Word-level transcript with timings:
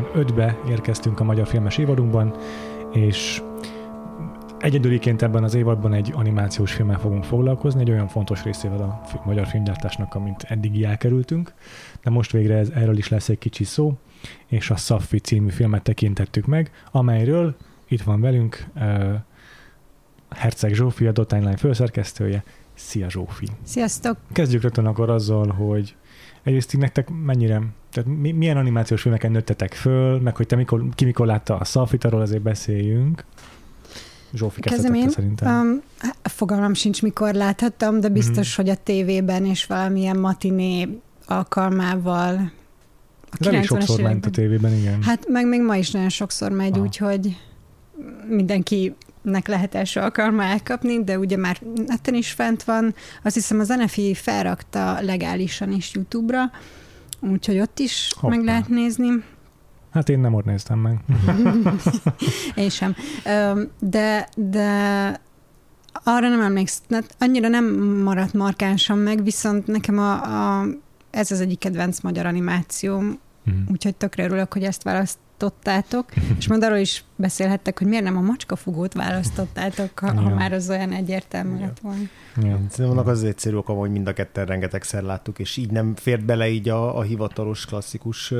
1985-be 0.00 0.58
érkeztünk 0.68 1.20
a 1.20 1.24
magyar 1.24 1.46
filmes 1.46 1.78
évadunkban, 1.78 2.34
és 2.92 3.42
egyedüliként 4.58 5.22
ebben 5.22 5.44
az 5.44 5.54
évadban 5.54 5.92
egy 5.92 6.12
animációs 6.14 6.72
filmmel 6.72 6.98
fogunk 6.98 7.24
foglalkozni, 7.24 7.80
egy 7.80 7.90
olyan 7.90 8.08
fontos 8.08 8.42
részével 8.42 8.80
a 8.80 9.00
magyar 9.24 9.46
filmgyártásnak, 9.46 10.14
amint 10.14 10.42
eddig 10.42 10.82
elkerültünk, 10.82 11.54
de 12.02 12.10
most 12.10 12.32
végre 12.32 12.56
ez, 12.56 12.68
erről 12.68 12.98
is 12.98 13.08
lesz 13.08 13.28
egy 13.28 13.38
kicsi 13.38 13.64
szó, 13.64 13.98
és 14.46 14.70
a 14.70 14.76
Saffi 14.76 15.18
című 15.18 15.50
filmet 15.50 15.82
tekintettük 15.82 16.46
meg, 16.46 16.70
amelyről 16.90 17.56
itt 17.88 18.02
van 18.02 18.20
velünk 18.20 18.66
uh, 18.74 19.14
Herceg 20.30 20.74
Zsófi, 20.74 21.06
a 21.06 21.12
Dottimeline 21.12 21.56
főszerkesztője. 21.56 22.44
Szia 22.74 23.10
Zsófi! 23.10 23.46
Sziasztok! 23.62 24.16
Kezdjük 24.32 24.62
rögtön 24.62 24.86
akkor 24.86 25.10
azzal, 25.10 25.48
hogy 25.48 25.96
egyrészt 26.46 26.74
így 26.74 26.80
nektek 26.80 27.08
mennyire, 27.24 27.62
tehát 27.90 28.10
mi, 28.18 28.32
milyen 28.32 28.56
animációs 28.56 29.00
filmeken 29.00 29.30
nőttetek 29.30 29.74
föl, 29.74 30.20
meg 30.20 30.36
hogy 30.36 30.46
te 30.46 30.56
mikor, 30.56 30.84
ki 30.94 31.04
mikor 31.04 31.26
látta 31.26 31.56
a 31.56 31.64
Szalfit, 31.64 32.04
arról 32.04 32.20
azért 32.20 32.42
beszéljünk. 32.42 33.24
Zsófi 34.34 34.60
kezdett 34.60 35.10
szerintem. 35.10 35.60
Um, 35.60 35.82
fogalmam 36.22 36.74
sincs, 36.74 37.02
mikor 37.02 37.34
láthattam, 37.34 38.00
de 38.00 38.08
biztos, 38.08 38.48
mm-hmm. 38.48 38.68
hogy 38.68 38.68
a 38.68 38.82
tévében 38.82 39.44
és 39.44 39.66
valamilyen 39.66 40.18
matiné 40.18 40.88
alkalmával 41.26 42.52
a 43.30 43.50
de 43.50 43.62
sokszor 43.62 44.00
ment 44.00 44.26
a 44.26 44.30
tévében, 44.30 44.72
igen. 44.72 45.02
Hát 45.02 45.28
meg 45.28 45.46
még 45.46 45.62
ma 45.62 45.76
is 45.76 45.90
nagyon 45.90 46.08
sokszor 46.08 46.50
megy, 46.50 46.78
úgyhogy 46.78 47.36
mindenki 48.28 48.94
nek 49.30 49.48
lehet 49.48 49.74
első 49.74 50.00
alkalma 50.00 50.42
elkapni, 50.42 51.04
de 51.04 51.18
ugye 51.18 51.36
már 51.36 51.60
netten 51.86 52.14
is 52.14 52.30
fent 52.30 52.62
van. 52.62 52.94
Azt 53.22 53.34
hiszem 53.34 53.60
az 53.60 53.68
NFI 53.68 54.14
felrakta 54.14 55.00
legálisan 55.00 55.72
is 55.72 55.94
YouTube-ra, 55.94 56.50
úgyhogy 57.20 57.58
ott 57.58 57.78
is 57.78 58.12
Hoppá. 58.16 58.36
meg 58.36 58.44
lehet 58.44 58.68
nézni. 58.68 59.08
Hát 59.90 60.08
én 60.08 60.18
nem 60.18 60.34
ott 60.34 60.44
néztem 60.44 60.78
meg. 60.78 60.98
én 62.54 62.68
sem. 62.68 62.96
De, 63.80 64.28
de 64.36 65.20
arra 66.04 66.28
nem 66.28 66.40
emlékszem, 66.40 67.02
annyira 67.18 67.48
nem 67.48 67.64
maradt 68.02 68.32
markánsan 68.32 68.98
meg, 68.98 69.22
viszont 69.22 69.66
nekem 69.66 69.98
a, 69.98 70.12
a, 70.60 70.66
ez 71.10 71.30
az 71.30 71.40
egyik 71.40 71.58
kedvenc 71.58 72.00
magyar 72.00 72.26
animációm, 72.26 73.18
mm. 73.50 73.62
úgyhogy 73.72 73.96
tökre 73.96 74.24
örülök, 74.24 74.52
hogy 74.52 74.62
ezt 74.62 74.82
választ, 74.82 75.18
választottátok, 75.38 76.04
és 76.38 76.48
majd 76.48 76.62
arról 76.62 76.76
is 76.76 77.04
beszélhettek, 77.16 77.78
hogy 77.78 77.86
miért 77.86 78.04
nem 78.04 78.16
a 78.16 78.20
macskafugót 78.20 78.92
választottátok, 78.94 79.98
ha, 79.98 80.12
ha 80.12 80.34
már 80.34 80.52
az 80.52 80.70
olyan 80.70 80.92
egyértelmű 80.92 81.60
lett 81.60 81.78
volna. 81.78 82.02
Szerintem 82.34 82.86
vannak 82.86 83.06
az 83.06 83.24
egyszerű 83.24 83.56
oka, 83.56 83.72
hogy 83.72 83.90
mind 83.90 84.06
a 84.06 84.12
ketten 84.12 84.46
rengetegszer 84.46 85.02
láttuk, 85.02 85.38
és 85.38 85.56
így 85.56 85.70
nem 85.70 85.94
fért 85.94 86.24
bele 86.24 86.48
így 86.48 86.68
a, 86.68 86.98
a 86.98 87.02
hivatalos, 87.02 87.66
klasszikus... 87.66 88.34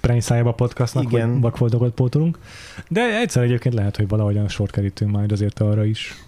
Premisszájába 0.00 0.52
podcastnak, 0.52 1.04
Igen. 1.04 1.32
hogy 1.32 1.40
vakfoltokat 1.40 1.92
pótolunk. 1.92 2.38
De 2.88 3.20
egyszer 3.20 3.42
egyébként 3.42 3.74
lehet, 3.74 3.96
hogy 3.96 4.08
valahogyan 4.08 4.48
sort 4.48 4.70
kerítünk 4.70 5.10
majd 5.10 5.32
azért 5.32 5.60
arra 5.60 5.84
is. 5.84 6.24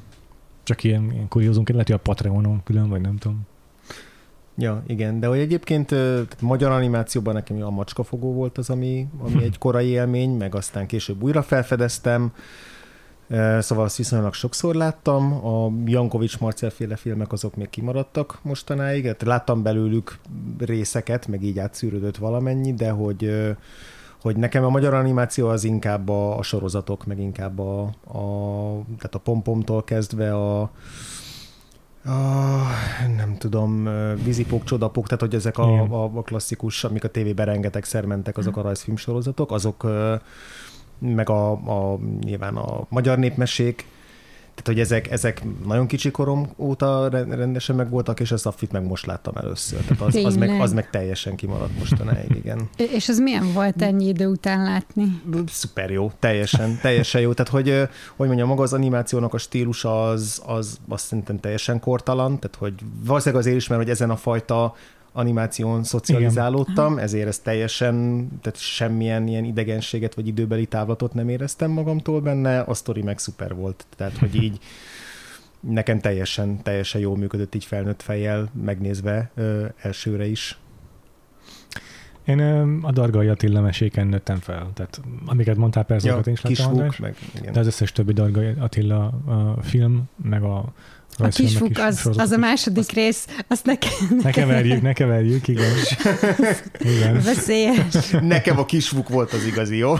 Csak 0.62 0.84
ilyen, 0.84 1.10
ilyen 1.12 1.28
kuriózunként 1.28 1.71
lehet, 1.71 1.87
hogy 1.87 1.97
a 1.97 2.03
Patreonon 2.03 2.62
külön, 2.65 2.89
vagy 2.89 3.00
nem 3.00 3.16
tudom. 3.16 3.47
Ja, 4.56 4.83
igen, 4.87 5.21
de 5.21 5.27
hogy 5.27 5.38
egyébként 5.38 5.87
tehát 5.87 6.41
magyar 6.41 6.71
animációban 6.71 7.34
nekem 7.34 7.62
a 7.62 7.71
macskafogó 7.71 8.33
volt 8.33 8.59
az, 8.59 8.71
ami, 8.71 9.06
ami 9.19 9.43
egy 9.43 9.59
korai 9.59 9.87
élmény, 9.87 10.31
meg 10.31 10.55
aztán 10.55 10.87
később 10.87 11.22
újra 11.22 11.43
felfedeztem, 11.43 12.33
Szóval 13.59 13.84
azt 13.84 13.97
viszonylag 13.97 14.34
sokszor 14.34 14.75
láttam. 14.75 15.47
A 15.47 15.72
Jankovics 15.84 16.39
Marcel 16.39 16.71
féle 16.71 16.97
filmek 16.97 17.33
azok 17.33 17.56
még 17.56 17.71
kimaradtak 17.71 18.39
mostanáig. 18.43 19.06
Hát 19.06 19.22
láttam 19.22 19.62
belőlük 19.62 20.19
részeket, 20.59 21.27
meg 21.27 21.43
így 21.43 21.59
átszűrődött 21.59 22.16
valamennyi, 22.16 22.75
de 22.75 22.91
hogy, 22.91 23.31
hogy 24.21 24.37
nekem 24.37 24.65
a 24.65 24.69
magyar 24.69 24.94
animáció 24.94 25.49
az 25.49 25.65
inkább 25.65 26.09
a, 26.09 26.39
a 26.39 26.43
sorozatok, 26.43 27.06
meg 27.06 27.19
inkább 27.19 27.59
a, 27.59 27.81
a, 28.05 28.22
tehát 28.84 29.15
a 29.15 29.19
pompomtól 29.19 29.84
kezdve 29.84 30.34
a, 30.34 30.71
a, 32.05 32.11
nem 33.16 33.37
tudom, 33.38 33.88
vízipók, 34.25 34.65
csodapók, 34.65 35.05
tehát 35.05 35.21
hogy 35.21 35.34
ezek 35.34 35.59
a, 35.59 35.83
a, 35.83 36.11
a 36.15 36.22
klasszikus, 36.22 36.84
amik 36.84 37.05
a 37.05 37.09
tévében 37.09 37.47
rengeteg 37.47 37.84
mentek, 38.06 38.38
azok 38.38 38.56
a 38.56 38.62
rajzfilmsorozatok, 38.62 39.53
azok 39.53 39.87
meg 40.99 41.31
a, 41.31 41.50
a 41.53 41.99
nyilván 42.21 42.56
a 42.56 42.87
magyar 42.89 43.19
népmesék, 43.19 43.87
tehát, 44.55 44.66
hogy 44.66 44.81
ezek, 44.81 45.11
ezek 45.11 45.43
nagyon 45.66 45.87
kicsi 45.87 46.11
korom 46.11 46.49
óta 46.56 47.09
rendesen 47.09 47.77
megvoltak, 47.77 48.21
és 48.21 48.33
a 48.33 48.37
Safit 48.37 48.72
meg 48.72 48.84
most 48.87 49.06
láttam 49.06 49.37
először. 49.37 49.81
Tehát 49.81 50.00
az, 50.03 50.15
az, 50.15 50.37
meg, 50.37 50.61
az 50.61 50.72
meg 50.72 50.91
teljesen 50.91 51.37
kimaradt 51.37 51.78
mostanáig, 51.78 52.31
igen. 52.37 52.69
És 52.97 53.09
az 53.09 53.19
milyen 53.19 53.53
volt 53.53 53.83
ennyi 53.83 54.06
idő 54.06 54.27
után 54.27 54.62
látni? 54.62 55.22
Szuper 55.47 55.91
jó, 55.91 56.12
teljesen, 56.19 56.78
teljesen 56.83 57.21
jó. 57.21 57.33
Tehát, 57.33 57.53
hogy, 57.53 57.89
hogy 58.16 58.27
mondjam, 58.27 58.49
maga 58.49 58.62
az 58.62 58.72
animációnak 58.72 59.34
a 59.34 59.39
stílusa 59.39 60.09
az, 60.09 60.43
az 60.47 60.78
azt 60.89 61.05
szerintem 61.05 61.41
teljesen 61.41 61.81
kortalan, 61.81 62.39
tehát, 62.39 62.56
hogy 62.56 62.75
valószínűleg 63.05 63.44
azért 63.44 63.56
is, 63.56 63.69
mert 63.69 63.81
hogy 63.81 63.91
ezen 63.91 64.10
a 64.10 64.16
fajta 64.16 64.75
animáción 65.12 65.84
szocializálódtam, 65.84 66.93
Igen. 66.93 67.04
ezért 67.04 67.28
ez 67.28 67.38
teljesen, 67.38 68.28
tehát 68.43 68.59
semmilyen 68.59 69.26
ilyen 69.26 69.44
idegenséget 69.44 70.15
vagy 70.15 70.26
időbeli 70.26 70.66
távlatot 70.66 71.15
nem 71.15 71.28
éreztem 71.28 71.71
magamtól 71.71 72.21
benne, 72.21 72.60
a 72.60 72.75
sztori 72.75 73.03
meg 73.03 73.19
szuper 73.19 73.54
volt, 73.54 73.87
tehát 73.97 74.19
hogy 74.19 74.34
így 74.34 74.59
nekem 75.60 76.00
teljesen, 76.00 76.62
teljesen 76.62 77.00
jól 77.00 77.16
működött 77.16 77.54
így 77.54 77.65
felnőtt 77.65 78.03
fejjel 78.03 78.50
megnézve 78.65 79.31
ö, 79.34 79.66
elsőre 79.76 80.26
is. 80.26 80.59
Én 82.25 82.41
a 82.82 82.92
Dargai 82.92 83.28
Attila 83.28 83.60
meséken 83.60 84.06
nőttem 84.06 84.37
fel, 84.37 84.71
tehát 84.75 85.00
amiket 85.27 85.56
mondtál 85.56 85.84
persze, 85.84 86.09
ja, 86.09 86.19
én 86.19 86.37
is 86.48 86.60
láttam, 86.60 86.88
meg, 86.98 87.16
igen. 87.38 87.53
de 87.53 87.60
az 87.60 87.66
összes 87.66 87.92
többi 87.92 88.12
Dargai 88.12 88.54
Attila 88.59 89.04
a 89.06 89.62
film, 89.62 90.03
meg 90.22 90.42
a 90.42 90.72
a 91.21 91.29
kisfuk 91.29 91.79
az, 91.79 92.11
az 92.17 92.31
a 92.31 92.37
második 92.37 92.79
azt, 92.79 92.93
rész, 92.93 93.27
azt 93.49 93.65
nekem... 93.65 93.91
Ne 94.23 94.31
keverjük, 94.31 94.83
ne 94.83 94.93
keverjük, 94.93 95.49
igen. 95.49 95.73
igen. 96.79 97.21
Veszélyes. 97.23 98.11
Nekem 98.23 98.59
a 98.59 98.65
kisfuk 98.65 99.09
volt 99.09 99.33
az 99.33 99.45
igazi, 99.47 99.77
jó? 99.77 99.95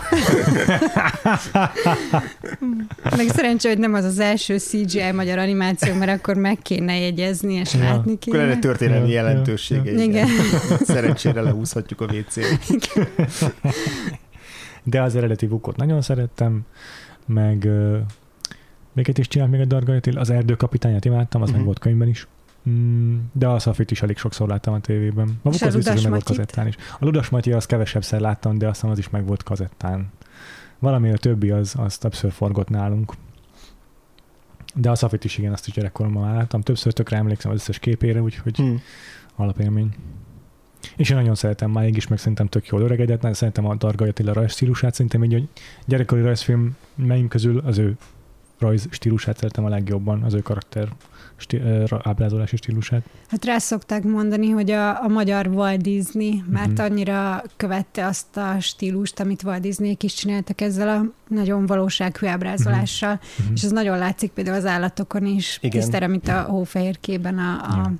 Meg 3.17 3.27
szerencsé, 3.27 3.67
hogy 3.67 3.77
nem 3.77 3.93
az 3.93 4.03
az 4.03 4.19
első 4.19 4.57
CGI 4.57 5.11
magyar 5.11 5.37
animáció, 5.37 5.93
mert 5.93 6.11
akkor 6.19 6.35
meg 6.35 6.57
kéne 6.61 6.99
jegyezni, 6.99 7.53
és 7.53 7.73
ja. 7.73 7.79
látni 7.79 8.17
kéne. 8.17 8.37
Lenne 8.37 8.59
történelmi 8.59 9.07
ja, 9.07 9.13
jelentősége. 9.13 9.91
Ja. 9.91 10.03
Igen. 10.03 10.27
Szerencsére 10.83 11.41
lehúzhatjuk 11.41 12.01
a 12.01 12.05
WC-t. 12.05 12.93
De 14.83 15.01
az 15.01 15.15
eredeti 15.15 15.47
vukot 15.47 15.75
nagyon 15.75 16.01
szerettem, 16.01 16.61
meg 17.25 17.67
Miket 18.93 19.17
is 19.17 19.27
csinált 19.27 19.51
még 19.51 19.59
a 19.59 19.65
Darga 19.65 19.99
Az 20.15 20.29
erdőkapitányát 20.29 21.05
imádtam, 21.05 21.41
az 21.41 21.47
uh-huh. 21.47 21.57
meg 21.57 21.65
volt 21.65 21.79
könyvben 21.79 22.07
is. 22.07 22.27
Mm, 22.69 23.17
de 23.31 23.47
a 23.47 23.59
Szafit 23.59 23.91
is 23.91 24.01
elég 24.01 24.17
sokszor 24.17 24.47
láttam 24.47 24.73
a 24.73 24.79
tévében. 24.79 25.39
A 25.43 25.47
az 25.49 25.75
biztos, 25.75 26.01
meg 26.01 26.11
volt 26.11 26.23
kazettán 26.23 26.67
is. 26.67 26.75
A 26.99 27.05
Ludas 27.05 27.29
Matyi 27.29 27.51
az 27.51 27.65
kevesebbszer 27.65 28.19
láttam, 28.19 28.57
de 28.57 28.67
aztán 28.67 28.91
az 28.91 28.97
is 28.97 29.09
meg 29.09 29.25
volt 29.25 29.43
kazettán. 29.43 30.11
Valami 30.79 31.11
a 31.11 31.17
többi 31.17 31.49
az, 31.49 31.75
az 31.77 31.97
többször 31.97 32.31
forgott 32.31 32.69
nálunk. 32.69 33.13
De 34.75 34.89
a 34.89 34.95
Szafit 34.95 35.23
is 35.23 35.37
igen, 35.37 35.53
azt 35.53 35.67
is 35.67 35.73
gyerekkoromban 35.73 36.33
láttam. 36.33 36.61
Többször 36.61 36.93
tökre 36.93 37.17
emlékszem 37.17 37.51
az 37.51 37.57
összes 37.57 37.79
képére, 37.79 38.21
úgyhogy 38.21 38.55
hmm. 38.55 38.81
alapélmény. 39.35 39.95
És 40.95 41.09
én 41.09 41.17
nagyon 41.17 41.35
szeretem 41.35 41.71
máig 41.71 41.95
is, 41.95 42.07
meg 42.07 42.19
szerintem 42.19 42.47
tök 42.47 42.67
jól 42.67 42.81
öregedett, 42.81 43.33
szeretem 43.33 43.65
a 43.65 43.75
Darga 43.75 44.05
Attila 44.05 44.33
rajzstílusát, 44.33 44.93
szerintem 44.93 45.23
így, 45.23 45.31
hogy 45.31 45.47
gyerekkori 45.85 46.21
rajzfilm 46.21 46.75
melyik 46.95 47.27
közül 47.27 47.61
az 47.65 47.77
ő 47.77 47.97
rajz 48.61 48.87
stílusát 48.89 49.37
szeretem 49.37 49.65
a 49.65 49.69
legjobban, 49.69 50.23
az 50.23 50.33
ő 50.33 50.39
karakter 50.39 50.87
stí, 51.35 51.61
ábrázolási 52.01 52.55
stílusát. 52.55 53.03
Hát 53.27 53.45
rá 53.45 53.57
szokták 53.57 54.03
mondani, 54.03 54.49
hogy 54.49 54.71
a, 54.71 55.03
a 55.03 55.07
magyar 55.07 55.47
Walt 55.47 55.81
Disney, 55.81 56.43
mert 56.49 56.71
uh-huh. 56.71 56.85
annyira 56.85 57.43
követte 57.57 58.05
azt 58.05 58.37
a 58.37 58.55
stílust, 58.59 59.19
amit 59.19 59.43
Walt 59.43 59.61
disney 59.61 59.97
is 59.99 60.13
csináltak 60.13 60.61
ezzel 60.61 60.89
a 60.89 61.05
nagyon 61.27 61.65
valósághű 61.65 62.27
ábrázolással, 62.27 63.19
uh-huh. 63.21 63.53
és 63.53 63.63
ez 63.63 63.71
nagyon 63.71 63.97
látszik 63.97 64.31
például 64.31 64.57
az 64.57 64.65
állatokon 64.65 65.25
is, 65.25 65.59
tisztára, 65.69 66.07
mint 66.07 66.27
a 66.27 66.41
hófehérkében 66.41 67.37
a, 67.37 67.61
a 67.63 67.75
ja. 67.75 67.93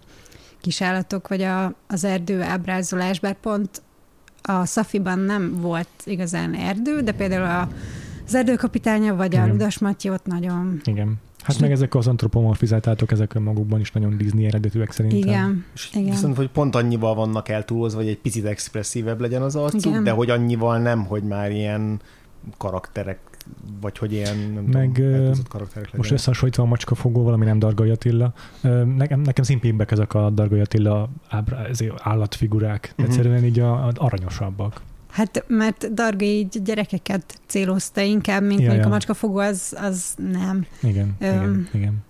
kis 0.61 0.81
állatok, 0.81 1.27
vagy 1.27 1.41
a, 1.41 1.73
az 1.87 2.03
erdő 2.03 2.41
ábrázolás, 2.41 3.19
bár 3.19 3.35
pont 3.39 3.81
a 4.41 4.65
Szafiban 4.65 5.19
nem 5.19 5.61
volt 5.61 5.89
igazán 6.03 6.53
erdő, 6.55 7.01
de 7.01 7.11
például 7.11 7.45
a, 7.45 7.69
az 8.31 8.37
erdőkapitánya, 8.37 9.15
vagy 9.15 9.33
Igen. 9.33 9.49
a 9.49 9.51
Ludas 9.51 9.79
Matyi 9.79 10.09
ott 10.09 10.25
nagyon... 10.25 10.81
Igen. 10.83 11.19
Hát 11.43 11.59
meg 11.59 11.71
ezek 11.71 11.95
az 11.95 12.07
antropomorfizáltátok, 12.07 13.11
ezek 13.11 13.33
önmagukban 13.33 13.79
is 13.79 13.91
nagyon 13.91 14.17
Disney 14.17 14.45
eredetűek 14.45 14.91
szerintem. 14.91 15.19
Igen. 15.19 15.65
És 15.73 15.89
Igen. 15.93 16.09
Viszont, 16.09 16.35
hogy 16.35 16.49
pont 16.49 16.75
annyival 16.75 17.15
vannak 17.15 17.49
eltúlozva, 17.49 17.99
hogy 17.99 18.07
egy 18.07 18.17
picit 18.17 18.45
expresszívebb 18.45 19.19
legyen 19.19 19.41
az 19.41 19.55
arcuk, 19.55 19.85
Igen. 19.85 20.03
de 20.03 20.11
hogy 20.11 20.29
annyival 20.29 20.77
nem, 20.79 21.05
hogy 21.05 21.23
már 21.23 21.51
ilyen 21.51 21.99
karakterek 22.57 23.19
vagy 23.81 23.97
hogy 23.97 24.11
ilyen 24.11 24.37
nem 24.37 24.63
meg, 24.63 24.91
tudom, 24.93 25.33
karakterek 25.49 25.97
Most 25.97 26.11
összehasonlítva 26.11 26.63
a 26.63 26.65
macska 26.65 26.95
fogó, 26.95 27.23
valami 27.23 27.45
nem 27.45 27.59
Dargai 27.59 27.89
Attila. 27.89 28.33
Nekem, 28.95 29.19
nekem 29.19 29.43
szimpibbek 29.43 29.91
ezek 29.91 30.13
a 30.13 30.29
Dargai 30.29 30.59
Attila 30.59 31.09
ábra, 31.29 31.57
állatfigurák. 31.97 32.89
Uh-huh. 32.91 33.05
Egyszerűen 33.05 33.45
így 33.45 33.59
a, 33.59 33.85
a 33.85 33.91
aranyosabbak. 33.95 34.81
Hát, 35.11 35.43
mert 35.47 35.93
Darga 35.93 36.25
így 36.25 36.61
gyerekeket 36.63 37.39
célozta 37.47 38.01
inkább, 38.01 38.43
mint 38.43 38.59
ja, 38.59 38.65
mondjuk 38.65 38.85
ja. 38.85 38.91
a 38.91 38.93
macskafogó, 38.93 39.37
az, 39.37 39.75
az 39.81 40.13
nem. 40.31 40.65
Igen, 40.81 41.15
Öm, 41.19 41.33
igen, 41.33 41.69
igen. 41.73 42.03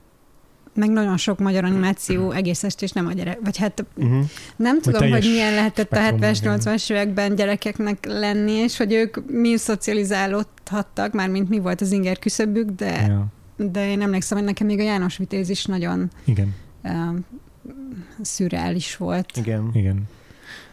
Meg 0.74 0.90
nagyon 0.90 1.18
sok 1.18 1.40
magyar 1.40 1.64
animáció 1.64 2.32
egész 2.32 2.66
és 2.80 2.92
nem 2.92 3.08
a 3.08 3.12
gyerek. 3.12 3.40
Vagy 3.44 3.58
hát 3.58 3.86
uh-huh. 3.96 4.26
nem 4.56 4.82
tudom, 4.82 5.02
hogy, 5.02 5.12
hogy 5.12 5.22
milyen 5.32 5.54
lehetett 5.54 5.92
a 5.92 5.98
70-80-as 5.98 6.92
években 6.92 7.36
gyerekeknek 7.36 8.06
lenni, 8.06 8.52
és 8.52 8.78
hogy 8.78 8.94
ők 8.94 9.32
mi 9.32 9.58
szocializálódhattak, 9.58 11.14
már 11.14 11.30
mint 11.30 11.50
mi 11.50 11.60
volt 11.60 11.82
az 11.82 11.92
inger 11.92 12.20
küszöbük, 12.20 12.70
de, 12.70 13.02
ja. 13.02 13.26
de 13.56 13.90
én 13.90 14.02
emlékszem, 14.02 14.38
hogy 14.38 14.48
nekem 14.48 14.68
még 14.68 14.80
a 14.80 14.84
János 14.84 15.18
Vitéz 15.18 15.50
is 15.50 15.66
nagyon 15.66 16.10
igen. 16.26 16.56
Uh, 16.84 17.18
szürreális 18.22 18.98
volt. 18.98 19.38
Igen. 19.38 19.70
Igen. 19.74 20.08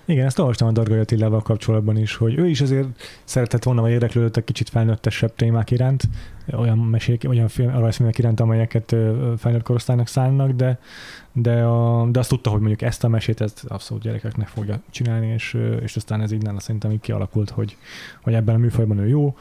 Igen, 0.09 0.27
ezt 0.27 0.39
olvastam 0.39 0.69
a 0.69 0.73
Dargai 0.73 0.99
Attilával 0.99 1.43
kapcsolatban 1.43 1.97
is, 1.97 2.15
hogy 2.15 2.39
ő 2.39 2.49
is 2.49 2.61
azért 2.61 2.89
szeretett 3.25 3.63
volna, 3.63 3.81
vagy 3.81 3.91
érdeklődött 3.91 4.37
egy 4.37 4.45
kicsit 4.45 4.69
felnőttesebb 4.69 5.35
témák 5.35 5.71
iránt, 5.71 6.03
olyan 6.53 6.79
mesék, 6.79 7.25
olyan 7.29 7.49
film, 7.49 7.71
rajzfilmek 7.71 8.19
iránt, 8.19 8.41
amelyeket 8.41 8.97
felnőtt 9.37 9.63
korosztálynak 9.63 10.09
szállnak, 10.09 10.51
de, 10.51 10.79
de, 11.33 11.63
a, 11.63 12.07
de 12.07 12.19
azt 12.19 12.29
tudta, 12.29 12.51
hogy 12.51 12.59
mondjuk 12.59 12.83
ezt 12.83 13.05
a 13.05 13.09
mesét 13.09 13.41
ezt 13.41 13.65
abszolút 13.65 14.03
gyerekeknek 14.03 14.49
fogja 14.49 14.81
csinálni, 14.91 15.27
és, 15.27 15.57
és 15.83 15.97
aztán 15.97 16.21
ez 16.21 16.33
így 16.33 16.43
nála 16.43 16.61
szerintem 16.61 16.91
így 16.91 17.01
kialakult, 17.01 17.51
hogy, 17.51 17.77
hogy 18.23 18.35
ebben 18.35 18.55
a 18.55 18.59
műfajban 18.59 18.99
ő 18.99 19.07
jó, 19.09 19.37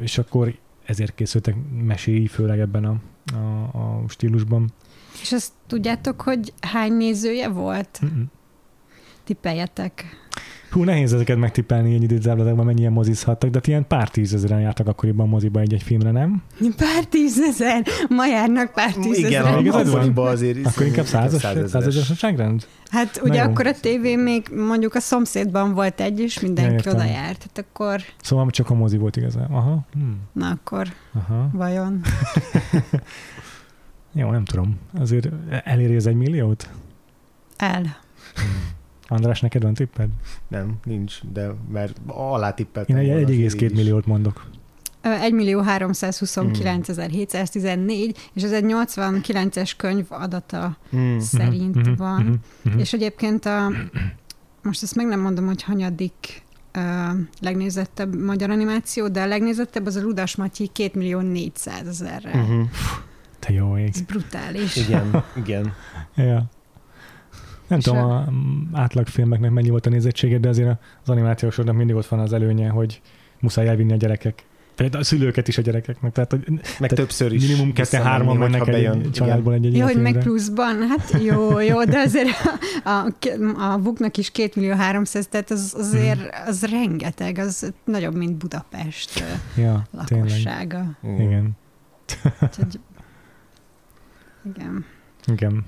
és 0.00 0.18
akkor 0.18 0.54
ezért 0.84 1.14
készültek 1.14 1.54
meséi, 1.82 2.26
főleg 2.26 2.60
ebben 2.60 2.84
a, 2.84 2.96
a, 3.34 3.78
a 3.78 4.04
stílusban. 4.08 4.72
És 5.20 5.32
azt 5.32 5.52
tudjátok, 5.66 6.20
hogy 6.20 6.52
hány 6.60 6.92
nézője 6.92 7.48
volt? 7.48 8.00
Mm-mm. 8.04 8.24
Tippeljetek. 9.26 10.04
Hú, 10.70 10.82
nehéz 10.82 11.12
ezeket 11.12 11.36
megtippelni 11.36 11.94
egy 11.94 12.02
időtáblatokban, 12.02 12.64
mennyien 12.64 12.92
mozizhattak, 12.92 13.50
de 13.50 13.60
ilyen 13.64 13.86
pár 13.86 14.08
tízezeren 14.08 14.60
jártak 14.60 14.88
akkoriban 14.88 15.28
moziba 15.28 15.60
egy-egy 15.60 15.82
filmre, 15.82 16.10
nem? 16.10 16.42
Pár 16.76 17.04
tízezer? 17.04 17.86
Ma 18.08 18.26
járnak 18.26 18.72
pár 18.72 18.92
tízezer. 18.92 19.30
Igen, 19.60 19.74
a 19.74 19.84
moziba 19.84 20.28
azért. 20.28 20.66
Akkor 20.66 20.86
inkább 20.86 21.04
százas, 21.04 21.40
százas 21.66 22.08
nagyságrend? 22.08 22.66
Hát 22.90 23.20
ugye 23.24 23.42
akkor 23.42 23.66
a 23.66 23.80
tévé 23.80 24.16
még 24.16 24.48
mondjuk 24.66 24.94
a 24.94 25.00
szomszédban 25.00 25.74
volt 25.74 26.00
egy, 26.00 26.20
és 26.20 26.40
mindenki 26.40 26.88
ja, 26.88 26.94
oda 26.94 27.04
járt. 27.04 27.42
Hát 27.42 27.66
akkor... 27.68 28.00
Szóval 28.22 28.50
csak 28.50 28.70
a 28.70 28.74
mozi 28.74 28.96
volt 28.96 29.16
igazán. 29.16 29.50
Aha. 29.50 29.86
Hmm. 29.92 30.18
Na 30.32 30.48
akkor 30.48 30.86
Aha. 31.14 31.50
vajon? 31.52 32.00
jó, 34.20 34.30
nem 34.30 34.44
tudom. 34.44 34.78
Azért 34.98 35.28
eléri 35.64 35.94
ez 35.94 36.06
egy 36.06 36.16
milliót? 36.16 36.70
El. 37.56 37.80
Hmm. 38.34 38.74
András, 39.08 39.40
neked 39.40 39.62
van 39.62 39.74
tipped? 39.74 40.08
Nem, 40.48 40.74
nincs, 40.84 41.20
de 41.32 41.54
mert 41.72 42.00
alá 42.06 42.50
tippeltem. 42.50 42.96
Én 42.96 43.16
egy 43.16 43.50
1,2 43.52 43.74
milliót 43.74 44.06
mondok. 44.06 44.46
1 45.00 45.32
millió 45.32 45.60
329 45.60 46.86
714, 46.86 48.30
és 48.32 48.42
ez 48.42 48.52
egy 48.52 48.64
89-es 48.66 49.72
könyv 49.76 50.06
adata 50.08 50.76
mm. 50.96 51.18
szerint 51.18 51.78
mm-hmm. 51.78 51.94
van. 51.94 52.22
Mm-hmm. 52.68 52.78
És 52.78 52.92
egyébként 52.92 53.46
a, 53.46 53.72
most 54.62 54.82
ezt 54.82 54.94
meg 54.94 55.06
nem 55.06 55.20
mondom, 55.20 55.46
hogy 55.46 55.62
hanyadik 55.62 56.42
uh, 56.76 56.82
legnézettebb 57.40 58.22
magyar 58.24 58.50
animáció, 58.50 59.08
de 59.08 59.22
a 59.22 59.26
legnézettebb 59.26 59.86
az 59.86 59.96
a 59.96 60.00
Ludas 60.02 60.36
Matyi 60.36 60.66
2 60.66 60.90
millió 60.98 61.20
400 61.20 61.86
ezerre. 61.86 62.36
Mm-hmm. 62.36 62.62
Te 63.38 63.52
jó 63.52 63.78
ég. 63.78 63.88
Ez 63.88 64.00
brutális. 64.00 64.76
Igen, 64.76 65.24
igen. 65.42 65.72
ja. 66.14 66.50
Nem 67.66 67.80
tudom, 67.80 67.98
a 67.98 68.28
átlagfilmeknek 68.72 69.50
mennyi 69.50 69.68
volt 69.68 69.86
a 69.86 69.90
nézettsége, 69.90 70.38
de 70.38 70.48
azért 70.48 70.68
az 71.02 71.08
animációsoknak 71.08 71.76
mindig 71.76 71.94
ott 71.94 72.06
van 72.06 72.18
az 72.18 72.32
előnye, 72.32 72.68
hogy 72.68 73.00
muszáj 73.40 73.68
elvinni 73.68 73.92
a 73.92 73.96
gyerekek. 73.96 74.44
Például 74.76 75.02
a 75.02 75.04
szülőket 75.04 75.48
is 75.48 75.58
a 75.58 75.62
gyerekeknek. 75.62 76.12
Tehát, 76.12 76.30
hogy, 76.30 76.48
meg 76.48 76.62
tehát 76.76 76.94
többször 76.94 77.32
is. 77.32 77.46
Minimum 77.46 77.72
kette 77.72 78.02
hárman 78.02 78.36
mennek 78.36 78.68
egy 78.68 79.10
családból 79.10 79.52
egy, 79.52 79.66
egy 79.66 79.76
Jó, 79.76 79.84
hogy 79.84 80.02
meg 80.02 80.18
pluszban, 80.18 80.88
hát 80.88 81.22
jó, 81.22 81.60
jó, 81.60 81.84
de 81.84 81.98
azért 81.98 82.28
a, 82.84 82.90
a, 82.90 83.72
a 83.72 83.78
Buknak 83.78 84.16
is 84.16 84.30
2 84.30 84.50
millió 84.54 84.74
300, 84.74 85.26
tehát 85.26 85.50
az, 85.50 85.74
azért 85.78 86.18
mhm. 86.18 86.48
az 86.48 86.64
rengeteg, 86.64 87.38
az 87.38 87.72
nagyobb, 87.84 88.14
mint 88.14 88.36
Budapest 88.36 89.24
ja, 89.56 89.86
lakossága. 89.90 90.84
Tényleg. 91.02 91.20
Igen. 91.20 91.50
Úgyhogy, 92.40 92.80
igen. 94.54 94.84
Igen. 95.26 95.64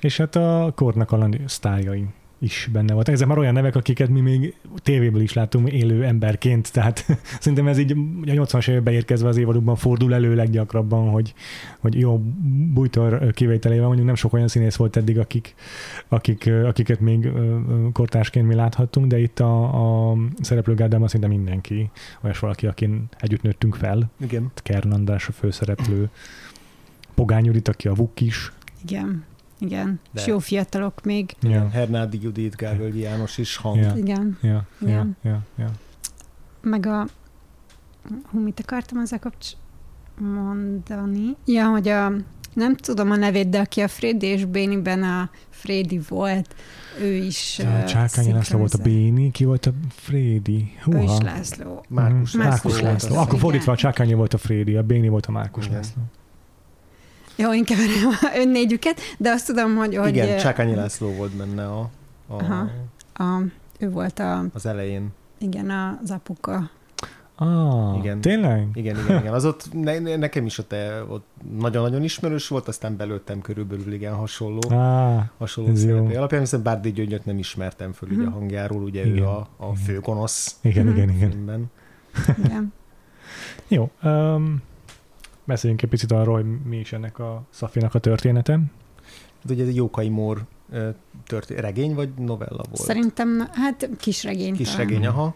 És 0.00 0.16
hát 0.16 0.36
a 0.36 0.72
kornak 0.76 1.12
a 1.12 1.28
sztárjai 1.46 2.06
is 2.42 2.68
benne 2.72 2.94
volt. 2.94 3.08
Ezek 3.08 3.26
már 3.26 3.38
olyan 3.38 3.52
nevek, 3.52 3.76
akiket 3.76 4.08
mi 4.08 4.20
még 4.20 4.54
tévéből 4.76 5.20
is 5.20 5.32
látunk 5.32 5.70
élő 5.70 6.04
emberként, 6.04 6.72
tehát 6.72 7.06
szerintem 7.40 7.66
ez 7.66 7.78
így 7.78 7.92
a 7.92 7.94
80-as 8.24 8.68
években 8.68 8.94
érkezve 8.94 9.28
az 9.28 9.36
évadukban 9.36 9.76
fordul 9.76 10.14
elő 10.14 10.34
leggyakrabban, 10.34 11.10
hogy, 11.10 11.34
hogy 11.78 11.98
jó, 11.98 12.18
Bújtor 12.72 13.32
kivételével 13.32 13.86
mondjuk 13.86 14.06
nem 14.06 14.14
sok 14.14 14.32
olyan 14.32 14.48
színész 14.48 14.76
volt 14.76 14.96
eddig, 14.96 15.18
akik, 15.18 15.54
akik, 16.08 16.50
akiket 16.64 17.00
még 17.00 17.30
kortársként 17.92 18.46
mi 18.46 18.54
láthattunk, 18.54 19.06
de 19.06 19.18
itt 19.18 19.40
a, 19.40 20.10
a 20.10 20.16
szereplőgárdában 20.40 21.08
szinte 21.08 21.26
mindenki, 21.26 21.90
olyas 22.22 22.38
valaki, 22.38 22.66
akin 22.66 23.08
együtt 23.18 23.42
nőttünk 23.42 23.74
fel. 23.74 24.10
Igen. 24.20 24.50
Kern 24.54 24.92
András 24.92 25.28
a 25.28 25.32
főszereplő, 25.32 26.10
Pogány 27.14 27.44
Judit, 27.44 27.68
aki 27.68 27.88
a 27.88 27.94
Vuk 27.94 28.20
is. 28.20 28.52
Igen. 28.84 29.24
Igen, 29.62 30.00
De. 30.12 30.20
és 30.20 30.26
jó 30.26 30.38
fiatalok 30.38 31.04
még. 31.04 31.34
Igen, 31.42 31.70
Hernádi 31.70 32.18
Judit, 32.22 32.56
Gávölgyi 32.56 33.00
János 33.00 33.38
is 33.38 33.56
hang. 33.56 33.76
Ja. 33.76 33.92
Igen. 33.96 34.38
Ja, 34.42 34.66
Igen. 34.80 35.16
Ja, 35.22 35.30
ja, 35.30 35.42
ja. 35.56 35.70
Meg 36.60 36.86
a... 36.86 37.06
Hú, 38.30 38.40
mit 38.40 38.60
akartam 38.60 38.98
ezzel 38.98 39.18
kapcs 39.18 39.50
mondani? 40.18 41.36
Ja, 41.44 41.68
hogy 41.68 41.88
a... 41.88 42.12
Nem 42.54 42.76
tudom 42.76 43.10
a 43.10 43.16
nevét, 43.16 43.48
de 43.48 43.58
aki 43.58 43.80
a 43.80 43.88
Freddy 43.88 44.26
és 44.26 44.44
Béniben 44.44 45.02
a 45.02 45.30
Freddy 45.50 46.00
volt, 46.08 46.54
ő 47.00 47.14
is 47.14 47.58
ja, 47.58 47.84
Csákányi 47.84 48.32
László 48.32 48.58
volt 48.58 48.74
a 48.74 48.82
Béni, 48.82 49.30
ki 49.30 49.44
volt 49.44 49.66
a 49.66 49.72
Freddy? 49.88 50.72
Húha. 50.82 50.98
Ő 50.98 51.02
is 51.02 51.18
László. 51.22 51.84
Márkus, 51.88 52.32
Márkus 52.32 52.62
László. 52.62 52.70
László. 52.70 53.08
László. 53.08 53.16
Akkor 53.16 53.38
fordítva 53.38 53.72
a 53.72 53.76
Csákányi 53.76 54.14
volt 54.14 54.34
a 54.34 54.38
Freddy, 54.38 54.76
a 54.76 54.82
Béni 54.82 55.08
volt 55.08 55.26
a 55.26 55.30
Márkus 55.30 55.64
Igen. 55.64 55.76
László. 55.76 56.02
Jó, 57.36 57.54
én 57.54 57.64
keverem 57.64 58.10
önnégyüket, 58.44 59.00
de 59.18 59.30
azt 59.30 59.46
tudom, 59.46 59.76
hogy... 59.76 59.96
hogy 59.96 60.08
Igen, 60.08 60.38
Csákányi 60.38 60.74
László 60.74 61.12
volt 61.12 61.36
benne 61.36 61.66
a... 61.66 61.90
a, 62.26 62.34
aha, 62.34 62.70
a 63.14 63.42
ő 63.78 63.90
volt 63.90 64.18
a... 64.18 64.44
Az 64.52 64.66
elején. 64.66 65.08
Igen, 65.38 65.98
az 66.02 66.10
apuka. 66.10 66.70
Ah, 67.34 67.98
igen. 67.98 68.20
tényleg? 68.20 68.68
Igen, 68.74 68.98
igen, 68.98 69.20
igen. 69.20 69.32
Az 69.32 69.44
ott 69.44 69.68
ne, 69.72 70.16
nekem 70.16 70.46
is 70.46 70.58
ott, 70.58 70.74
ott 71.08 71.26
nagyon-nagyon 71.58 72.02
ismerős 72.02 72.48
volt, 72.48 72.68
aztán 72.68 72.96
belőttem 72.96 73.40
körülbelül 73.40 73.92
igen 73.92 74.14
hasonló. 74.14 74.60
Ah, 74.68 75.22
hasonló 75.38 75.74
szerepé 75.74 76.14
alapján, 76.14 76.40
hiszen 76.40 76.62
Bárdi 76.62 76.92
Gyöngyöt 76.92 77.24
nem 77.24 77.38
ismertem 77.38 77.92
föl 77.92 78.08
ugye 78.08 78.22
a 78.22 78.28
mhm. 78.28 78.32
hangjáról, 78.32 78.82
ugye 78.82 79.06
igen, 79.06 79.18
ő 79.18 79.26
a, 79.26 79.48
a 79.56 79.74
főgonosz. 79.74 80.56
Igen, 80.60 80.88
igen, 80.88 81.08
igen. 81.10 81.70
igen. 82.44 82.72
Jó. 83.68 83.90
Um, 84.02 84.62
beszéljünk 85.44 85.82
egy 85.82 85.88
picit 85.88 86.12
arról, 86.12 86.34
hogy 86.34 86.62
mi 86.64 86.76
is 86.76 86.92
ennek 86.92 87.18
a 87.18 87.42
Szafinak 87.50 87.94
a 87.94 87.98
története. 87.98 88.52
Hát 89.42 89.50
ugye 89.50 89.62
ez 89.62 89.68
egy 89.68 89.76
Jókai 89.76 90.08
Mór 90.08 90.44
történet, 91.26 91.62
regény 91.62 91.94
vagy 91.94 92.08
novella 92.18 92.64
volt? 92.70 92.76
Szerintem, 92.76 93.48
hát 93.52 93.88
kis 93.98 94.24
regény. 94.24 94.54
Kis 94.54 94.76
regény, 94.76 95.06
aha. 95.06 95.34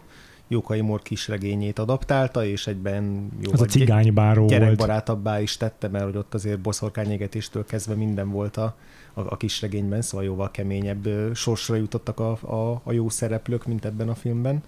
Jókai 0.49 0.81
Mór 0.81 1.01
kisregényét 1.01 1.79
adaptálta, 1.79 2.45
és 2.45 2.67
egyben 2.67 3.31
jó 3.41 3.51
Az 3.51 3.61
a 3.61 3.65
cigánybáró 3.65 4.39
volt. 4.39 4.51
gyerekbarátabbá 4.51 5.41
is 5.41 5.57
tette, 5.57 5.87
mert 5.87 6.03
hogy 6.03 6.17
ott 6.17 6.33
azért 6.33 6.59
boszorkányégetéstől 6.59 7.65
kezdve 7.65 7.95
minden 7.95 8.29
volt 8.29 8.57
a, 8.57 8.75
a, 9.13 9.21
a 9.21 9.37
kisregényben, 9.37 10.01
szóval 10.01 10.25
jóval 10.25 10.51
keményebb 10.51 11.09
sorsra 11.33 11.75
jutottak 11.75 12.19
a, 12.19 12.31
a, 12.31 12.81
a 12.83 12.91
jó 12.91 13.09
szereplők, 13.09 13.65
mint 13.65 13.85
ebben 13.85 14.09
a 14.09 14.15
filmben. 14.15 14.63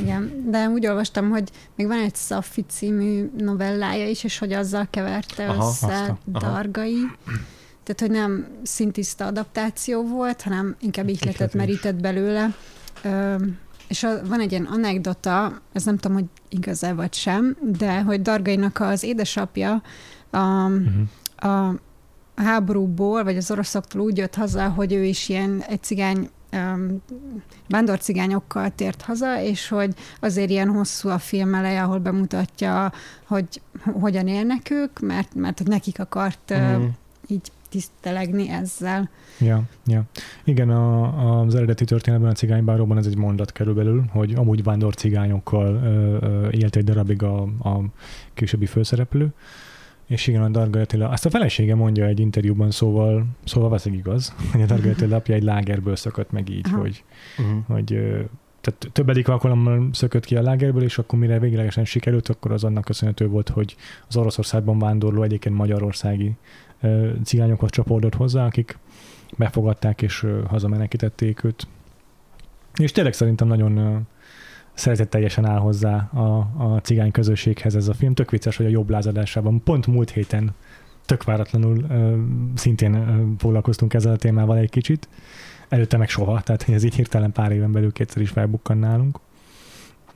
Igen, 0.00 0.44
de 0.50 0.68
úgy 0.68 0.86
olvastam, 0.86 1.30
hogy 1.30 1.50
még 1.76 1.86
van 1.86 1.98
egy 1.98 2.14
Szaffi 2.14 2.64
című 2.68 3.30
novellája 3.38 4.08
is, 4.08 4.24
és 4.24 4.38
hogy 4.38 4.52
azzal 4.52 4.86
keverte 4.90 5.48
Aha, 5.48 5.68
össze 5.68 5.86
azt 5.86 6.08
a- 6.08 6.18
aha. 6.32 6.50
Dargai. 6.52 7.00
Tehát, 7.82 8.00
hogy 8.00 8.10
nem 8.10 8.46
szintiszta 8.62 9.26
adaptáció 9.26 10.02
volt, 10.06 10.42
hanem 10.42 10.76
inkább 10.80 11.08
ihletet 11.08 11.54
merített 11.54 11.94
belőle. 12.00 12.54
Ö, 13.02 13.34
és 13.88 14.02
a, 14.02 14.26
van 14.26 14.40
egy 14.40 14.50
ilyen 14.50 14.64
anekdota, 14.64 15.60
ez 15.72 15.84
nem 15.84 15.96
tudom, 15.98 16.16
hogy 16.16 16.26
igaz-e 16.48 16.92
vagy 16.92 17.14
sem, 17.14 17.56
de 17.78 18.00
hogy 18.02 18.22
Dargainak 18.22 18.80
az 18.80 19.02
édesapja 19.02 19.82
a, 20.30 20.38
Mhm. 20.68 20.88
a 21.50 21.74
háborúból, 22.34 23.24
vagy 23.24 23.36
az 23.36 23.50
oroszoktól 23.50 24.00
úgy 24.00 24.16
jött 24.16 24.34
haza, 24.34 24.68
hogy 24.68 24.92
ő 24.92 25.04
is 25.04 25.28
ilyen 25.28 25.62
egy 25.68 25.82
cigány 25.82 26.28
vándorcigányokkal 27.68 28.70
tért 28.74 29.02
haza, 29.02 29.42
és 29.42 29.68
hogy 29.68 29.94
azért 30.20 30.50
ilyen 30.50 30.68
hosszú 30.68 31.08
a 31.08 31.18
film 31.18 31.54
eleje, 31.54 31.82
ahol 31.82 31.98
bemutatja, 31.98 32.92
hogy 33.24 33.60
hogyan 33.84 34.28
élnek 34.28 34.70
ők, 34.70 35.00
mert, 35.00 35.34
mert 35.34 35.58
hogy 35.58 35.68
nekik 35.68 36.00
akart 36.00 36.54
Mm. 36.56 36.84
így 37.26 37.50
tisztelegni 37.68 38.48
ezzel. 38.48 39.10
Ja, 39.40 39.62
ja. 39.86 40.02
Igen, 40.44 40.70
a, 40.70 41.40
az 41.40 41.54
eredeti 41.54 41.84
történetben 41.84 42.30
a 42.30 42.34
cigánybáróban 42.34 42.98
ez 42.98 43.06
egy 43.06 43.16
mondat 43.16 43.52
kerül 43.52 43.74
belül, 43.74 44.04
hogy 44.12 44.34
amúgy 44.34 44.62
vándor 44.62 44.94
cigányokkal 44.94 45.74
ö, 45.74 46.16
ö, 46.26 46.48
élt 46.50 46.76
egy 46.76 46.84
darabig 46.84 47.22
a, 47.22 47.42
a 47.42 47.80
későbbi 48.34 48.66
főszereplő, 48.66 49.32
és 50.06 50.26
igen, 50.26 50.42
a 50.42 50.48
Darga 50.48 50.80
Attila, 50.80 51.08
azt 51.08 51.26
a 51.26 51.30
felesége 51.30 51.74
mondja 51.74 52.04
egy 52.04 52.20
interjúban, 52.20 52.70
szóval, 52.70 53.26
szóval 53.44 53.68
valószínűleg 53.68 54.06
igaz, 54.06 54.34
hogy 54.52 54.62
a 54.62 54.66
Darga 54.66 54.90
Attila 54.90 55.16
apja 55.16 55.34
egy 55.34 55.42
lágerből 55.42 55.96
szökött 55.96 56.30
meg 56.30 56.48
így, 56.48 56.66
Aha. 56.68 56.80
hogy, 56.80 57.04
Uh-huh. 57.38 57.64
hogy 57.66 57.86
tehát 58.60 58.88
többedik 58.92 59.28
alkalommal 59.28 59.88
szökött 59.92 60.24
ki 60.24 60.36
a 60.36 60.42
lágerből, 60.42 60.82
és 60.82 60.98
akkor 60.98 61.18
mire 61.18 61.38
véglegesen 61.38 61.84
sikerült, 61.84 62.28
akkor 62.28 62.52
az 62.52 62.64
annak 62.64 62.84
köszönhető 62.84 63.28
volt, 63.28 63.48
hogy 63.48 63.76
az 64.08 64.16
Oroszországban 64.16 64.78
vándorló 64.78 65.22
egyébként 65.22 65.54
magyarországi 65.54 66.32
cigányokhoz 67.24 67.70
csapódott 67.70 68.14
hozzá, 68.14 68.46
akik 68.46 68.78
befogadták 69.36 70.02
és 70.02 70.26
hazamenekítették 70.46 71.44
őt. 71.44 71.66
És 72.74 72.92
tényleg 72.92 73.12
szerintem 73.12 73.48
nagyon 73.48 74.06
szeretetteljesen 74.76 75.44
áll 75.46 75.58
hozzá 75.58 75.96
a, 76.12 76.36
a 76.58 76.80
cigány 76.82 77.10
közösséghez 77.10 77.74
ez 77.76 77.88
a 77.88 77.94
film. 77.94 78.14
Tök 78.14 78.30
vicces, 78.30 78.56
hogy 78.56 78.66
a 78.66 78.68
jobb 78.68 78.90
lázadásában 78.90 79.62
pont 79.62 79.86
múlt 79.86 80.10
héten 80.10 80.50
tök 81.06 81.24
váratlanul 81.24 81.84
ö, 81.90 82.16
szintén 82.54 82.94
ö, 82.94 83.24
foglalkoztunk 83.38 83.94
ezzel 83.94 84.12
a 84.12 84.16
témával 84.16 84.56
egy 84.58 84.70
kicsit. 84.70 85.08
Előtte 85.68 85.96
meg 85.96 86.08
soha, 86.08 86.40
tehát 86.40 86.68
ez 86.68 86.82
így 86.84 86.94
hirtelen 86.94 87.32
pár 87.32 87.52
éven 87.52 87.72
belül 87.72 87.92
kétszer 87.92 88.22
is 88.22 88.30
felbukkan 88.30 88.78
nálunk. 88.78 89.18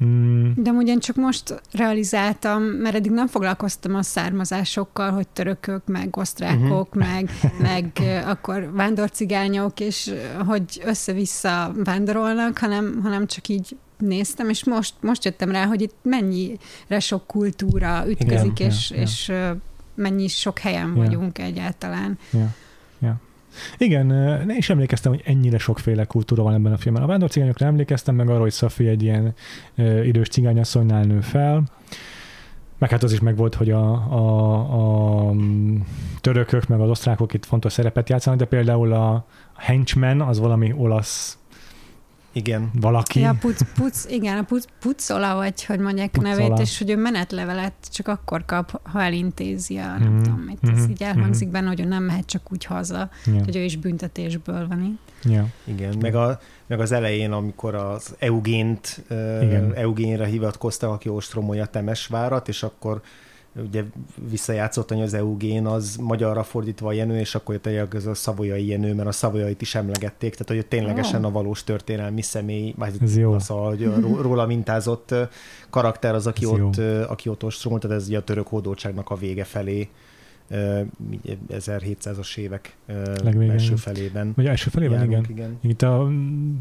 Mm, 0.05 0.51
De 0.57 0.71
amúgy 0.71 0.89
én 0.89 0.99
csak 0.99 1.17
most 1.17 1.63
realizáltam, 1.73 2.63
mert 2.63 2.95
eddig 2.95 3.11
nem 3.11 3.27
foglalkoztam 3.27 3.95
a 3.95 4.03
származásokkal, 4.03 5.11
hogy 5.11 5.29
törökök, 5.29 5.83
meg 5.87 6.17
osztrákok, 6.17 6.95
Mhm. 6.95 6.99
meg, 7.07 7.31
meg 7.71 7.93
akkor 8.27 8.71
vándorcigányok, 8.75 9.81
és 9.81 10.13
hogy 10.47 10.83
össze-vissza 10.85 11.73
vándorolnak, 11.85 12.59
hanem, 12.59 13.01
hanem 13.03 13.27
csak 13.27 13.49
így 13.49 13.77
néztem, 14.01 14.49
és 14.49 14.65
most, 14.65 14.95
most 15.01 15.25
jöttem 15.25 15.51
rá, 15.51 15.67
hogy 15.67 15.81
itt 15.81 15.95
mennyire 16.03 16.99
sok 16.99 17.27
kultúra 17.27 18.05
ütközik, 18.09 18.59
Igen, 18.59 18.71
és, 18.71 18.91
ja. 18.91 18.97
és 19.01 19.29
ö, 19.29 19.51
mennyi 19.95 20.29
sok 20.29 20.59
helyen 20.59 20.93
Ja. 20.97 21.03
vagyunk 21.03 21.39
egyáltalán. 21.39 22.19
Ja, 22.33 22.55
ja. 22.99 23.21
Igen, 23.79 24.07
ne 24.47 24.57
is 24.57 24.71
emlékeztem, 24.71 25.13
hogy 25.13 25.23
ennyire 25.25 25.59
sokféle 25.59 26.05
kultúra 26.05 26.43
van 26.43 26.55
ebben 26.55 26.73
a 26.73 26.77
filmben. 26.77 27.03
A 27.03 27.07
vándorcigányokra 27.07 27.67
emlékeztem, 27.67 28.15
meg 28.15 28.29
arra, 28.29 28.41
hogy 28.41 28.53
Szafi 28.53 28.87
egy 28.87 29.03
ilyen 29.03 29.35
ö, 29.75 30.03
idős 30.03 30.29
cigányasszonynál 30.29 31.05
nő 31.05 31.21
fel, 31.21 31.65
meg 32.81 32.91
hát 32.91 33.03
az 33.03 33.13
is 33.13 33.21
megvolt, 33.21 33.55
hogy 33.55 33.71
a, 33.71 33.93
a, 33.93 35.29
a 35.29 35.33
mm, 35.33 35.77
törökök, 36.21 36.67
meg 36.67 36.81
az 36.81 36.89
osztrákok 36.89 37.35
itt 37.35 37.45
fontos 37.45 37.73
szerepet 37.73 38.09
játszanak, 38.09 38.39
de 38.39 38.45
például 38.45 38.93
a 38.93 39.27
henchman 39.57 40.21
az 40.21 40.39
valami 40.39 40.73
olasz 40.77 41.39
Igen. 42.33 42.71
valaki. 42.81 43.21
Ja, 43.21 43.37
puc, 43.41 43.61
puc, 43.75 44.05
igen, 44.11 44.37
a 44.39 44.43
puc, 44.43 44.65
pucola, 44.81 45.35
vagy 45.35 45.65
hogy 45.65 45.79
mondják 45.79 46.11
Pucola. 46.11 46.35
nevét, 46.37 46.59
és 46.59 46.79
hogy 46.79 46.91
ő 46.91 46.97
menetlevelet 46.97 47.73
csak 47.93 48.09
akkor 48.09 48.45
kap, 48.45 48.81
ha 48.83 49.03
elintézi 49.03 49.77
a, 49.77 49.99
nem 49.99 50.13
Mhm, 50.13 50.23
tudom 50.23 50.39
mit, 50.39 50.59
ez 50.63 50.81
mhm, 50.83 50.91
így 50.91 51.03
elhangzik 51.03 51.49
benne, 51.49 51.69
hogy 51.69 51.81
ő 51.81 51.85
nem 51.85 52.03
mehet 52.03 52.27
csak 52.27 52.53
úgy 52.53 52.65
haza, 52.65 53.11
Ja, 53.27 53.45
hogy 53.45 53.57
ő 53.57 53.61
is 53.63 53.77
büntetésből 53.77 54.67
van 54.69 54.83
itt. 54.85 55.31
ja. 55.33 55.47
Igen, 55.65 55.97
meg, 56.01 56.15
a, 56.15 56.41
meg 56.67 56.81
az 56.81 56.93
elején, 56.93 57.33
amikor 57.33 57.75
az 57.75 58.15
Eugént, 58.19 59.05
Igen. 59.09 59.43
Igen. 59.43 59.75
Eugénre 59.75 60.27
hivatkoztak, 60.27 60.91
aki 60.91 61.09
ostromolja 61.09 61.67
Temesvárat, 61.67 62.49
és 62.49 62.63
akkor 62.63 63.01
ugye 63.57 63.85
visszajátszott, 64.31 64.89
hogy 64.89 65.01
az 65.01 65.15
Eugén 65.15 65.67
az 65.67 65.97
magyarra 65.97 66.43
fordítva 66.43 66.89
a 66.89 66.93
Jenő, 66.93 67.19
és 67.19 67.35
akkor 67.35 67.57
tényleg 67.57 67.95
ez 67.95 68.07
a 68.07 68.15
szavolyai 68.15 68.67
Jenő, 68.67 68.95
mert 68.95 69.09
a 69.09 69.13
szavolyait 69.13 69.61
is 69.61 69.75
emlegették, 69.75 70.35
tehát 70.35 70.63
hogy 70.63 70.67
ténylegesen 70.67 71.25
a 71.25 71.31
valós 71.31 71.65
történelmi 71.65 72.23
személy, 72.23 72.75
vagy 72.77 72.95
Ez 73.03 73.17
jó. 73.17 73.39
Szóval, 73.39 73.69
hogy 73.69 73.93
róla 74.27 74.47
mintázott 74.47 75.15
karakter 75.71 76.15
az, 76.15 76.27
aki 76.27 76.45
Ez 76.45 76.51
ott, 76.51 76.77
jó. 76.77 77.03
aki 77.09 77.29
ott 77.29 77.45
ostromolt, 77.45 77.83
tehát 77.83 77.97
ez 77.97 78.07
ugye 78.07 78.19
a 78.19 78.25
török 78.25 78.47
hódoltságnak 78.47 79.11
a 79.11 79.15
vége 79.15 79.45
felé, 79.45 79.89
1700-as 80.51 82.37
évek 82.37 82.77
Legvégén. 83.23 83.51
első 83.51 83.75
felében. 83.75 84.33
Vagy 84.37 84.47
első 84.47 84.71
felében, 84.71 84.99
igen. 84.99 85.11
járunk, 85.11 85.29
igen. 85.29 85.59
Itt 85.63 85.83
a 85.83 86.09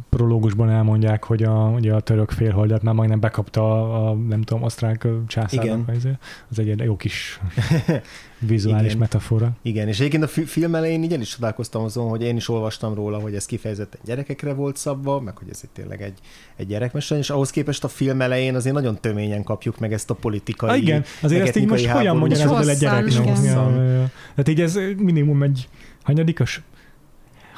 prológusban 0.10 0.70
elmondják, 0.70 1.24
hogy 1.24 1.44
a, 1.44 1.70
ugye 1.76 1.94
a 1.94 2.00
török 2.00 2.32
félholdat 2.32 2.82
már 2.82 2.94
majdnem 2.94 3.20
bekapta 3.20 3.62
a, 3.62 4.10
a 4.10 4.14
nem 4.14 4.42
tudom, 4.42 4.64
osztrák 4.64 5.08
császárnak. 5.28 5.80
Igen. 5.86 5.96
izé. 5.96 6.12
Az 6.50 6.60
egy 6.60 6.80
jó 6.80 6.96
kis 6.96 7.40
vizuális 8.40 8.86
Igen. 8.86 8.98
metafora. 8.98 9.52
Igen, 9.62 9.88
és 9.88 10.00
egyébként 10.00 10.24
a 10.24 10.28
fi- 10.28 10.50
film 10.50 10.76
elején 10.76 11.04
így 11.04 11.14
el 11.14 11.22
is 11.22 11.30
csodálkoztam 11.30 11.84
azon, 11.84 12.10
hogy 12.10 12.22
én 12.22 12.36
is 12.36 12.50
olvastam 12.50 12.94
róla, 12.94 13.20
hogy 13.20 13.36
ez 13.36 13.46
kifejezetten 13.46 14.00
gyerekekre 14.06 14.54
volt 14.54 14.78
szabva, 14.78 15.20
meg 15.20 15.38
hogy 15.38 15.48
ez 15.50 15.60
itt 15.64 15.74
tényleg 15.74 16.02
egy, 16.02 16.20
egy 16.56 16.68
gyerekmese, 16.68 17.18
és 17.18 17.30
ahhoz 17.30 17.50
képest 17.50 17.84
a 17.84 17.88
film 17.88 18.22
elején 18.22 18.56
azért 18.56 18.76
nagyon 18.76 18.98
töményen 19.02 19.44
kapjuk 19.44 19.80
meg 19.80 19.94
ezt 19.94 20.10
a 20.10 20.14
politikai... 20.14 20.70
Ah, 20.70 20.78
igen, 20.78 21.04
azért 21.22 21.48
ezt 21.48 21.56
így 21.56 21.68
most 21.68 21.86
hogyan 21.88 22.18
magyarázod 22.18 22.84
el 22.84 23.00
egy 23.06 23.14
igen. 23.14 23.79
Ja, 23.84 23.92
ja. 23.92 24.10
Tehát 24.30 24.50
így 24.50 24.62
ez 24.62 24.80
minimum 24.98 25.44
egy 25.44 25.68
hanyadikas 26.04 26.62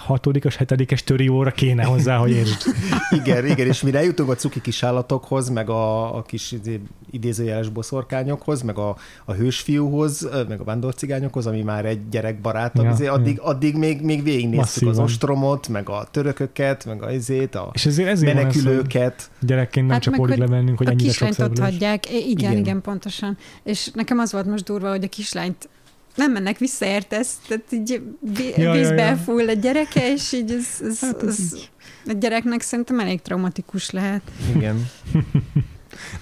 hatodikas, 0.05 0.55
hetedikes 0.55 1.03
töri 1.03 1.27
óra 1.27 1.51
kéne 1.51 1.83
hozzá, 1.83 2.17
hogy 2.17 2.31
értsd. 2.31 2.67
Igen, 3.23 3.45
igen, 3.45 3.67
és 3.67 3.81
mire 3.81 3.97
eljutunk 3.97 4.29
a 4.29 4.35
cuki 4.35 4.61
kis 4.61 4.83
állatokhoz, 4.83 5.49
meg 5.49 5.69
a, 5.69 6.15
a 6.15 6.21
kis 6.21 6.51
izé, 6.51 6.79
idézőjeles 7.11 7.69
boszorkányokhoz, 7.69 8.61
meg 8.61 8.77
a, 8.77 8.95
a 9.25 9.33
hősfiúhoz, 9.33 10.29
meg 10.47 10.59
a 10.59 10.63
vándorcigányokhoz, 10.63 11.47
ami 11.47 11.61
már 11.61 11.85
egy 11.85 12.09
gyerekbarátabb, 12.09 12.85
Ja, 12.85 12.95
ja, 12.97 13.03
ja. 13.03 13.13
addig, 13.13 13.39
addig 13.39 13.75
még, 13.75 14.01
még 14.01 14.23
végignéztük 14.23 14.59
Masszívan. 14.59 14.93
az 14.93 14.99
ostromot, 14.99 15.67
meg 15.67 15.89
a 15.89 16.07
törököket, 16.11 16.85
meg 16.85 17.03
a 17.03 17.11
izét, 17.11 17.55
a 17.55 17.69
És 17.73 17.85
ezért, 17.85 18.09
ezért 18.09 18.33
van 18.33 18.45
ez, 18.45 18.53
hogy 18.53 18.63
menekülőket. 18.63 19.29
gyerekként 19.39 19.85
nem 19.85 19.93
Hát 19.93 20.03
csak 20.03 20.11
meg, 20.11 20.21
órig 20.21 20.39
hogy 20.39 20.47
levennünk, 20.49 20.77
hogy 20.77 20.87
a 20.87 20.89
ennyire 20.89 21.07
kislányt 21.07 21.39
ott 21.39 21.59
hagyják. 21.59 22.09
Igen. 22.09 22.27
igen, 22.27 22.57
igen, 22.57 22.81
pontosan. 22.81 23.37
És 23.63 23.89
nekem 23.93 24.19
az 24.19 24.31
volt 24.31 24.45
most 24.45 24.63
durva, 24.63 24.89
hogy 24.89 25.03
a 25.03 25.09
kislányt 25.09 25.69
nem 26.15 26.31
mennek 26.31 26.57
vissza, 26.57 26.85
értesz? 26.85 27.37
Tehát 27.47 27.63
így 27.71 28.01
ví- 28.19 28.55
Ja, 28.57 28.63
ja, 28.63 28.71
vízbe 28.71 29.17
ja. 29.27 29.49
a 29.49 29.53
gyereke, 29.53 30.11
és 30.13 30.33
így 30.33 30.51
ez, 30.51 30.67
ez, 30.87 30.99
Hát 30.99 31.23
ez 31.23 31.37
ez 31.39 32.11
a 32.11 32.13
gyereknek 32.19 32.61
szerintem 32.61 32.99
elég 32.99 33.21
traumatikus 33.21 33.89
lehet. 33.89 34.21
Igen. 34.55 34.85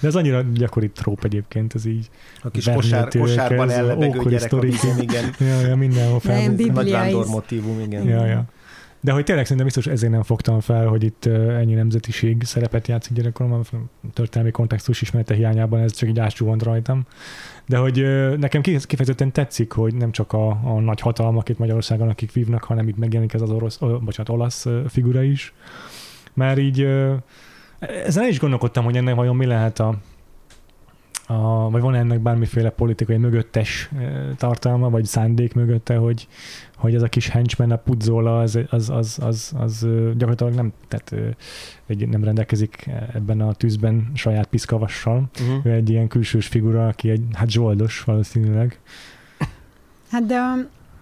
De 0.00 0.06
ez 0.08 0.14
annyira 0.14 0.42
gyakori 0.54 0.90
tróp 0.90 1.24
egyébként, 1.24 1.74
ez 1.74 1.84
így. 1.84 2.08
A 2.42 2.50
kis 2.50 2.64
kosár, 2.74 3.08
kosárban 3.08 3.70
ellebegő 3.70 4.18
gyerek 4.22 4.34
a 4.34 4.46
sztorik. 4.46 4.70
vízen, 4.70 4.98
igen. 5.00 5.34
Ja, 5.48 5.60
ja, 5.60 5.76
mindenhol 5.76 6.20
fel. 6.20 6.48
Nagy 6.50 6.90
vándor 6.90 7.24
is. 7.24 7.30
motívum, 7.30 7.80
igen. 7.80 8.08
Ja, 8.08 8.26
ja. 8.26 8.44
De 9.02 9.12
hogy 9.12 9.24
tényleg 9.24 9.44
szerintem 9.44 9.66
biztos 9.66 9.86
ezért 9.92 10.12
nem 10.12 10.22
fogtam 10.22 10.60
fel, 10.60 10.86
hogy 10.86 11.02
itt 11.04 11.26
ennyi 11.26 11.74
nemzetiség 11.74 12.42
szerepet 12.44 12.88
játszik 12.88 13.12
gyerekkoromban, 13.12 13.64
történelmi 14.12 14.50
kontextus 14.52 15.02
ismerete 15.02 15.34
hiányában 15.34 15.80
ez 15.80 15.92
csak 15.92 16.08
így 16.08 16.18
áscsúvont 16.18 16.62
rajtam. 16.62 17.02
De 17.70 17.76
hogy 17.76 18.06
nekem 18.38 18.60
ki- 18.60 18.86
kifejezetten 18.86 19.32
tetszik, 19.32 19.72
hogy 19.72 19.94
nem 19.94 20.10
csak 20.10 20.32
a, 20.32 20.48
a 20.48 20.80
nagy 20.80 21.00
hatalmak 21.00 21.48
itt 21.48 21.58
Magyarországon, 21.58 22.08
akik 22.08 22.32
vívnak, 22.32 22.64
hanem 22.64 22.88
itt 22.88 22.96
megjelenik 22.96 23.34
ez 23.34 23.40
az 23.40 23.50
orosz, 23.50 23.76
bocsánat, 23.76 24.28
olasz 24.28 24.66
figura 24.88 25.22
is. 25.22 25.54
Mert 26.34 26.58
így 26.58 26.88
ezen 28.04 28.28
is 28.28 28.38
gondolkodtam, 28.38 28.84
hogy 28.84 28.96
ennek 28.96 29.14
vajon 29.14 29.36
mi 29.36 29.46
lehet 29.46 29.78
a, 29.78 29.94
a, 31.26 31.70
vagy 31.70 31.80
van 31.82 31.94
ennek 31.94 32.20
bármiféle 32.20 32.70
politikai 32.70 33.16
mögöttes 33.16 33.90
tartalma, 34.36 34.90
vagy 34.90 35.04
szándék 35.04 35.54
mögötte, 35.54 35.96
hogy, 35.96 36.28
hogy 36.80 36.94
ez 36.94 37.02
a 37.02 37.08
kis 37.08 37.28
henchman, 37.28 37.70
a 37.70 37.76
pudzola, 37.76 38.40
az, 38.40 38.58
az, 38.70 38.90
az, 38.90 39.18
az, 39.22 39.52
az 39.58 39.86
gyakorlatilag 40.16 40.54
nem, 40.54 40.72
tehát 40.88 41.36
egy, 41.86 42.08
nem 42.08 42.24
rendelkezik 42.24 42.90
ebben 43.12 43.40
a 43.40 43.52
tűzben 43.52 44.10
saját 44.14 44.46
piszkavassal. 44.46 45.30
Uh-huh. 45.40 45.66
Ő 45.66 45.70
egy 45.70 45.90
ilyen 45.90 46.08
külsős 46.08 46.46
figura, 46.46 46.88
aki 46.88 47.10
egy, 47.10 47.22
hát 47.32 47.50
zsoldos 47.50 48.02
valószínűleg. 48.04 48.80
Hát 50.10 50.26
de 50.26 50.36
a 50.36 50.54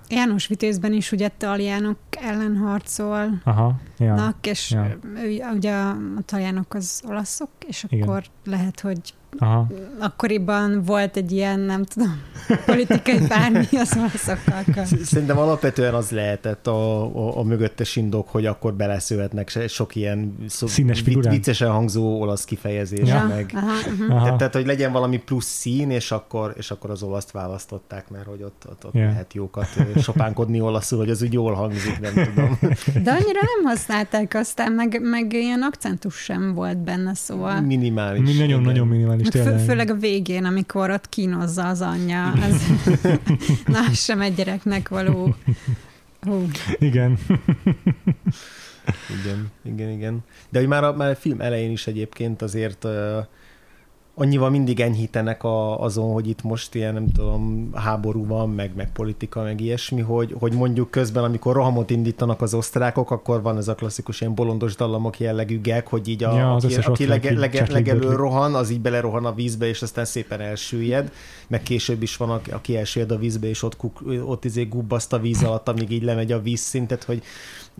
János 0.08 0.46
Vitézben 0.46 0.92
is 0.92 1.12
ugye 1.12 1.28
taljánok 1.28 1.98
ellen 2.10 2.56
harcol. 2.56 3.40
Aha, 3.44 3.80
ja. 3.98 4.34
és 4.42 4.70
ja. 4.70 4.98
Ő, 5.16 5.40
ugye 5.54 5.72
a 5.72 5.96
taljánok 6.24 6.74
az 6.74 7.02
olaszok, 7.06 7.50
és 7.66 7.86
Igen. 7.88 8.08
akkor 8.08 8.24
lehet, 8.44 8.80
hogy 8.80 9.14
Aha. 9.38 9.66
akkoriban 9.98 10.82
volt 10.82 11.16
egy 11.16 11.32
ilyen, 11.32 11.60
nem 11.60 11.84
tudom, 11.84 12.22
politikai 12.66 13.18
bármi 13.28 13.66
az 13.70 13.96
olaszokkal. 13.96 14.84
Szerintem 15.02 15.38
alapvetően 15.38 15.94
az 15.94 16.10
lehetett 16.10 16.66
a, 16.66 17.02
a, 17.02 17.38
a 17.38 17.42
mögöttes 17.42 17.96
indok, 17.96 18.28
hogy 18.28 18.46
akkor 18.46 18.74
beleszőhetnek 18.74 19.58
sok 19.68 19.94
ilyen 19.94 20.36
szó, 20.46 20.66
Színes 20.66 21.00
figurán. 21.00 21.32
viccesen 21.32 21.70
hangzó 21.70 22.20
olasz 22.20 22.44
kifejezés. 22.44 23.08
Ja. 23.08 23.26
Meg. 23.26 23.50
Aha, 23.54 23.66
uh-huh. 23.66 24.10
aha. 24.10 24.22
Tehát, 24.22 24.38
tehát, 24.38 24.54
hogy 24.54 24.66
legyen 24.66 24.92
valami 24.92 25.18
plusz 25.18 25.46
szín, 25.46 25.90
és 25.90 26.10
akkor, 26.10 26.54
és 26.56 26.70
akkor 26.70 26.90
az 26.90 27.02
olaszt 27.02 27.30
választották, 27.30 28.10
mert 28.10 28.26
hogy 28.26 28.42
ott, 28.42 28.66
ott, 28.70 28.84
ott 28.84 28.94
yeah. 28.94 29.10
lehet 29.10 29.34
jókat 29.34 29.68
sopánkodni 30.02 30.60
olaszul, 30.60 30.98
hogy 30.98 31.10
az 31.10 31.22
úgy 31.22 31.32
jól 31.32 31.52
hangzik, 31.54 32.00
nem 32.00 32.12
tudom. 32.12 32.58
De 33.04 33.10
annyira 33.10 33.40
nem 33.56 33.64
használták 33.64 34.34
aztán, 34.34 34.72
meg, 34.72 35.00
meg 35.02 35.32
ilyen 35.32 35.62
akcentus 35.62 36.16
sem 36.16 36.54
volt 36.54 36.78
benne, 36.78 37.14
szóval. 37.14 37.60
Minimális. 37.60 38.38
Nagyon-nagyon 38.38 38.86
minimális 38.86 39.17
zseniális, 39.24 39.28
tényleg. 39.28 39.58
Fő, 39.58 39.64
főleg 39.66 39.90
a 39.90 39.94
végén, 39.94 40.44
amikor 40.44 40.90
ott 40.90 41.08
kínozza 41.08 41.68
az 41.68 41.80
anyja, 41.80 42.32
ez, 42.42 42.62
na, 43.74 43.92
sem 43.92 44.20
egy 44.20 44.34
gyereknek 44.34 44.88
való. 44.88 45.34
Hú. 46.20 46.46
Igen. 46.78 47.18
igen, 49.20 49.50
igen, 49.64 49.90
igen. 49.90 50.24
De 50.48 50.58
hogy 50.58 50.68
már 50.68 50.84
a, 50.84 50.92
már 50.92 51.10
a 51.10 51.16
film 51.16 51.40
elején 51.40 51.70
is 51.70 51.86
egyébként 51.86 52.42
azért 52.42 52.84
uh, 52.84 52.92
annyival 54.18 54.50
mindig 54.50 54.80
enyhítenek 54.80 55.44
a, 55.44 55.80
azon, 55.80 56.12
hogy 56.12 56.28
itt 56.28 56.42
most 56.42 56.74
ilyen, 56.74 56.94
nem 56.94 57.08
tudom, 57.12 57.70
háború 57.74 58.26
van, 58.26 58.50
meg, 58.50 58.70
meg 58.76 58.92
politika, 58.92 59.42
meg 59.42 59.60
ilyesmi, 59.60 60.00
hogy, 60.00 60.34
hogy 60.38 60.52
mondjuk 60.52 60.90
közben, 60.90 61.24
amikor 61.24 61.54
rohamot 61.54 61.90
indítanak 61.90 62.42
az 62.42 62.54
osztrákok, 62.54 63.10
akkor 63.10 63.42
van 63.42 63.56
ez 63.56 63.68
a 63.68 63.74
klasszikus 63.74 64.20
ilyen 64.20 64.34
bolondos 64.34 64.76
dallamok 64.76 65.20
jellegű 65.20 65.60
geg, 65.60 65.86
hogy 65.86 66.08
így 66.08 66.24
a, 66.24 66.36
ja, 66.36 66.54
aki, 66.54 66.74
aki 66.74 67.06
lege, 67.06 67.38
lege, 67.38 67.66
legelő 67.70 68.14
rohan, 68.14 68.54
az 68.54 68.70
így 68.70 68.80
belerohan 68.80 69.24
a 69.24 69.34
vízbe, 69.34 69.66
és 69.66 69.82
aztán 69.82 70.04
szépen 70.04 70.40
elsüllyed, 70.40 71.12
meg 71.46 71.62
később 71.62 72.02
is 72.02 72.16
van, 72.16 72.40
aki 72.50 72.76
elsüllyed 72.76 73.10
a 73.10 73.18
vízbe, 73.18 73.48
és 73.48 73.62
ott, 73.62 73.76
kuk, 73.76 74.02
ott 74.24 74.44
izé 74.44 74.64
gubbaszt 74.64 75.12
a 75.12 75.18
víz 75.18 75.42
alatt, 75.42 75.68
amíg 75.68 75.90
így 75.90 76.02
lemegy 76.02 76.32
a 76.32 76.40
vízszintet, 76.40 77.04
hogy 77.04 77.22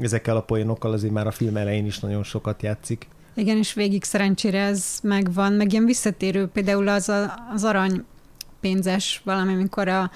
ezekkel 0.01 0.37
a 0.37 0.43
poénokkal 0.43 0.93
azért 0.93 1.13
már 1.13 1.27
a 1.27 1.31
film 1.31 1.57
elején 1.57 1.87
is 1.87 1.99
nagyon 1.99 2.23
sokat 2.23 2.63
játszik. 2.63 3.09
Igen, 3.39 3.57
és 3.57 3.73
végig 3.73 4.05
szerencsére 4.05 4.61
ez 4.61 4.99
megvan, 5.03 5.53
meg 5.53 5.73
ilyen 5.73 5.85
visszatérő, 5.85 6.47
például 6.47 6.89
az, 6.89 7.09
a, 7.09 7.35
az 7.53 7.65
arany 7.65 8.05
pénzes 8.61 9.21
valami, 9.25 9.53
amikor 9.53 9.89
a, 9.89 10.11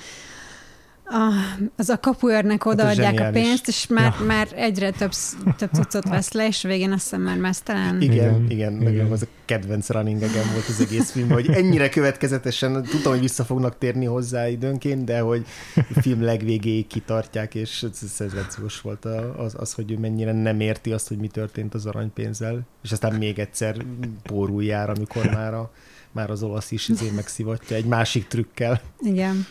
a, 1.12 1.33
az 1.76 1.88
a 1.88 1.99
kapuőrnek 1.99 2.62
hát 2.62 2.73
odaadják 2.73 3.19
hát 3.19 3.28
a 3.28 3.33
pénzt, 3.33 3.69
és 3.69 3.87
már, 3.87 4.14
ja. 4.19 4.25
már 4.26 4.49
egyre 4.54 4.90
több, 4.90 5.12
több 5.57 5.71
cuccot 5.73 6.09
vesz 6.09 6.33
le, 6.33 6.47
és 6.47 6.62
végén 6.62 6.92
azt 6.92 7.02
hiszem 7.02 7.21
már 7.21 7.37
mesztelen. 7.37 8.00
Igen, 8.00 8.16
igen, 8.16 8.50
igen, 8.50 8.92
igen. 8.92 9.11
az 9.11 9.23
a 9.23 9.26
kedvenc 9.45 9.90
running 9.90 10.23
egem 10.23 10.50
volt 10.52 10.69
az 10.69 10.81
egész 10.81 11.11
film, 11.11 11.31
hogy 11.31 11.50
ennyire 11.50 11.88
következetesen, 11.88 12.83
tudom, 12.83 13.12
hogy 13.12 13.21
vissza 13.21 13.45
fognak 13.45 13.78
térni 13.78 14.04
hozzá 14.04 14.49
időnként, 14.49 15.04
de 15.04 15.21
hogy 15.21 15.47
a 15.75 16.00
film 16.00 16.23
legvégéig 16.23 16.87
kitartják, 16.87 17.54
és 17.54 17.87
szenzációs 17.92 18.81
volt 18.81 19.04
az, 19.37 19.54
az, 19.59 19.73
hogy 19.73 19.90
ő 19.90 19.99
mennyire 19.99 20.33
nem 20.33 20.61
érti 20.61 20.92
azt, 20.92 21.09
hogy 21.09 21.16
mi 21.19 21.28
történt 21.28 21.75
az 21.75 21.87
aranypénzzel, 21.87 22.61
és 22.83 22.92
aztán 22.92 23.14
még 23.14 23.38
egyszer 23.38 23.76
pórul 24.23 24.64
jár, 24.64 24.90
amikor 24.90 25.31
már, 25.31 25.54
a, 25.54 25.71
már 26.12 26.31
az 26.31 26.42
olasz 26.42 26.71
is 26.71 26.88
izé 26.88 27.11
megszivatja 27.11 27.76
egy 27.76 27.85
másik 27.85 28.26
trükkel. 28.26 28.81
Igen. 29.00 29.47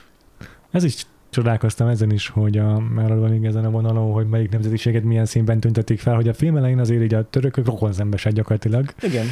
Ez 0.72 0.84
is 0.84 1.06
csodálkoztam 1.32 1.88
ezen 1.88 2.12
is, 2.12 2.28
hogy 2.28 2.58
a, 2.58 2.80
maradva 2.80 3.48
ezen 3.48 3.66
a 3.66 3.70
vonalon, 3.70 4.12
hogy 4.12 4.28
melyik 4.28 4.50
nemzetiséget 4.50 5.04
milyen 5.04 5.26
színben 5.26 5.60
tüntetik 5.60 6.00
fel, 6.00 6.16
hogy 6.16 6.28
a 6.28 6.34
film 6.34 6.58
elején 6.58 6.80
azért 6.80 7.04
így 7.04 7.14
a 7.14 7.30
törökök 7.30 7.66
rokonzembesek 7.66 8.34
gyakorlatilag. 8.34 8.94
Igen. 9.02 9.26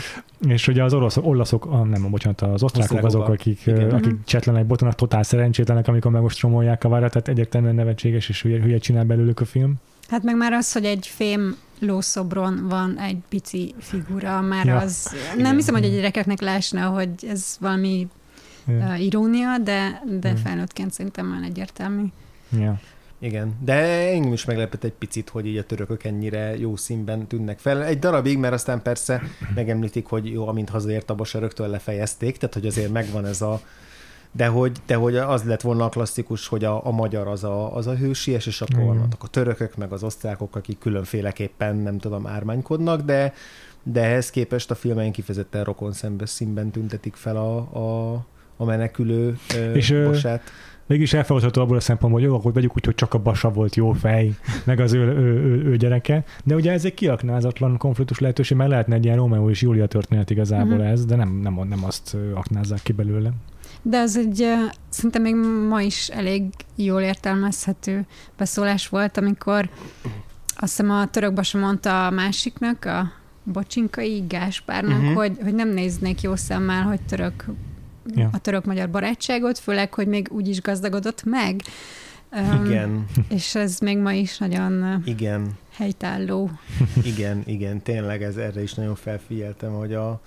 És 0.48 0.66
hogy 0.66 0.80
az 0.80 0.94
oroszok, 0.94 1.26
olaszok, 1.26 1.66
ah, 1.66 1.88
nem, 1.88 2.10
bocsánat, 2.10 2.42
az 2.42 2.64
osztrákok 2.64 3.04
azok, 3.04 3.28
akik, 3.28 3.66
Igen. 3.66 3.92
akik 3.92 4.12
mhm. 4.12 4.22
csetlenek, 4.26 4.66
botonak, 4.66 4.96
totál 4.96 5.24
szerencsétlenek, 5.24 5.88
amikor 5.88 6.12
megostromolják 6.12 6.84
a 6.84 6.90
várat, 6.90 7.12
tehát 7.12 7.28
egyértelműen 7.28 7.76
nevetséges 7.76 8.30
és 8.30 8.42
hülye, 8.42 8.62
hülye 8.62 8.78
csinál 8.78 9.04
belőlük 9.04 9.40
a 9.40 9.46
film. 9.46 9.74
Hát 10.08 10.24
meg 10.24 10.36
már 10.36 10.54
az, 10.54 10.72
hogy 10.72 10.86
egy 10.86 11.08
fém 11.08 11.56
lószobron 11.80 12.68
van 12.70 12.98
egy 13.00 13.18
pici 13.30 13.74
figura, 13.80 14.42
már 14.42 14.66
ja. 14.66 14.78
az, 14.78 15.16
nem 15.30 15.40
Igen. 15.40 15.56
hiszem, 15.56 15.74
hogy 15.74 15.86
a 15.86 15.90
gyerekeknek 15.90 16.42
leesne, 16.42 16.82
hogy 16.82 17.10
ez 17.28 17.58
valami 17.60 18.08
ja. 18.70 18.96
irónia, 18.96 19.58
de, 19.58 20.04
de 20.20 20.36
felnőttként 20.36 20.94
szerintem 20.94 21.26
már 21.26 21.44
egyértelmű. 21.44 22.04
Ja. 22.60 22.80
Igen, 23.22 23.56
de 23.64 23.74
engem 24.12 24.34
is 24.34 24.46
meglepett 24.46 24.84
egy 24.84 24.94
picit, 24.94 25.30
hogy 25.30 25.46
így 25.46 25.58
a 25.58 25.66
törökök 25.66 26.04
ennyire 26.04 26.58
jó 26.58 26.76
színben 26.76 27.28
tűnnek 27.28 27.60
fel. 27.60 27.84
Egy 27.84 28.00
darabig, 28.00 28.38
mert 28.38 28.54
aztán 28.54 28.82
persze 28.82 29.22
megemlítik, 29.56 30.06
hogy 30.06 30.32
jó, 30.32 30.48
amint 30.48 30.70
hazaért 30.70 31.10
a 31.10 31.26
rögtön 31.34 31.70
lefejezték, 31.70 32.38
tehát 32.38 32.54
hogy 32.54 32.66
azért 32.66 32.92
megvan 32.92 33.26
ez 33.26 33.42
a 33.42 33.62
de 34.32 34.48
hogy, 34.48 34.78
de 34.86 34.96
hogy 34.96 35.16
az 35.16 35.44
lett 35.44 35.62
volna 35.62 35.86
a 35.86 35.90
klasszikus, 35.90 36.48
hogy 36.48 36.64
a, 36.64 36.86
a 36.86 36.92
magyar 36.92 37.28
az 37.28 37.44
a, 37.44 37.76
az 37.76 37.88
a 37.88 37.96
hősies, 37.96 38.46
és 38.46 38.62
akkor 38.62 38.84
vannak 38.84 39.24
a 39.24 39.28
törökök, 39.28 39.76
meg 39.76 39.92
az 39.92 40.04
osztrákok, 40.04 40.56
akik 40.56 40.78
különféleképpen, 40.78 41.76
nem 41.76 41.98
tudom, 41.98 42.28
ármánykodnak, 42.28 43.02
de, 43.02 43.34
de 43.84 44.04
ehhez 44.04 44.30
képest 44.30 44.72
a 44.72 44.76
filmein 44.76 45.12
kifejezetten 45.12 45.64
rokon 45.64 45.92
szembes 45.92 46.30
színben 46.30 46.72
tüntetik 46.72 47.16
fel 47.16 47.38
a, 47.38 47.58
a, 47.58 48.26
a 48.60 48.66
menekülő 48.66 49.38
és, 49.74 49.94
bosát. 50.06 50.42
Mégis 50.86 51.14
elfogadható 51.14 51.62
abból 51.62 51.76
a 51.76 51.80
szempontból, 51.80 52.22
hogy 52.22 52.30
jó, 52.30 52.38
akkor 52.38 52.54
vegyük 52.54 52.76
úgy, 52.76 52.86
hogy 52.86 52.96
csak 52.96 53.14
a 53.14 53.18
Basa 53.18 53.50
volt 53.50 53.76
jó 53.76 53.92
fej, 53.92 54.32
meg 54.64 54.80
az 54.80 54.94
ő, 54.94 55.00
ő, 55.00 55.44
ő, 55.44 55.64
ő 55.64 55.78
gyereke. 55.78 56.24
De 56.44 56.56
ugye 56.56 56.72
ez 56.72 56.86
egy 56.86 56.94
kiaknázatlan 56.94 57.78
konfliktus 57.78 58.20
lehetőség, 58.20 58.58
mert 58.58 58.70
lehetne 58.70 58.96
egy 58.96 59.04
ilyen 59.06 59.18
Romeo 59.18 59.50
és 59.50 59.62
Júlia 59.62 59.86
történet 59.86 60.30
igazából 60.30 60.74
uh-huh. 60.74 60.90
ez, 60.90 61.06
de 61.06 61.16
nem, 61.16 61.30
nem, 61.30 61.68
nem 61.70 61.84
azt 61.86 62.18
aknázzák 62.34 62.80
ki 62.84 62.92
belőle. 62.92 63.32
De 63.82 63.98
az 63.98 64.18
egy 64.18 64.46
szinte 64.90 65.20
még 65.20 65.36
ma 65.70 65.82
is 65.82 66.08
elég 66.08 66.44
jól 66.76 67.02
értelmezhető 67.02 68.06
beszólás 68.38 68.88
volt, 68.88 69.18
amikor 69.18 69.70
azt 70.56 70.78
hiszem 70.78 70.92
a 70.92 71.08
török 71.08 71.34
Basa 71.34 71.58
mondta 71.58 72.08
a 72.08 72.10
másiknak, 72.10 72.86
a 72.86 73.12
Bocsinkai 73.44 74.24
Gáspárnak, 74.28 75.00
uh-huh. 75.00 75.14
hogy, 75.14 75.38
hogy 75.44 75.54
nem 75.54 75.70
néznék 75.70 76.22
jó 76.22 76.36
szemmel, 76.36 76.84
hogy 76.84 77.02
török 77.02 77.46
ja. 78.16 78.30
a 78.32 78.38
török-magyar 78.38 78.90
barátságot, 78.90 79.60
főleg, 79.60 79.94
hogy 79.94 80.08
még 80.08 80.28
úgy 80.32 80.48
is 80.48 80.62
gazdagodott 80.62 81.24
meg. 81.24 81.62
Igen. 82.66 82.90
Um, 82.90 83.06
és 83.30 83.56
ez 83.56 83.80
még 83.80 83.98
ma 83.98 84.12
is 84.12 84.38
nagyon 84.38 85.02
igen. 85.06 85.58
helytálló. 85.76 86.50
Igen, 87.04 87.44
igen, 87.46 87.82
tényleg 87.82 88.24
ez, 88.24 88.36
erre 88.36 88.62
is 88.62 88.74
nagyon 88.74 88.96
felfigyeltem, 88.96 89.72
hogy 89.72 89.94
a, 89.94 90.22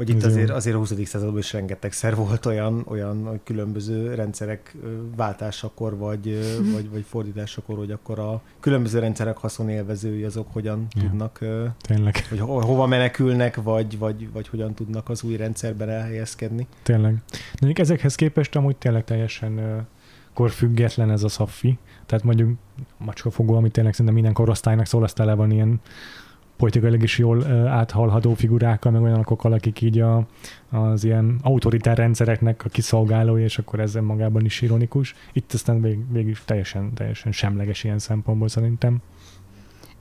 hogy 0.00 0.08
itt 0.08 0.24
azért, 0.24 0.50
azért 0.50 0.76
a 0.76 0.78
20. 0.78 0.92
században 1.04 1.38
is 1.38 1.52
rengetegszer 1.52 2.14
volt 2.14 2.46
olyan, 2.46 2.84
olyan 2.88 3.40
különböző 3.44 4.14
rendszerek 4.14 4.76
váltásakor, 5.16 5.96
vagy, 5.96 6.38
vagy, 6.74 6.90
vagy 6.90 7.04
fordításakor, 7.08 7.76
hogy 7.76 7.90
akkor 7.90 8.18
a 8.18 8.42
különböző 8.60 8.98
rendszerek 8.98 9.36
haszonélvezői 9.36 10.24
azok 10.24 10.52
hogyan 10.52 10.86
ja. 10.90 11.02
tudnak, 11.02 11.38
Tényleg. 11.80 12.26
hogy 12.28 12.38
ho- 12.38 12.64
hova 12.64 12.86
menekülnek, 12.86 13.62
vagy, 13.62 13.98
vagy, 13.98 14.32
vagy 14.32 14.48
hogyan 14.48 14.74
tudnak 14.74 15.08
az 15.08 15.22
új 15.22 15.36
rendszerben 15.36 15.88
elhelyezkedni. 15.88 16.66
Tényleg. 16.82 17.16
De 17.60 17.72
ezekhez 17.74 18.14
képest 18.14 18.56
amúgy 18.56 18.76
tényleg 18.76 19.04
teljesen 19.04 19.86
korfüggetlen 20.34 21.10
ez 21.10 21.22
a 21.22 21.28
szaffi. 21.28 21.78
Tehát 22.06 22.24
mondjuk 22.24 22.58
macskafogó, 22.98 23.54
amit 23.54 23.72
tényleg 23.72 23.92
szerintem 23.92 24.14
minden 24.14 24.34
korosztálynak 24.34 24.86
szól, 24.86 25.02
azt 25.02 25.14
tele 25.14 25.34
van 25.34 25.50
ilyen 25.50 25.80
politikailag 26.60 27.02
is 27.02 27.18
jól 27.18 27.46
áthalható 27.68 28.34
figurákkal, 28.34 28.92
meg 28.92 29.02
olyanokkal, 29.02 29.52
akik 29.52 29.80
így 29.80 30.00
a, 30.00 30.26
az 30.70 31.04
ilyen 31.04 31.38
autoritár 31.42 31.96
rendszereknek 31.96 32.64
a 32.64 32.68
kiszolgálói, 32.68 33.42
és 33.42 33.58
akkor 33.58 33.80
ezzel 33.80 34.02
magában 34.02 34.44
is 34.44 34.60
ironikus. 34.60 35.14
Itt 35.32 35.52
aztán 35.52 35.82
vég, 35.82 36.12
végül 36.12 36.30
is 36.30 36.42
teljesen, 36.44 36.94
teljesen 36.94 37.32
semleges 37.32 37.84
ilyen 37.84 37.98
szempontból 37.98 38.48
szerintem. 38.48 38.98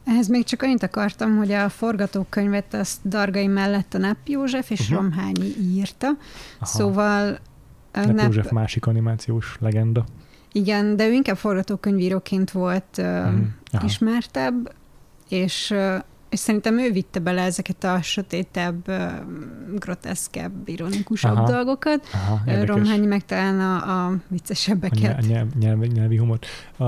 Ehhez 0.06 0.28
még 0.28 0.44
csak 0.44 0.62
annyit 0.62 0.84
akartam, 0.84 1.38
hogy 1.38 1.52
a 1.52 1.70
forgatókönyvet 1.70 2.74
azt 2.74 3.08
Dargai 3.08 3.48
mellett 3.48 3.94
a 3.94 3.98
Nap 3.98 4.18
József 4.26 4.70
és 4.70 4.80
uh-huh. 4.80 4.98
Romhányi 4.98 5.54
írta. 5.62 6.08
Aha. 6.08 6.66
Szóval... 6.66 7.38
Nap, 7.94 8.06
Nap 8.06 8.26
József 8.26 8.52
másik 8.52 8.86
animációs 8.86 9.58
legenda. 9.60 10.06
Igen, 10.52 10.96
de 10.96 11.08
ő 11.08 11.12
inkább 11.12 11.38
forgatókönyvíróként 11.38 12.52
volt 12.52 12.98
uh, 12.98 13.06
uh-huh. 13.06 13.86
ismertebb, 13.86 14.74
és 15.30 15.74
és 16.30 16.40
szerintem 16.40 16.80
ő 16.80 16.92
vitte 16.92 17.20
bele 17.20 17.42
ezeket 17.42 17.84
a 17.84 18.02
sötétebb, 18.02 18.92
groteszkebb, 19.76 20.68
ironikusabb 20.68 21.36
Aha. 21.38 21.52
dolgokat. 21.52 22.08
Aha, 22.14 22.42
érdekes. 22.48 22.68
Romhányi 22.76 23.06
meg 23.06 23.26
talán 23.26 23.60
a, 23.60 23.90
a 23.90 24.06
A 24.08 24.20
viccesebbeket. 24.28 25.28
nyelv, 25.28 25.48
nyelv, 25.60 25.80
nyelvi, 25.80 26.18
humor. 26.18 26.40
A, 26.78 26.84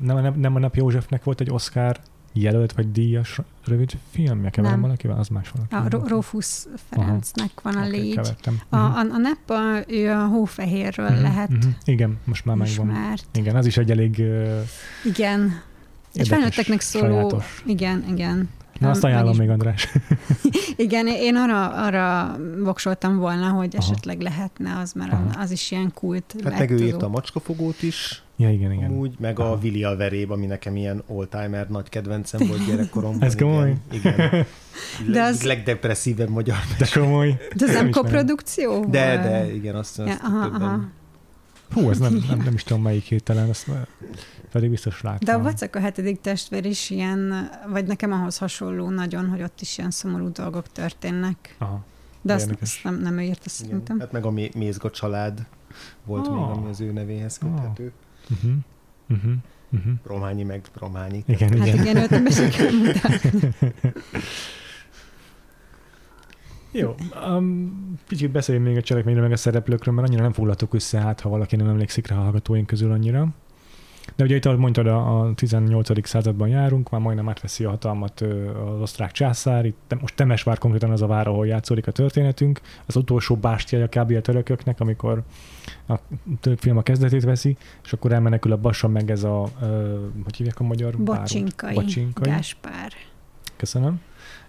nem, 0.00 0.16
a 0.16 0.20
nap, 0.20 0.36
nem 0.36 0.54
a 0.54 0.58
Nap 0.58 0.74
Józsefnek 0.76 1.24
volt 1.24 1.40
egy 1.40 1.50
Oscar 1.50 2.00
jelölt 2.32 2.72
vagy 2.72 2.92
díjas 2.92 3.40
rövid 3.64 3.90
filmje? 4.10 4.50
Keverem 4.50 4.72
Nem. 4.72 4.82
valakivel? 4.86 5.18
Az 5.18 5.28
más 5.28 5.52
valaki. 5.70 5.96
A 5.96 6.08
Rófusz 6.08 6.68
Ferencnek 6.90 7.50
van 7.62 7.74
a 7.76 7.80
Oké, 7.86 7.90
légy. 7.90 8.14
kevertem. 8.14 8.60
A, 8.68 8.76
Mhm. 8.76 8.84
a, 8.94 9.52
a 9.52 9.54
a, 9.54 9.84
ő 9.88 10.10
a 10.10 10.26
hófehérről 10.26 11.10
Mhm, 11.10 11.22
lehet 11.22 11.48
mhm. 11.50 11.68
Igen, 11.84 12.18
most 12.24 12.44
már 12.44 12.56
megvan. 12.56 12.86
ismert. 12.90 13.26
Igen, 13.34 13.56
az 13.56 13.66
is 13.66 13.76
egy 13.76 13.90
elég 13.90 14.16
uh, 14.18 14.58
Igen. 15.04 15.40
Egy 15.42 16.20
érdekes, 16.20 16.28
felnőtteknek 16.28 16.80
szóló... 16.80 17.04
sajátos. 17.14 17.62
Igen, 17.66 18.04
igen. 18.08 18.48
Na, 18.80 18.90
azt 18.90 19.04
ajánlom 19.04 19.32
is- 19.32 19.38
még, 19.38 19.48
András. 19.48 19.88
Igen, 20.76 21.06
én 21.06 21.36
arra, 21.36 21.68
arra 21.68 22.36
voksoltam 22.64 23.16
volna, 23.18 23.48
hogy 23.48 23.76
Aha. 23.76 23.90
esetleg 23.92 24.20
lehetne 24.20 24.78
az, 24.82 24.92
mert 24.92 25.12
Aha. 25.12 25.24
az 25.38 25.50
is 25.50 25.70
ilyen 25.70 25.90
kult. 25.94 26.34
Hát 26.44 26.58
meg 26.58 26.70
ő 26.70 26.76
írta 26.76 27.06
a 27.06 27.08
macskafogót 27.08 27.82
is, 27.82 28.22
Ja, 28.36 28.50
igen, 28.50 28.72
igen. 28.72 28.90
amúgy, 28.90 29.14
meg 29.18 29.38
Aha. 29.38 29.50
a 29.52 29.58
Willi 29.62 29.84
a 29.84 29.96
veréb, 29.96 30.30
ami 30.30 30.46
nekem 30.46 30.76
ilyen 30.76 31.02
oldtimer 31.06 31.68
nagy 31.68 31.88
kedvencem 31.88 32.46
volt 32.46 32.66
gyerekkoromban. 32.66 33.22
Ez 33.22 33.34
komoly? 33.34 33.74
Igen. 33.92 34.14
igen. 34.14 34.44
De 35.12 35.22
az- 35.22 35.42
legdepresszívebb 35.42 36.28
magyar. 36.28 36.56
De 36.78 36.86
komoly. 36.94 37.36
De 37.56 37.66
ez 37.66 37.72
nem 37.74 37.90
koprodukció? 37.90 38.84
De, 38.84 39.16
de 39.22 39.54
igen, 39.54 39.74
azt, 39.74 39.98
azt 39.98 40.08
Ja, 40.08 40.14
aha, 40.22 40.44
többen. 40.44 40.60
aha. 40.62 40.80
Hú, 41.74 41.90
ez 41.90 41.98
nem, 41.98 42.24
nem, 42.28 42.38
nem 42.38 42.54
is 42.54 42.62
tudom 42.62 42.82
melyik 42.82 43.02
hételen, 43.04 43.48
ezt 43.48 43.66
már- 43.66 43.88
pedig 44.52 44.70
biztos 44.70 45.02
láttam. 45.02 45.18
De 45.24 45.32
a 45.32 45.42
Vacak 45.42 45.76
a 45.76 45.80
hetedik 45.80 46.20
testvér 46.20 46.64
is 46.64 46.90
ilyen, 46.90 47.50
vagy 47.68 47.86
nekem 47.86 48.12
ahhoz 48.12 48.38
hasonló 48.38 48.90
nagyon, 48.90 49.28
hogy 49.28 49.42
ott 49.42 49.60
is 49.60 49.78
ilyen 49.78 49.90
szomorú 49.90 50.32
dolgok 50.32 50.72
történnek. 50.72 51.54
Aha. 51.58 51.84
De 52.22 52.32
azt, 52.34 52.50
azt 52.60 52.84
nem, 52.84 53.00
nem 53.00 53.18
ő 53.18 53.22
írta 53.22 53.48
szerintem. 53.48 53.98
Hát 54.00 54.12
meg 54.12 54.24
a 54.24 54.30
Mé- 54.30 54.54
Mézga 54.54 54.90
család 54.90 55.46
volt 56.04 56.26
Ah. 56.26 56.32
még, 56.34 56.42
ami 56.42 56.68
az 56.70 56.80
ő 56.80 56.92
nevéhez 56.92 57.38
köthető. 57.38 57.92
Uh-huh. 58.30 58.50
Uh-huh. 59.10 59.32
Uh-huh. 59.72 59.92
Rományi 60.06 60.42
meg 60.42 60.60
Rományi. 60.78 61.22
Igen, 61.26 61.58
Hát 61.58 61.66
igen. 61.66 61.80
igen, 61.80 61.96
őt 61.96 62.10
nem 62.10 62.26
is. 62.26 62.36
Jó, 66.76 66.94
um, 67.28 67.98
kicsit 68.06 68.30
beszéljünk 68.30 68.66
még 68.66 68.76
a 68.76 68.80
cselekményről, 68.80 69.22
meg 69.22 69.32
a 69.32 69.36
szereplőkről, 69.36 69.94
mert 69.94 70.06
annyira 70.08 70.22
nem 70.22 70.32
foglaltuk 70.32 70.74
össze, 70.74 71.00
hát 71.00 71.20
ha 71.20 71.28
valaki 71.28 71.56
nem 71.56 71.68
emlékszik 71.68 72.06
rá 72.06 72.16
a 72.16 72.22
hallgatóink 72.22 72.66
közül 72.66 72.92
annyira. 72.92 73.28
De 74.16 74.24
ugye 74.24 74.34
itt, 74.34 74.44
ahogy 74.44 74.58
mondtad, 74.58 74.86
a, 74.86 75.20
a 75.20 75.34
18. 75.34 76.06
században 76.06 76.48
járunk, 76.48 76.90
már 76.90 77.00
majdnem 77.00 77.28
átveszi 77.28 77.64
a 77.64 77.70
hatalmat 77.70 78.20
az 78.20 78.80
osztrák 78.80 79.12
császár, 79.12 79.64
itt 79.64 79.96
most 80.00 80.16
Temesvár 80.16 80.58
konkrétan 80.58 80.90
az 80.90 81.02
a 81.02 81.06
vár, 81.06 81.28
ahol 81.28 81.46
játszódik 81.46 81.86
a 81.86 81.90
történetünk, 81.90 82.60
az 82.86 82.96
utolsó 82.96 83.36
bástyája 83.36 83.88
kb. 83.88 84.12
a 84.12 84.20
törököknek, 84.20 84.80
amikor 84.80 85.22
a 85.88 85.94
film 86.56 86.76
a 86.76 86.82
kezdetét 86.82 87.24
veszi, 87.24 87.56
és 87.84 87.92
akkor 87.92 88.12
elmenekül 88.12 88.52
a 88.52 88.56
Bassa 88.56 88.88
meg 88.88 89.10
ez 89.10 89.24
a, 89.24 89.48
hogy 90.24 90.36
hívják 90.36 90.60
a 90.60 90.64
magyar? 90.64 90.96
Bocsinkai, 90.96 91.74
Bocsinkai. 91.74 92.30
Gáspár. 92.30 92.92
Köszönöm. 93.56 94.00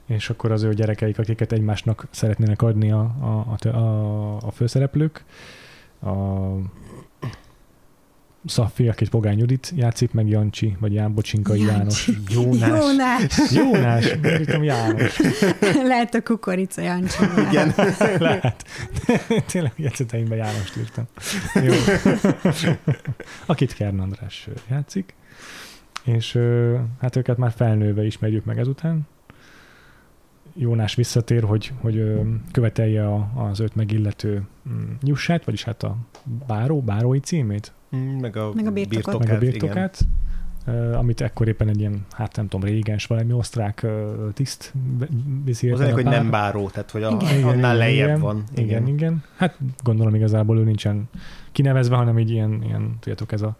És 0.05 0.29
akkor 0.29 0.51
az 0.51 0.63
ő 0.63 0.73
gyerekeik, 0.73 1.19
akiket 1.19 1.51
egymásnak 1.51 2.07
szeretnének 2.09 2.61
adni 2.61 2.91
a, 2.91 2.99
a, 2.99 3.67
a, 3.67 4.35
a, 4.35 4.51
főszereplők. 4.51 5.23
A 6.01 6.11
Szaffi, 8.45 8.87
akit 8.87 9.09
Pogány 9.09 9.37
Judit 9.37 9.73
játszik, 9.75 10.11
meg 10.11 10.27
Jancsi, 10.27 10.75
vagy 10.79 10.93
Ján 10.93 11.13
Bocsinkai 11.13 11.61
János. 11.61 12.09
Jónás. 12.29 12.69
Jónás. 12.69 13.51
Jónás, 13.51 14.05
írtam 14.23 14.63
János. 14.63 15.19
Lehet 15.91 16.13
a 16.13 16.21
kukorica 16.21 16.81
Jancsi. 16.81 17.23
Igen. 17.49 17.73
Lehet. 18.17 18.65
Tényleg 19.51 19.73
jegyzeteimben 19.75 20.37
Jánost 20.37 20.77
írtam. 20.77 21.05
Jó. 21.53 21.73
Akit 23.45 23.73
Kern 23.73 23.99
András 23.99 24.47
játszik. 24.69 25.15
És 26.03 26.39
hát 27.01 27.15
őket 27.15 27.37
már 27.37 27.51
felnőve 27.55 28.05
ismerjük 28.05 28.45
meg 28.45 28.59
ezután. 28.59 29.07
Jónás 30.57 30.95
visszatér, 30.95 31.43
hogy, 31.43 31.71
hogy 31.81 32.19
követelje 32.51 33.07
a, 33.07 33.31
az 33.35 33.59
őt 33.59 33.75
megillető 33.75 34.43
mm, 34.69 34.91
jussát, 35.01 35.45
vagyis 35.45 35.63
hát 35.63 35.83
a 35.83 35.97
báró, 36.47 36.81
bárói 36.81 37.19
címét, 37.19 37.73
Mm, 37.95 38.17
Meg 38.19 38.37
a, 38.37 38.51
Meg 38.53 38.67
a 38.67 38.71
birtokot. 38.71 39.19
meg 39.19 39.29
a 39.29 39.35
igen. 39.35 39.39
birtokát, 39.39 39.99
amit 40.93 41.21
ekkor 41.21 41.47
éppen 41.47 41.67
egy 41.67 41.79
ilyen, 41.79 42.05
hát 42.11 42.35
nem 42.35 42.47
tudom, 42.47 42.69
régens, 42.69 43.05
valami 43.05 43.33
osztrák 43.33 43.85
tiszt 44.33 44.73
viszi 45.43 45.69
Az 45.69 45.79
éppen 45.79 45.93
hogy 45.93 46.03
nem 46.03 46.29
báró, 46.29 46.69
tehát 46.69 46.91
hogy 46.91 47.03
a, 47.03 47.17
Igen. 47.21 47.43
annál 47.43 47.77
lejjebb 47.77 48.07
igen, 48.07 48.19
van. 48.19 48.43
Igen, 48.55 48.65
igen, 48.65 48.87
igen. 48.87 49.23
Hát 49.35 49.57
gondolom 49.83 50.15
igazából 50.15 50.57
ő 50.57 50.63
nincsen 50.63 51.09
kinevezve, 51.51 51.95
hanem 51.95 52.19
így 52.19 52.29
ilyen, 52.29 52.63
ilyen 52.63 52.95
tudjátok, 52.99 53.31
ez 53.31 53.41
a 53.41 53.55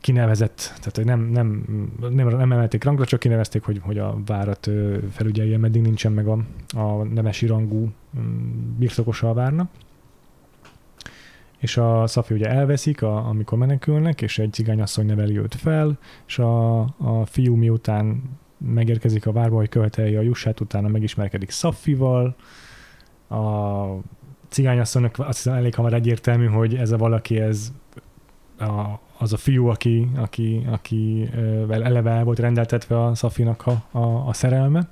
kinevezett, 0.00 0.56
tehát 0.56 0.96
hogy 0.96 1.04
nem, 1.04 1.20
nem, 1.20 1.64
nem, 2.10 2.28
nem 2.28 2.52
emelték 2.52 2.84
rangra, 2.84 3.04
csak 3.04 3.20
kinevezték, 3.20 3.62
hogy, 3.62 3.80
hogy 3.82 3.98
a 3.98 4.18
várat 4.26 4.70
felügyelje, 5.10 5.58
meddig 5.58 5.82
nincsen 5.82 6.12
meg 6.12 6.26
a, 6.26 6.38
a 6.76 7.04
nemesi 7.04 7.46
rangú 7.46 7.90
mm, 8.18 8.76
birtokosa 8.78 9.28
a 9.28 9.34
várnak. 9.34 9.70
És 11.58 11.76
a 11.76 12.06
Szafi 12.06 12.34
ugye 12.34 12.48
elveszik, 12.48 13.02
a, 13.02 13.28
amikor 13.28 13.58
menekülnek, 13.58 14.22
és 14.22 14.38
egy 14.38 14.52
cigányasszony 14.52 15.06
neveli 15.06 15.38
őt 15.38 15.54
fel, 15.54 15.98
és 16.26 16.38
a, 16.38 16.80
a 16.80 17.24
fiú 17.24 17.54
miután 17.54 18.22
megérkezik 18.58 19.26
a 19.26 19.32
várba, 19.32 19.56
hogy 19.56 19.68
követelje 19.68 20.18
a 20.18 20.22
jussát, 20.22 20.60
utána 20.60 20.88
megismerkedik 20.88 21.50
Szaffival, 21.50 22.36
a 23.28 23.84
cigányasszonynak 24.48 25.18
azt 25.18 25.36
hiszem 25.42 25.54
elég 25.54 25.74
hamar 25.74 25.92
egyértelmű, 25.92 26.46
hogy 26.46 26.74
ez 26.74 26.90
a 26.90 26.96
valaki, 26.96 27.38
ez 27.38 27.72
a, 28.58 29.00
az 29.20 29.32
a 29.32 29.36
fiú, 29.36 29.66
aki, 29.66 30.08
aki, 30.16 30.66
aki 30.70 31.30
eleve 31.68 32.10
el 32.10 32.24
volt 32.24 32.38
rendeltetve 32.38 33.04
a 33.04 33.14
Szafinak 33.14 33.66
a, 33.66 33.98
a, 33.98 34.28
a 34.28 34.32
szerelme. 34.32 34.88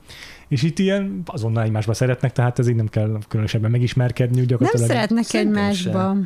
És 0.48 0.62
itt 0.62 0.78
ilyen 0.78 1.22
azonnal 1.26 1.62
egymásba 1.62 1.94
szeretnek, 1.94 2.32
tehát 2.32 2.58
ez 2.58 2.68
így 2.68 2.74
nem 2.74 2.88
kell 2.88 3.18
különösebben 3.28 3.70
megismerkedni. 3.70 4.36
Nem 4.36 4.46
Gyakorlatilag 4.46 4.88
szeretnek 4.88 5.24
Szerintem 5.24 5.62
egymásba. 5.62 6.16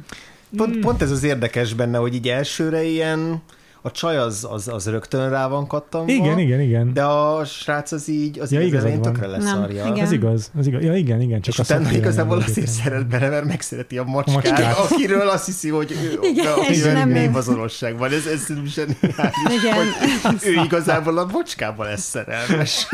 Pont, 0.57 0.77
Mm. 0.77 0.81
pont 0.81 1.03
ez 1.03 1.11
az 1.11 1.23
érdekes 1.23 1.75
benne, 1.75 1.99
hogy 1.99 2.15
így 2.15 2.29
elsőre 2.29 2.83
ilyen 2.85 3.43
a 3.85 3.91
csaj 3.91 4.17
az, 4.17 4.47
az, 4.51 4.69
az 4.69 4.87
rögtön 4.89 5.31
rá 5.31 5.49
van 5.49 5.67
kattanva, 5.67 6.13
Igen, 6.13 6.39
igen, 6.39 6.61
igen. 6.61 6.93
de 6.93 7.03
a 7.05 7.45
srác 7.45 7.93
az 7.93 8.09
így, 8.09 8.39
az 8.39 8.53
Ja, 8.53 8.61
ja, 8.61 8.67
igazad 8.67 9.01
tökre 9.01 9.27
Nem, 9.27 9.31
leszarja. 9.31 9.87
igen. 9.87 10.05
Ez 10.05 10.13
igaz, 10.13 10.51
ez 10.59 10.67
igaz. 10.67 10.83
Ja, 10.83 10.95
igen, 10.97 11.21
igen. 11.21 11.41
Csak 11.41 11.55
és 11.55 11.61
a 11.61 11.63
utána 11.63 11.93
igazából 11.93 12.39
azért 12.39 12.69
szeret 12.69 13.07
bele, 13.07 13.29
mert 13.29 13.45
megszereti 13.45 13.99
a 13.99 14.05
macskát, 14.05 14.35
macskát. 14.35 14.77
akiről 14.77 15.29
azt 15.29 15.47
hiszi, 15.47 15.69
hogy 15.69 15.91
ő, 16.05 16.19
Igen, 16.31 16.47
a, 16.53 16.57
és 16.69 16.83
nem 16.83 17.09
névazonosság 17.09 17.99
van. 17.99 18.13
Ez, 18.13 18.27
ez 18.27 18.47
zseniális. 18.47 19.37
Igen. 19.63 19.87
Ő 20.45 20.53
igazából 20.67 21.19
a 21.19 21.27
macskában 21.33 21.87
lesz 21.87 22.03
szerelmes. 22.09 22.87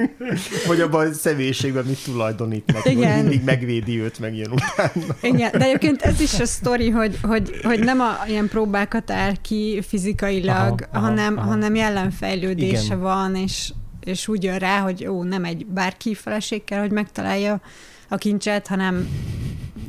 Vagy 0.68 0.80
abban 0.80 1.06
a 1.06 1.12
személyiségben 1.12 1.84
mit 1.84 2.04
tulajdonít 2.04 2.72
neki, 2.72 2.94
hogy 2.94 3.14
mindig 3.14 3.44
megvédi 3.44 4.00
őt, 4.00 4.18
meg 4.18 4.36
jön 4.36 4.50
utána. 4.50 5.16
Igen, 5.22 5.50
de 5.52 5.64
egyébként 5.64 6.02
ez 6.02 6.20
is 6.20 6.40
a 6.40 6.46
sztori, 6.46 6.90
hogy, 6.90 7.18
hogy, 7.22 7.60
hogy 7.62 7.78
nem 7.78 8.00
a 8.00 8.18
ilyen 8.28 8.48
próbákat 8.48 9.10
áll 9.10 9.32
ki 9.42 9.82
fizikailag, 9.88 10.24
Aha, 10.48 10.74
aha, 10.92 11.06
hanem, 11.06 11.38
aha. 11.38 11.46
hanem 11.48 11.74
jelenfejlődése 11.74 12.84
Igen. 12.84 13.00
van, 13.00 13.34
és, 13.34 13.72
és 14.00 14.28
úgy 14.28 14.42
jön 14.42 14.58
rá, 14.58 14.80
hogy 14.80 15.06
ó, 15.06 15.22
nem 15.22 15.44
egy 15.44 15.66
bárki 15.66 16.14
feleség 16.14 16.64
kell, 16.64 16.80
hogy 16.80 16.90
megtalálja 16.90 17.60
a 18.08 18.16
kincset, 18.16 18.66
hanem 18.66 19.08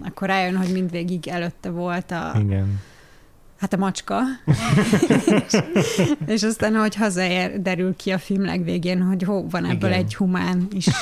akkor 0.03 0.27
rájön, 0.27 0.55
hogy 0.55 0.71
mindvégig 0.71 1.27
előtte 1.27 1.69
volt 1.69 2.11
a, 2.11 2.35
Igen. 2.39 2.79
hát 3.59 3.73
a 3.73 3.77
macska. 3.77 4.19
és, 5.45 5.61
és 6.35 6.43
aztán, 6.43 6.75
hogy 6.75 6.95
hazaér, 6.95 7.61
derül 7.61 7.95
ki 7.95 8.11
a 8.11 8.17
film 8.17 8.45
legvégén, 8.45 9.01
hogy 9.01 9.23
hó, 9.23 9.47
van 9.49 9.65
ebből 9.65 9.89
Igen. 9.89 10.03
egy 10.03 10.15
humán 10.15 10.67
is. 10.71 10.87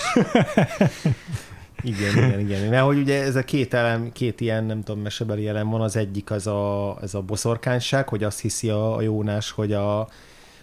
Igen, 1.86 2.18
igen, 2.18 2.40
igen. 2.40 2.70
Mert 2.70 2.86
hogy 2.86 2.98
ugye 2.98 3.24
ez 3.24 3.36
a 3.36 3.44
két 3.44 3.74
elem, 3.74 4.12
két 4.12 4.42
ilyen, 4.42 4.64
nem 4.64 4.84
tudom, 4.84 5.02
mesebeli 5.02 5.48
elem 5.48 5.70
van, 5.70 5.82
az 5.82 5.96
egyik 5.96 6.32
az 6.32 6.48
a, 6.48 6.98
ez 7.02 7.14
a 7.14 7.22
boszorkányság, 7.22 8.10
hogy 8.10 8.24
azt 8.24 8.40
hiszi 8.40 8.70
a, 8.70 8.96
a 8.96 9.02
Jónás, 9.02 9.52
hogy 9.52 9.74
a, 9.74 10.08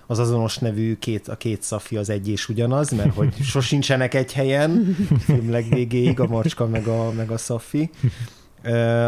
az 0.06 0.18
azonos 0.18 0.58
nevű 0.58 0.96
két, 0.98 1.28
a 1.28 1.36
két 1.36 1.62
szafi 1.62 1.96
az 1.96 2.10
egy 2.10 2.28
és 2.28 2.48
ugyanaz, 2.48 2.90
mert 2.90 3.14
hogy 3.14 3.34
sosincsenek 3.54 4.14
egy 4.14 4.32
helyen, 4.32 4.96
film 5.18 5.50
legvégéig, 5.50 6.20
a 6.20 6.26
macska 6.26 6.66
meg 6.66 6.86
a, 6.86 7.12
meg 7.12 7.30
a 7.30 7.38
szafi. 7.38 7.90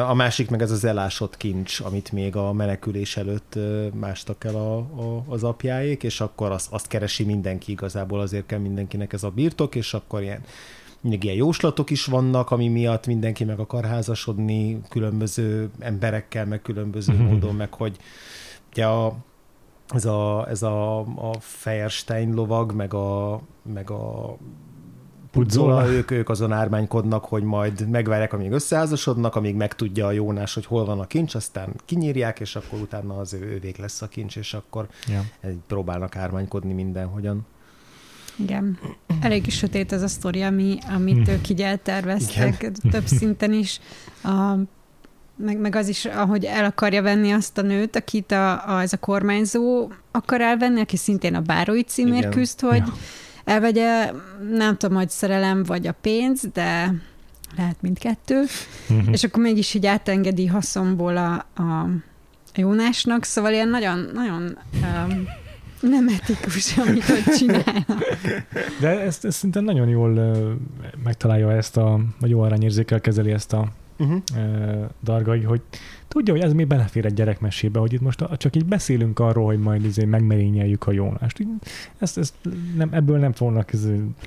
A 0.08 0.14
másik 0.14 0.50
meg 0.50 0.62
ez 0.62 0.70
az 0.70 0.84
elásott 0.84 1.36
kincs, 1.36 1.80
amit 1.80 2.12
még 2.12 2.36
a 2.36 2.52
menekülés 2.52 3.16
előtt 3.16 3.58
mástak 3.92 4.44
el 4.44 4.54
a, 4.54 4.76
a, 4.76 5.24
az 5.28 5.42
apjáék, 5.42 6.02
és 6.02 6.20
akkor 6.20 6.50
azt, 6.50 6.72
azt 6.72 6.86
keresi 6.86 7.24
mindenki 7.24 7.72
igazából, 7.72 8.20
azért 8.20 8.46
kell 8.46 8.58
mindenkinek 8.58 9.12
ez 9.12 9.22
a 9.22 9.28
birtok, 9.28 9.74
és 9.74 9.94
akkor 9.94 10.22
ilyen 10.22 10.40
mindig 11.04 11.24
ilyen 11.24 11.36
jóslatok 11.36 11.90
is 11.90 12.04
vannak, 12.04 12.50
ami 12.50 12.68
miatt 12.68 13.06
mindenki 13.06 13.44
meg 13.44 13.58
akar 13.58 13.84
házasodni 13.84 14.80
különböző 14.88 15.70
emberekkel, 15.78 16.46
meg 16.46 16.62
különböző 16.62 17.12
Mhm. 17.12 17.22
módon, 17.22 17.54
meg 17.54 17.74
hogy 17.74 17.96
ugye 18.70 18.86
a 18.86 19.14
ez 19.88 20.04
a, 20.04 20.48
ez 20.48 20.62
a, 20.62 20.98
a 20.98 21.32
Feierstein 21.38 22.34
lovag, 22.34 22.72
meg 22.72 22.94
a, 22.94 23.40
meg 23.62 23.90
a 23.90 24.36
Pudzola, 25.30 25.88
ők, 25.88 26.10
ők 26.10 26.28
azon 26.28 26.52
ármánykodnak, 26.52 27.24
hogy 27.24 27.42
majd 27.42 27.88
megvárják, 27.88 28.32
amíg 28.32 28.50
összeházasodnak, 28.50 29.36
amíg 29.36 29.54
megtudja 29.54 30.06
a 30.06 30.10
Jónás, 30.10 30.54
hogy 30.54 30.66
hol 30.66 30.84
van 30.84 31.00
a 31.00 31.06
kincs, 31.06 31.34
aztán 31.34 31.74
kinyírják, 31.84 32.40
és 32.40 32.56
akkor 32.56 32.80
utána 32.80 33.16
az 33.16 33.32
ő, 33.32 33.40
ővék 33.40 33.76
lesz 33.76 34.02
a 34.02 34.08
kincs, 34.08 34.36
és 34.36 34.54
akkor 34.54 34.88
ja. 35.06 35.22
próbálnak 35.66 36.16
ármánykodni 36.16 36.72
mindenhogyan. 36.72 37.46
Igen. 38.36 38.78
Elég 39.20 39.46
is 39.46 39.56
sötét 39.56 39.92
ez 39.92 40.02
a 40.02 40.08
sztori, 40.08 40.42
ami, 40.42 40.78
amit 40.94 41.28
ők 41.28 41.48
így 41.48 41.62
elterveztek, 41.62 42.54
Igen. 42.58 42.74
több 42.90 43.06
szinten 43.06 43.52
is. 43.52 43.80
A, 44.22 44.54
meg, 45.36 45.58
meg 45.58 45.76
az 45.76 45.88
is, 45.88 46.04
ahogy 46.04 46.44
el 46.44 46.64
akarja 46.64 47.02
venni 47.02 47.32
azt 47.32 47.58
a 47.58 47.62
nőt, 47.62 47.96
akit 47.96 48.32
a, 48.32 48.74
a, 48.74 48.80
ez 48.80 48.92
a 48.92 48.98
kormányzó 48.98 49.90
akar 50.10 50.40
elvenni, 50.40 50.80
aki 50.80 50.96
szintén 50.96 51.34
a 51.34 51.40
Bárói 51.40 51.82
címért 51.82 52.34
küzd, 52.34 52.60
hogy 52.60 52.76
ja. 52.86 52.92
elvegye, 53.44 54.12
nem 54.50 54.76
tudom, 54.76 54.96
hogy 54.96 55.10
szerelem 55.10 55.62
vagy 55.62 55.86
a 55.86 55.94
pénz, 56.00 56.48
de 56.52 56.94
lehet 57.56 57.76
mindkettő, 57.80 58.44
uh-huh. 58.88 59.12
és 59.12 59.24
akkor 59.24 59.42
mégis 59.42 59.74
így 59.74 59.86
átengedi 59.86 60.46
haszonból 60.46 61.16
a, 61.16 61.32
a 61.62 61.88
Jónásnak, 62.54 63.24
szóval 63.24 63.52
ilyen 63.52 63.68
nagyon, 63.68 64.10
nagyon 64.14 64.58
um, 64.82 65.28
nem 65.88 66.08
etikus, 66.08 66.78
amit 66.78 67.08
ott 67.08 67.34
csinálnak. 67.36 68.04
De 68.80 69.00
ezt, 69.00 69.24
ezt 69.24 69.38
szinte 69.38 69.60
nagyon 69.60 69.88
jól 69.88 70.36
megtalálja 71.04 71.52
ezt 71.52 71.76
a, 71.76 72.00
vagy 72.20 72.30
jó 72.30 72.40
arányérzékkel 72.40 73.00
kezeli 73.00 73.30
ezt 73.30 73.52
a 73.52 73.68
uh-huh. 73.98 74.22
uh, 74.36 74.84
dargai, 75.02 75.42
hogy 75.42 75.60
tudja, 76.14 76.32
hogy 76.32 76.42
ez 76.42 76.52
mi 76.52 76.64
belefér 76.64 77.04
egy 77.04 77.14
gyerekmesébe, 77.14 77.78
hogy 77.78 77.92
itt 77.92 78.00
most 78.00 78.24
csak 78.36 78.56
így 78.56 78.64
beszélünk 78.64 79.18
arról, 79.18 79.44
hogy 79.44 79.58
majd 79.58 79.84
izé 79.84 80.04
megmerényeljük 80.04 80.86
a 80.86 80.92
Jónást. 80.92 81.46
Ezt, 81.98 82.18
ezt 82.18 82.34
nem, 82.76 82.88
ebből 82.92 83.18
nem 83.18 83.32
fognak 83.32 83.70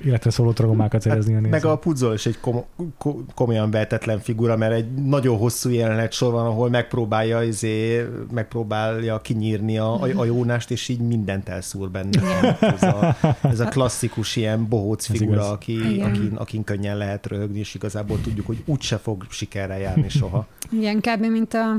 életre 0.04 0.30
szóló 0.30 0.52
tragomákat 0.52 0.92
hát 0.92 1.02
szerezni 1.02 1.32
hát, 1.32 1.44
a 1.44 1.48
Meg 1.48 1.64
a 1.64 1.76
Puzzol 1.76 2.14
is 2.14 2.26
egy 2.26 2.40
kom- 2.40 2.64
kom- 2.98 3.34
komolyan 3.34 3.70
vehetetlen 3.70 4.18
figura, 4.18 4.56
mert 4.56 4.72
egy 4.72 4.94
nagyon 4.94 5.36
hosszú 5.36 5.70
jelenet 5.70 6.12
sor 6.12 6.32
van, 6.32 6.46
ahol 6.46 6.70
megpróbálja, 6.70 7.42
izé, 7.42 8.06
megpróbálja 8.32 9.20
kinyírni 9.20 9.78
a, 9.78 10.02
a, 10.02 10.08
a 10.14 10.24
Jónást, 10.24 10.70
és 10.70 10.88
így 10.88 11.00
mindent 11.00 11.48
elszúr 11.48 11.90
benne. 11.90 12.50
ez, 12.60 12.82
a, 12.82 13.16
ez 13.42 13.60
a 13.60 13.64
klasszikus 13.64 14.36
ilyen 14.36 14.68
bohóc 14.68 15.06
figura, 15.06 15.50
aki, 15.50 15.78
akin, 16.02 16.32
akin 16.34 16.64
könnyen 16.64 16.96
lehet 16.96 17.26
röhögni, 17.26 17.58
és 17.58 17.74
igazából 17.74 18.20
tudjuk, 18.20 18.46
hogy 18.46 18.62
úgyse 18.66 18.96
fog 18.96 19.26
sikerrel 19.28 19.78
járni 19.78 20.08
soha. 20.08 20.46
Igen, 20.70 21.00
kb. 21.00 21.24
mint 21.26 21.54
a 21.54 21.77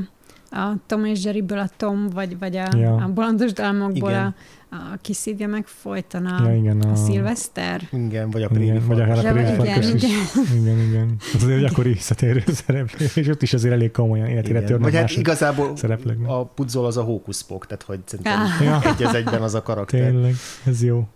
a 0.52 0.74
Tom 0.86 1.06
és 1.06 1.24
Jerryből 1.24 1.58
a 1.58 1.70
Tom, 1.78 2.10
vagy, 2.10 2.40
vagy 2.40 2.56
a, 2.56 2.68
ja. 2.78 2.96
a 2.96 3.08
bolondos 3.14 3.54
dalmokból 3.54 4.14
a, 4.14 4.34
a 4.70 4.98
kiszívja 5.02 5.48
meg 5.48 5.68
folyton 5.68 6.26
a, 6.26 6.48
ja, 6.48 6.56
igen, 6.56 6.82
a, 6.82 6.92
a 6.92 6.96
szilveszter. 6.96 7.82
Igen, 7.92 8.30
vagy 8.30 8.44
a 8.44 8.48
Préri 8.48 8.80
Vagy 8.80 9.00
a 9.00 9.04
Préri 9.04 9.54
igen, 9.54 9.82
is. 9.82 10.04
igen. 10.04 10.62
igen, 10.62 10.80
igen. 10.80 11.16
Az 11.34 11.44
azért 11.44 11.62
gyakori 11.62 11.92
visszatérő 11.92 12.44
szereplő, 12.48 13.06
és 13.16 13.28
ott 13.28 13.42
is 13.42 13.54
azért 13.54 13.74
elég 13.74 13.92
komolyan 13.92 14.28
életére 14.28 14.64
törnek 14.64 14.92
Vagy 14.92 15.00
hát 15.00 15.12
igazából 15.12 15.76
szereplőknek. 15.76 16.30
a 16.30 16.46
Puzzol 16.46 16.86
az 16.86 16.98
a 16.98 17.04
hókuszpok, 17.04 17.66
tehát 17.66 17.84
hogy 17.84 18.00
szerintem 18.06 18.40
ja. 18.62 18.82
egy 18.84 19.04
az 19.04 19.14
egyben 19.14 19.42
az 19.42 19.54
a 19.56 19.62
karakter. 19.62 20.10
Tényleg, 20.10 20.34
ez 20.66 20.84
jó. 20.84 21.08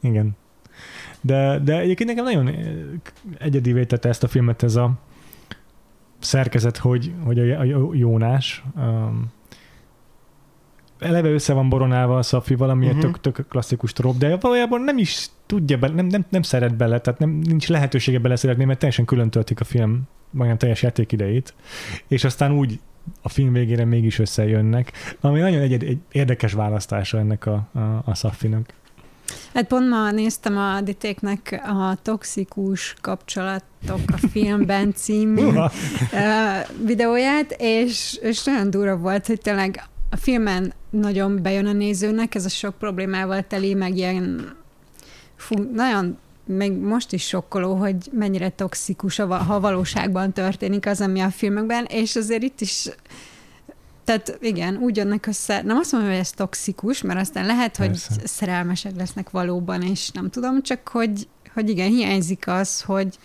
igen. 0.00 0.36
De, 1.20 1.60
de 1.64 1.78
egyébként 1.78 2.08
nekem 2.08 2.24
nagyon 2.24 2.50
egyedivé 3.38 3.84
tette 3.84 4.08
ezt 4.08 4.22
a 4.22 4.28
filmet 4.28 4.62
ez 4.62 4.76
a 4.76 4.92
szerkezet, 6.18 6.76
hogy, 6.76 7.12
hogy 7.24 7.38
a, 7.38 7.62
Jónás 7.92 8.64
um, 8.76 9.32
eleve 10.98 11.28
össze 11.28 11.52
van 11.52 11.68
boronálva 11.68 12.18
a 12.18 12.22
Szafival, 12.22 12.70
ami 12.70 12.86
uh-huh. 12.86 13.04
egy 13.04 13.10
tök, 13.10 13.20
tök 13.20 13.48
klasszikus 13.48 13.92
trop, 13.92 14.18
de 14.18 14.36
valójában 14.36 14.80
nem 14.80 14.98
is 14.98 15.28
tudja, 15.46 15.78
be, 15.78 15.88
nem, 15.88 16.06
nem, 16.06 16.24
nem 16.28 16.42
szeret 16.42 16.76
bele, 16.76 17.00
tehát 17.00 17.20
nem, 17.20 17.30
nincs 17.30 17.68
lehetősége 17.68 18.18
bele 18.18 18.36
szeretni, 18.36 18.64
mert 18.64 18.78
teljesen 18.78 19.04
külön 19.04 19.30
töltik 19.30 19.60
a 19.60 19.64
film 19.64 20.02
majdnem 20.30 20.58
teljes 20.58 20.82
játékidejét, 20.82 21.54
és 22.08 22.24
aztán 22.24 22.52
úgy 22.52 22.80
a 23.22 23.28
film 23.28 23.52
végére 23.52 23.84
mégis 23.84 24.18
összejönnek, 24.18 24.92
ami 25.20 25.38
nagyon 25.40 25.60
egy, 25.60 25.84
egy 25.84 25.98
érdekes 26.12 26.52
választása 26.52 27.18
ennek 27.18 27.46
a, 27.46 27.68
a, 27.72 28.02
a 28.04 28.14
Szafinak. 28.14 28.74
Hát 29.54 29.66
pont 29.66 29.88
ma 29.88 30.10
néztem 30.10 30.56
a 30.56 30.80
Ditéknek 30.80 31.62
a 31.66 31.96
Toxikus 32.02 32.94
kapcsolatok 33.00 34.00
a 34.12 34.28
filmben 34.30 34.94
című 35.02 35.48
videóját, 36.84 37.56
és, 37.58 38.18
és 38.22 38.44
nagyon 38.44 38.70
durva 38.70 38.96
volt, 38.96 39.26
hogy 39.26 39.40
tényleg 39.40 39.82
a 40.10 40.16
filmen 40.16 40.72
nagyon 40.90 41.42
bejön 41.42 41.66
a 41.66 41.72
nézőnek, 41.72 42.34
ez 42.34 42.44
a 42.44 42.48
sok 42.48 42.78
problémával 42.78 43.46
teli, 43.46 43.74
meg 43.74 43.96
ilyen 43.96 44.54
fú, 45.36 45.70
nagyon 45.72 46.18
még 46.44 46.72
most 46.72 47.12
is 47.12 47.26
sokkoló, 47.26 47.74
hogy 47.74 47.96
mennyire 48.12 48.48
toxikus, 48.48 49.16
ha 49.16 49.60
valóságban 49.60 50.32
történik 50.32 50.86
az, 50.86 51.00
ami 51.00 51.20
a 51.20 51.30
filmekben, 51.30 51.84
és 51.84 52.16
azért 52.16 52.42
itt 52.42 52.60
is 52.60 52.88
tehát 54.06 54.38
igen, 54.40 54.76
úgy 54.76 54.96
jönnek 54.96 55.26
össze, 55.26 55.62
nem 55.62 55.76
azt 55.76 55.92
mondom, 55.92 56.10
hogy 56.10 56.18
ez 56.20 56.30
toxikus, 56.30 57.02
mert 57.02 57.20
aztán 57.20 57.46
lehet, 57.46 57.76
Persze. 57.76 58.14
hogy 58.14 58.26
szerelmesek 58.26 58.96
lesznek 58.96 59.30
valóban, 59.30 59.82
és 59.82 60.10
nem 60.10 60.30
tudom, 60.30 60.62
csak 60.62 60.88
hogy, 60.88 61.28
hogy 61.54 61.68
igen, 61.68 61.88
hiányzik 61.88 62.48
az, 62.48 62.82
hogy, 62.82 63.18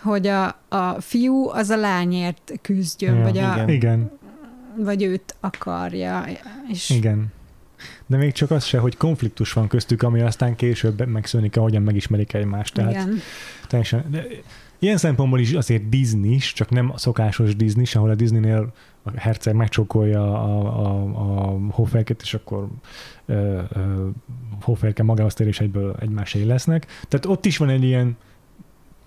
hogy 0.00 0.26
a, 0.26 0.46
a 0.68 1.00
fiú 1.00 1.48
az 1.48 1.70
a 1.70 1.76
lányért 1.76 2.52
küzdjön, 2.62 3.16
ja, 3.16 3.22
vagy, 3.22 3.38
a, 3.38 3.64
igen. 3.66 4.10
vagy 4.76 5.02
őt 5.02 5.36
akarja. 5.40 6.26
És 6.68 6.90
igen. 6.90 7.26
De 8.06 8.16
még 8.16 8.32
csak 8.32 8.50
az 8.50 8.64
se, 8.64 8.78
hogy 8.78 8.96
konfliktus 8.96 9.52
van 9.52 9.68
köztük, 9.68 10.02
ami 10.02 10.20
aztán 10.20 10.56
később 10.56 11.06
megszűnik, 11.06 11.56
ahogyan 11.56 11.82
megismerik 11.82 12.34
egymást. 12.34 12.74
Tehát 12.74 12.90
igen. 12.90 13.18
teljesen, 13.66 14.04
de 14.10 14.26
ilyen 14.78 14.96
szempontból 14.96 15.40
is 15.40 15.52
azért 15.52 15.88
Disney 15.88 16.36
csak 16.36 16.70
nem 16.70 16.90
a 16.90 16.98
szokásos 16.98 17.56
Disney, 17.56 17.84
ahol 17.92 18.10
a 18.10 18.14
Disneynél 18.14 18.72
a 19.14 19.20
herceg 19.20 19.54
megcsókolja 19.54 20.42
a, 20.42 20.66
a, 20.86 21.02
a 21.50 21.58
Hoferket, 21.70 22.22
és 22.22 22.34
akkor 22.34 22.68
uh, 23.26 23.62
uh, 23.76 24.06
Hoferke 24.62 25.02
magához 25.02 25.34
tér, 25.34 25.46
és 25.46 25.60
egyből 25.60 25.96
egymásé 26.00 26.42
lesznek. 26.42 26.86
Tehát 27.08 27.26
ott 27.26 27.44
is 27.46 27.56
van 27.56 27.68
egy 27.68 27.84
ilyen 27.84 28.16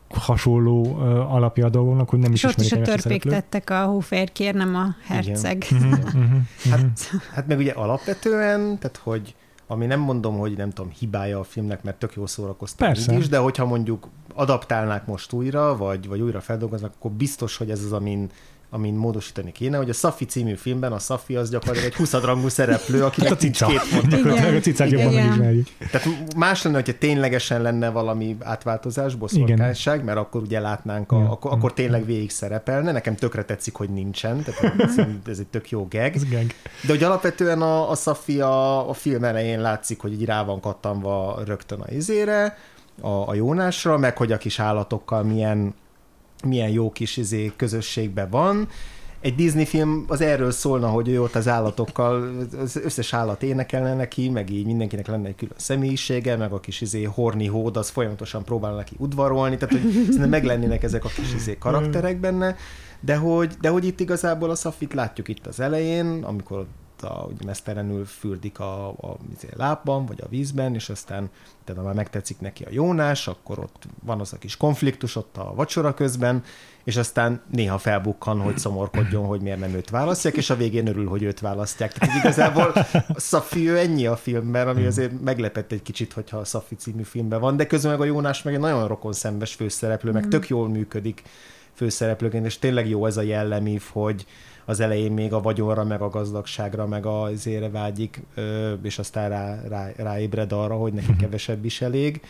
hasonló 0.09 0.81
uh, 0.81 1.33
alapja 1.33 1.65
a 1.65 1.69
dolgoknak, 1.69 2.09
hogy 2.09 2.19
nem 2.19 2.31
is 2.31 2.43
és 2.43 2.49
ismerik 2.49 2.71
ott 2.71 2.87
is 2.87 2.93
a 2.93 2.95
törpéktettek 2.95 3.69
a 3.69 3.85
Hoferkér, 3.85 4.53
nem 4.53 4.75
a 4.75 4.95
herceg. 5.05 5.65
Mhm, 5.69 5.87
mhm, 5.87 5.97
mhm. 6.13 6.37
hát, 6.69 7.11
hát 7.33 7.47
meg 7.47 7.57
ugye 7.57 7.71
alapvetően, 7.71 8.77
tehát 8.79 8.99
hogy 9.03 9.35
ami 9.71 9.85
nem 9.85 9.99
mondom, 9.99 10.37
hogy 10.37 10.57
nem 10.57 10.69
tudom, 10.69 10.91
hibája 10.99 11.39
a 11.39 11.43
filmnek, 11.43 11.83
mert 11.83 11.97
tök 11.97 12.13
jó 12.15 12.25
szórakoztam 12.25 12.87
Persze. 12.87 13.17
is, 13.17 13.27
de 13.27 13.37
hogyha 13.37 13.65
mondjuk 13.65 14.07
adaptálnák 14.33 15.05
most 15.05 15.33
újra, 15.33 15.77
vagy, 15.77 16.07
vagy 16.07 16.21
újra 16.21 16.41
feldolgoznak, 16.41 16.93
akkor 16.97 17.11
biztos, 17.11 17.57
hogy 17.57 17.69
ez 17.69 17.83
az, 17.83 17.91
amin 17.91 18.29
amin 18.73 18.93
módosítani 18.93 19.51
kéne, 19.51 19.77
hogy 19.77 19.89
a 19.89 19.93
Safi 19.93 20.25
című 20.25 20.55
filmben 20.55 20.91
a 20.91 20.99
Safi 20.99 21.35
az 21.35 21.49
gyakorlatilag 21.49 21.91
egy 21.91 21.97
20 21.97 22.13
rangú 22.13 22.47
szereplő, 22.47 23.03
akinek 23.03 23.29
hát 23.29 23.37
a 23.37 23.41
cica. 23.41 23.65
két 23.65 23.91
mondja. 23.91 24.33
A 24.55 24.59
cicát 24.59 24.89
jobban 24.89 25.13
megismerjük. 25.13 25.67
Tehát 25.91 26.35
más 26.35 26.61
lenne, 26.61 26.75
hogyha 26.75 26.97
ténylegesen 26.97 27.61
lenne 27.61 27.89
valami 27.89 28.37
átváltozás, 28.39 29.15
boszorkányság, 29.15 30.03
mert 30.03 30.17
akkor 30.17 30.41
ugye 30.41 30.59
látnánk, 30.59 31.11
a, 31.11 31.19
ja. 31.19 31.29
akkor, 31.29 31.51
akkor 31.51 31.73
tényleg 31.73 32.05
végig 32.05 32.29
szerepelne. 32.29 32.91
Nekem 32.91 33.15
tökre 33.15 33.43
tetszik, 33.43 33.73
hogy 33.73 33.89
nincsen, 33.89 34.43
tehát 34.43 34.75
ez 35.27 35.39
egy 35.39 35.47
tök 35.47 35.69
jó 35.69 35.87
gag. 35.89 36.15
Ez 36.15 36.29
gag. 36.29 36.45
De 36.81 36.87
hogy 36.87 37.03
alapvetően 37.03 37.61
a, 37.61 37.89
a 37.89 37.95
Safi 37.95 38.41
a, 38.41 38.89
a 38.89 38.93
film 38.93 39.23
elején 39.23 39.61
látszik, 39.61 40.01
hogy 40.01 40.13
így 40.13 40.25
rá 40.25 40.43
van 40.43 40.59
kattanva 40.59 41.41
rögtön 41.45 41.79
a 41.79 41.91
izére, 41.91 42.57
a, 43.01 43.27
a 43.27 43.33
Jónásra, 43.33 43.97
meg 43.97 44.17
hogy 44.17 44.31
a 44.31 44.37
kis 44.37 44.59
állatokkal 44.59 45.23
milyen 45.23 45.73
milyen 46.43 46.69
jó 46.69 46.91
kis 46.91 47.17
izé, 47.17 47.51
közösségben 47.55 48.29
van. 48.29 48.67
Egy 49.21 49.35
Disney 49.35 49.65
film 49.65 50.05
az 50.07 50.21
erről 50.21 50.51
szólna, 50.51 50.87
hogy 50.87 51.09
ő 51.09 51.21
ott 51.21 51.35
az 51.35 51.47
állatokkal, 51.47 52.31
az 52.61 52.75
összes 52.83 53.13
állat 53.13 53.43
énekelne 53.43 53.95
neki, 53.95 54.29
meg 54.29 54.49
így 54.49 54.65
mindenkinek 54.65 55.07
lenne 55.07 55.27
egy 55.27 55.35
külön 55.35 55.53
személyisége, 55.57 56.35
meg 56.35 56.51
a 56.51 56.59
kis 56.59 56.81
izé 56.81 57.03
horni 57.03 57.47
hód, 57.47 57.77
az 57.77 57.89
folyamatosan 57.89 58.43
próbál 58.43 58.75
neki 58.75 58.95
udvarolni, 58.97 59.57
tehát 59.57 59.81
hogy 59.81 59.91
szerintem 59.91 60.29
meglennének 60.29 60.83
ezek 60.83 61.05
a 61.05 61.09
kis 61.09 61.33
izé 61.33 61.57
karakterek 61.57 62.19
benne, 62.19 62.55
de 62.99 63.15
hogy, 63.15 63.53
de 63.61 63.69
hogy 63.69 63.85
itt 63.85 63.99
igazából 63.99 64.49
a 64.49 64.55
Safit 64.55 64.93
látjuk 64.93 65.27
itt 65.27 65.47
az 65.47 65.59
elején, 65.59 66.23
amikor 66.23 66.65
a, 67.03 67.27
ugye 67.27 67.45
mesztelenül 67.45 68.05
fürdik 68.05 68.59
a, 68.59 68.87
a 68.87 69.17
izé, 69.35 69.47
lábban, 69.55 70.05
vagy 70.05 70.21
a 70.21 70.29
vízben, 70.29 70.73
és 70.73 70.89
aztán 70.89 71.29
tehát 71.63 71.83
már 71.83 71.93
megtetszik 71.93 72.39
neki 72.39 72.63
a 72.63 72.69
Jónás, 72.71 73.27
akkor 73.27 73.59
ott 73.59 73.87
van 74.03 74.19
az 74.19 74.33
a 74.33 74.37
kis 74.37 74.57
konfliktus 74.57 75.15
ott 75.15 75.37
a 75.37 75.53
vacsora 75.55 75.93
közben, 75.93 76.43
és 76.83 76.97
aztán 76.97 77.41
néha 77.51 77.77
felbukkan, 77.77 78.39
hogy 78.39 78.57
szomorkodjon, 78.57 79.25
hogy 79.25 79.41
miért 79.41 79.59
nem 79.59 79.73
őt 79.73 79.89
választják, 79.89 80.35
és 80.35 80.49
a 80.49 80.55
végén 80.55 80.87
örül, 80.87 81.07
hogy 81.07 81.23
őt 81.23 81.39
választják. 81.39 81.93
Tehát 81.93 82.17
igazából 82.17 82.71
a 83.07 83.19
Szafi 83.19 83.69
ő 83.69 83.77
ennyi 83.77 84.05
a 84.05 84.15
filmben, 84.15 84.67
ami 84.67 84.85
azért 84.85 85.21
meglepett 85.21 85.71
egy 85.71 85.81
kicsit, 85.81 86.13
hogyha 86.13 86.37
a 86.37 86.45
Szafi 86.45 86.75
című 86.75 87.03
filmben 87.03 87.39
van, 87.39 87.57
de 87.57 87.67
közben 87.67 87.91
meg 87.91 88.01
a 88.01 88.05
Jónás 88.05 88.41
meg 88.41 88.53
egy 88.53 88.59
nagyon 88.59 88.87
rokon 88.87 89.13
szembes 89.13 89.53
főszereplő, 89.53 90.11
meg 90.11 90.27
tök 90.27 90.47
jól 90.47 90.69
működik 90.69 91.23
főszereplőként, 91.73 92.45
és 92.45 92.59
tényleg 92.59 92.89
jó 92.89 93.05
ez 93.05 93.17
a 93.17 93.21
jellemív, 93.21 93.83
hogy, 93.91 94.25
az 94.65 94.79
elején 94.79 95.11
még 95.11 95.33
a 95.33 95.41
vagyonra, 95.41 95.83
meg 95.83 96.01
a 96.01 96.09
gazdagságra, 96.09 96.87
meg 96.87 97.05
a 97.05 97.29
zére 97.35 97.69
vágyik, 97.69 98.21
és 98.81 98.99
aztán 98.99 99.29
rá, 99.29 99.61
rá, 99.67 99.91
ráébred 99.95 100.51
arra, 100.51 100.75
hogy 100.75 100.93
neki 100.93 101.15
kevesebb 101.21 101.65
is 101.65 101.81
elég, 101.81 102.21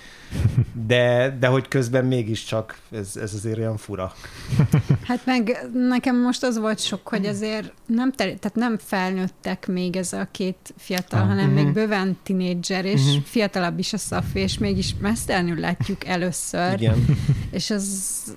de, 0.88 1.38
de 1.40 1.48
hogy 1.48 1.68
közben 1.68 2.06
mégiscsak 2.06 2.80
ez, 2.92 3.16
ez 3.16 3.34
azért 3.34 3.58
olyan 3.58 3.78
fura. 3.78 4.14
Hát 5.08 5.26
meg 5.26 5.70
nekem 5.74 6.22
most 6.22 6.44
az 6.44 6.60
volt 6.60 6.80
sok, 6.80 7.08
hogy 7.08 7.26
azért 7.26 7.74
nem, 7.86 8.12
ter- 8.12 8.40
tehát 8.40 8.58
nem 8.58 8.78
felnőttek 8.78 9.68
még 9.68 9.96
ez 9.96 10.14
a 10.14 10.28
két 10.32 10.74
fiatal, 10.78 11.22
ah, 11.22 11.28
hanem 11.28 11.44
uh-huh. 11.44 11.56
még 11.56 11.66
mhm. 11.66 11.74
bőven 11.74 12.18
tinédzser, 12.24 12.86
és 12.86 13.06
uh-huh. 13.06 13.24
fiatalabb 13.24 13.80
is 13.80 13.94
a 13.94 13.98
Szafi, 13.98 14.40
és 14.40 14.58
mégis 14.58 14.96
mesztelenül 15.00 15.60
látjuk 15.60 16.06
először. 16.06 16.74
Igen. 16.82 17.06
És 17.52 17.70
az 17.70 18.36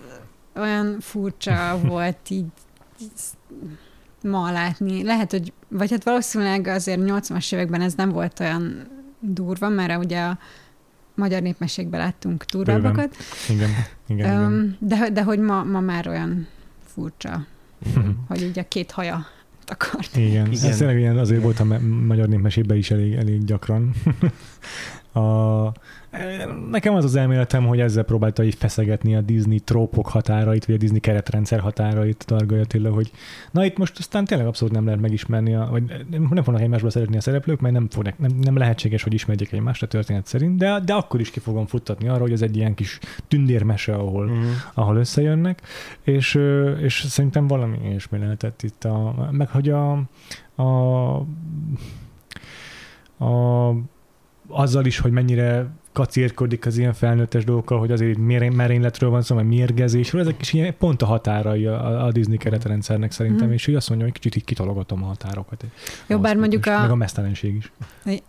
olyan 0.57 0.97
furcsa 1.01 1.79
volt 1.83 2.31
így 2.31 2.45
ma 4.23 4.53
látni. 4.53 5.03
Lehet, 5.03 5.31
hogy, 5.31 5.53
vagy 5.69 5.91
hát 5.91 6.05
valószínűleg 6.05 6.67
azért 6.67 7.01
80-as 7.03 7.55
években 7.55 7.81
ez 7.81 7.95
nem 7.95 8.11
volt 8.11 8.41
olyan 8.41 8.87
durva, 9.21 9.69
mert 9.69 10.05
ugye 10.05 10.21
a 10.21 10.39
magyar 11.15 11.43
népmeségben 11.43 12.01
láttunk 12.01 12.45
durvábbakat. 12.45 13.17
Igen, 13.49 13.71
igen, 14.07 14.45
um, 14.45 14.53
igen. 14.53 14.77
De, 14.79 15.11
de 15.11 15.23
hogy 15.23 15.39
ma, 15.39 15.63
ma 15.63 15.81
már 15.81 16.09
olyan 16.09 16.47
furcsa, 16.87 17.47
hogy 18.29 18.43
így 18.43 18.59
a 18.59 18.69
két 18.69 18.91
haja 18.91 19.27
akart. 19.67 20.17
Igen, 20.17 20.53
igen. 20.53 20.71
ez 20.71 20.77
tényleg 20.77 20.99
ilyen 20.99 21.19
azért 21.19 21.43
volt 21.43 21.61
a 21.61 21.65
magyar 22.07 22.29
népmesében 22.29 22.77
is 22.77 22.91
elég, 22.91 23.13
elég 23.13 23.45
gyakran. 23.45 23.95
a, 25.13 25.67
Nekem 26.71 26.95
az 26.95 27.05
az 27.05 27.15
elméletem, 27.15 27.67
hogy 27.67 27.81
ezzel 27.81 28.05
próbálta 28.05 28.45
így 28.45 28.55
feszegetni 28.55 29.17
a 29.17 29.21
Disney 29.21 29.61
trópok 29.61 30.09
határait, 30.09 30.65
vagy 30.65 30.75
a 30.75 30.79
Disney 30.79 31.01
keretrendszer 31.01 31.61
határait 31.61 32.25
Darga 32.27 32.61
Attila, 32.61 32.93
hogy 32.93 33.11
na 33.51 33.65
itt 33.65 33.77
most 33.77 33.99
aztán 33.99 34.25
tényleg 34.25 34.47
abszolút 34.47 34.75
nem 34.75 34.85
lehet 34.85 35.01
megismerni, 35.01 35.55
a, 35.55 35.69
vagy 35.71 35.83
nem 36.11 36.43
fognak 36.43 36.63
egymásba 36.63 36.91
szeretni 36.91 37.17
a 37.17 37.21
szereplők, 37.21 37.61
mert 37.61 37.75
nem, 37.75 37.89
fognak, 37.91 38.19
nem, 38.19 38.31
nem 38.41 38.57
lehetséges, 38.57 39.03
hogy 39.03 39.15
ismerjék 39.15 39.53
egymást 39.53 39.83
a 39.83 39.87
történet 39.87 40.27
szerint, 40.27 40.57
de, 40.57 40.81
de 40.85 40.95
akkor 40.95 41.21
is 41.21 41.31
ki 41.31 41.41
fogom 41.41 41.67
futtatni 41.67 42.09
arra, 42.09 42.21
hogy 42.21 42.33
ez 42.33 42.43
egy 42.43 42.57
ilyen 42.57 42.75
kis 42.75 42.99
tündérmese, 43.29 43.95
ahol, 43.95 44.25
uh-huh. 44.25 44.45
ahol 44.75 44.97
összejönnek, 44.97 45.63
és, 46.03 46.41
és 46.81 47.05
szerintem 47.09 47.47
valami 47.47 47.79
ilyesmi 47.85 48.19
lehetett 48.19 48.63
itt, 48.63 48.85
a, 48.85 49.29
meg 49.31 49.49
hogy 49.49 49.69
a, 49.69 50.03
a, 50.55 51.15
a 53.25 53.75
azzal 54.49 54.85
is, 54.85 54.99
hogy 54.99 55.13
mennyire 55.13 55.67
kacérkodik 55.95 56.67
az 56.67 56.79
ilyen 56.79 56.93
felnőttes 56.93 57.45
dolgokkal, 57.45 57.79
hogy 57.79 57.91
azért 57.91 58.19
merényletről 58.55 59.11
van 59.11 59.23
szó, 59.23 59.35
vagy 59.35 59.47
mérgezésről, 59.47 60.21
ezek 60.21 60.41
is 60.41 60.53
ilyen 60.53 60.77
pont 60.79 61.03
a 61.03 61.07
határai 61.07 61.67
a, 61.67 62.05
a 62.05 62.13
Disney 62.13 62.37
keretrendszernek 62.37 63.13
szerintem, 63.13 63.49
mm. 63.49 63.53
és 63.53 63.67
így 63.67 63.75
azt 63.75 63.89
mondja, 63.89 64.07
hogy 64.07 64.15
kicsit 64.15 64.37
így 64.37 64.45
kitalogatom 64.45 65.03
a 65.03 65.07
határokat. 65.07 65.65
Jó, 66.07 66.19
bár 66.19 66.37
mondjuk 66.37 66.67
a... 66.67 66.81
Meg 66.81 66.91
a 66.91 66.95
mesztelenség 66.95 67.55
is. 67.55 67.73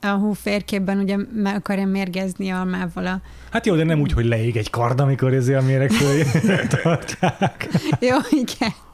A 0.01 0.07
hóférképben 0.07 0.97
ugye 0.97 1.17
meg 1.33 1.55
akarja 1.55 1.85
mérgezni 1.85 2.49
almával 2.49 3.05
a... 3.05 3.21
Hát 3.51 3.65
jó, 3.65 3.75
de 3.75 3.83
nem 3.83 4.01
úgy, 4.01 4.11
hogy 4.11 4.25
leég 4.25 4.57
egy 4.57 4.69
kard, 4.69 4.99
amikor 4.99 5.33
ezért 5.33 5.61
a 5.61 5.65
méreg 5.65 5.91
tartják. 6.83 7.67
jó, 7.99 8.17
igen. 8.29 8.84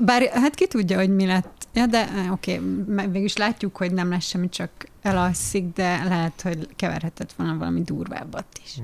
Bár 0.00 0.22
hát 0.32 0.54
ki 0.54 0.66
tudja, 0.66 0.96
hogy 0.96 1.14
mi 1.14 1.26
lett. 1.26 1.66
Ja, 1.74 1.86
de 1.86 2.08
eh, 2.08 2.32
oké, 2.32 2.54
okay, 2.54 3.06
végülis 3.06 3.36
látjuk, 3.36 3.76
hogy 3.76 3.92
nem 3.92 4.10
lesz 4.10 4.26
semmi, 4.26 4.48
csak 4.48 4.70
elalszik, 5.02 5.72
de 5.72 6.04
lehet, 6.04 6.40
hogy 6.40 6.68
keverhetett 6.76 7.32
volna 7.32 7.58
valami 7.58 7.82
durvábbat 7.82 8.46
is. 8.64 8.78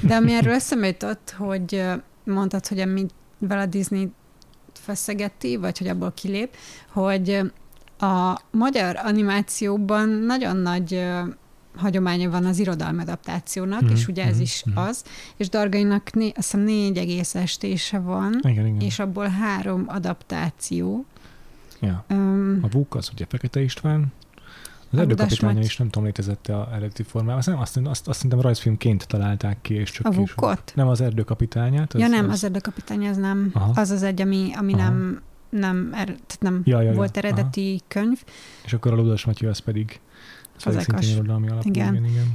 De 0.00 0.14
ami 0.14 0.32
erről 0.32 0.54
eszembe 0.54 0.86
jutott, 0.86 1.34
hogy 1.38 1.84
mondtad, 2.24 2.66
hogy 2.66 2.78
amivel 2.78 3.58
a 3.58 3.66
Disney 3.66 4.12
feszegeti, 4.72 5.56
vagy 5.56 5.78
hogy 5.78 5.88
abból 5.88 6.12
kilép, 6.12 6.56
hogy 6.88 7.40
a 7.98 8.40
magyar 8.50 8.96
animációban 8.96 10.08
nagyon 10.08 10.56
nagy 10.56 11.06
hagyománya 11.76 12.30
van 12.30 12.44
az 12.44 12.58
irodalmi 12.58 13.00
adaptációnak, 13.00 13.84
mm, 13.84 13.88
és 13.88 14.08
ugye 14.08 14.24
ez 14.24 14.38
mm, 14.38 14.40
is 14.40 14.64
mm. 14.70 14.76
az, 14.76 15.04
és 15.36 15.48
Dargainak 15.48 16.12
né, 16.12 16.26
azt 16.26 16.34
hiszem 16.36 16.60
négy 16.60 16.96
egész 16.96 17.34
estése 17.34 17.98
van, 17.98 18.40
igen, 18.42 18.66
igen. 18.66 18.80
és 18.80 18.98
abból 18.98 19.26
három 19.26 19.84
adaptáció. 19.86 21.04
Ja. 21.80 22.04
Um, 22.10 22.58
a 22.62 22.68
Vuk 22.68 22.94
az 22.94 23.10
ugye 23.12 23.24
Fekete 23.28 23.60
István, 23.60 24.12
az 24.92 24.98
erdőkapitánya 24.98 25.60
is 25.60 25.76
nem 25.76 25.88
tudom, 25.88 26.04
létezett 26.04 26.46
a 26.46 26.68
eredeti 26.70 27.02
formában. 27.02 27.38
Azt, 27.38 27.48
azt, 27.48 27.76
azt, 27.76 28.08
azt 28.08 28.16
szerintem 28.16 28.40
rajzfilmként 28.40 29.06
találták 29.06 29.58
ki, 29.60 29.74
és 29.74 29.90
csak 29.90 30.06
A 30.06 30.10
Vukot? 30.10 30.72
Nem 30.74 30.88
az 30.88 31.00
erdőkapitányát. 31.00 31.94
Az, 31.94 32.00
ja 32.00 32.06
nem, 32.06 32.24
az, 32.24 32.32
az 32.32 32.44
erdőkapitány 32.44 33.08
az 33.08 33.16
nem. 33.16 33.50
Aha. 33.52 33.80
Az 33.80 33.90
az 33.90 34.02
egy, 34.02 34.20
ami, 34.20 34.50
ami 34.54 34.72
nem, 34.72 35.20
nem, 35.52 35.90
er, 35.92 36.04
tehát 36.04 36.38
nem 36.40 36.60
ja, 36.64 36.80
ja, 36.80 36.92
volt 36.92 37.16
ja, 37.16 37.22
eredeti 37.22 37.68
aha. 37.68 37.84
könyv. 37.88 38.22
És 38.64 38.72
akkor 38.72 38.92
a 38.92 38.96
Ludas 38.96 39.24
Matyő 39.24 39.48
az 39.48 39.58
pedig 39.58 40.00
az 40.64 40.84
szintén 40.84 41.10
irodalmi 41.10 41.48
alapú. 41.48 41.68
Igen. 41.68 41.94
igen, 41.94 42.04
igen. 42.04 42.26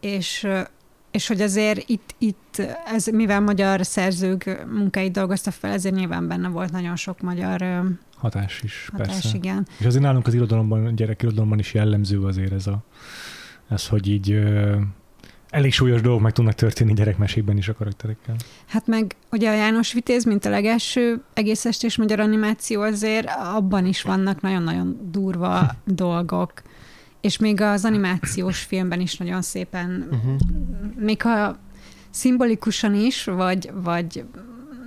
És, 0.00 0.46
és 1.10 1.26
hogy 1.26 1.40
azért 1.40 1.88
itt, 1.88 2.14
itt 2.18 2.62
ez, 2.86 3.06
mivel 3.06 3.40
magyar 3.40 3.86
szerzők 3.86 4.66
munkáit 4.72 5.12
dolgozta 5.12 5.50
fel, 5.50 5.72
ezért 5.72 5.94
nyilván 5.94 6.28
benne 6.28 6.48
volt 6.48 6.72
nagyon 6.72 6.96
sok 6.96 7.20
magyar 7.20 7.82
hatás 8.16 8.62
is, 8.62 8.88
hatás, 8.92 9.06
persze. 9.06 9.36
igen. 9.36 9.66
És 9.78 9.86
azért 9.86 10.02
nálunk 10.02 10.26
az 10.26 10.34
irodalomban, 10.34 10.94
gyerekirodalomban 10.94 11.58
is 11.58 11.74
jellemző 11.74 12.22
azért 12.22 12.52
ez 12.52 12.66
a, 12.66 12.82
ez, 13.68 13.86
hogy 13.86 14.08
így 14.08 14.40
elég 15.50 15.72
súlyos 15.72 16.00
dolgok 16.00 16.22
meg 16.22 16.32
tudnak 16.32 16.54
történni 16.54 16.92
gyerekmesékben 16.92 17.56
is 17.56 17.68
a 17.68 17.74
karakterekkel. 17.74 18.36
Hát 18.66 18.86
meg 18.86 19.16
ugye 19.30 19.50
a 19.50 19.54
János 19.54 19.92
Vitéz, 19.92 20.24
mint 20.24 20.44
a 20.44 20.50
legelső 20.50 21.22
egész 21.34 21.64
estés 21.64 21.96
magyar 21.96 22.20
animáció, 22.20 22.80
azért 22.80 23.28
abban 23.54 23.86
is 23.86 24.02
vannak 24.02 24.40
nagyon-nagyon 24.40 25.10
durva 25.10 25.74
dolgok 25.84 26.52
és 27.20 27.38
még 27.38 27.60
az 27.60 27.84
animációs 27.84 28.58
filmben 28.58 29.00
is 29.00 29.16
nagyon 29.16 29.42
szépen, 29.42 30.08
uh-huh. 30.10 30.34
még 30.96 31.22
ha 31.22 31.58
szimbolikusan 32.10 32.94
is, 32.94 33.24
vagy, 33.24 33.70
vagy 33.74 34.24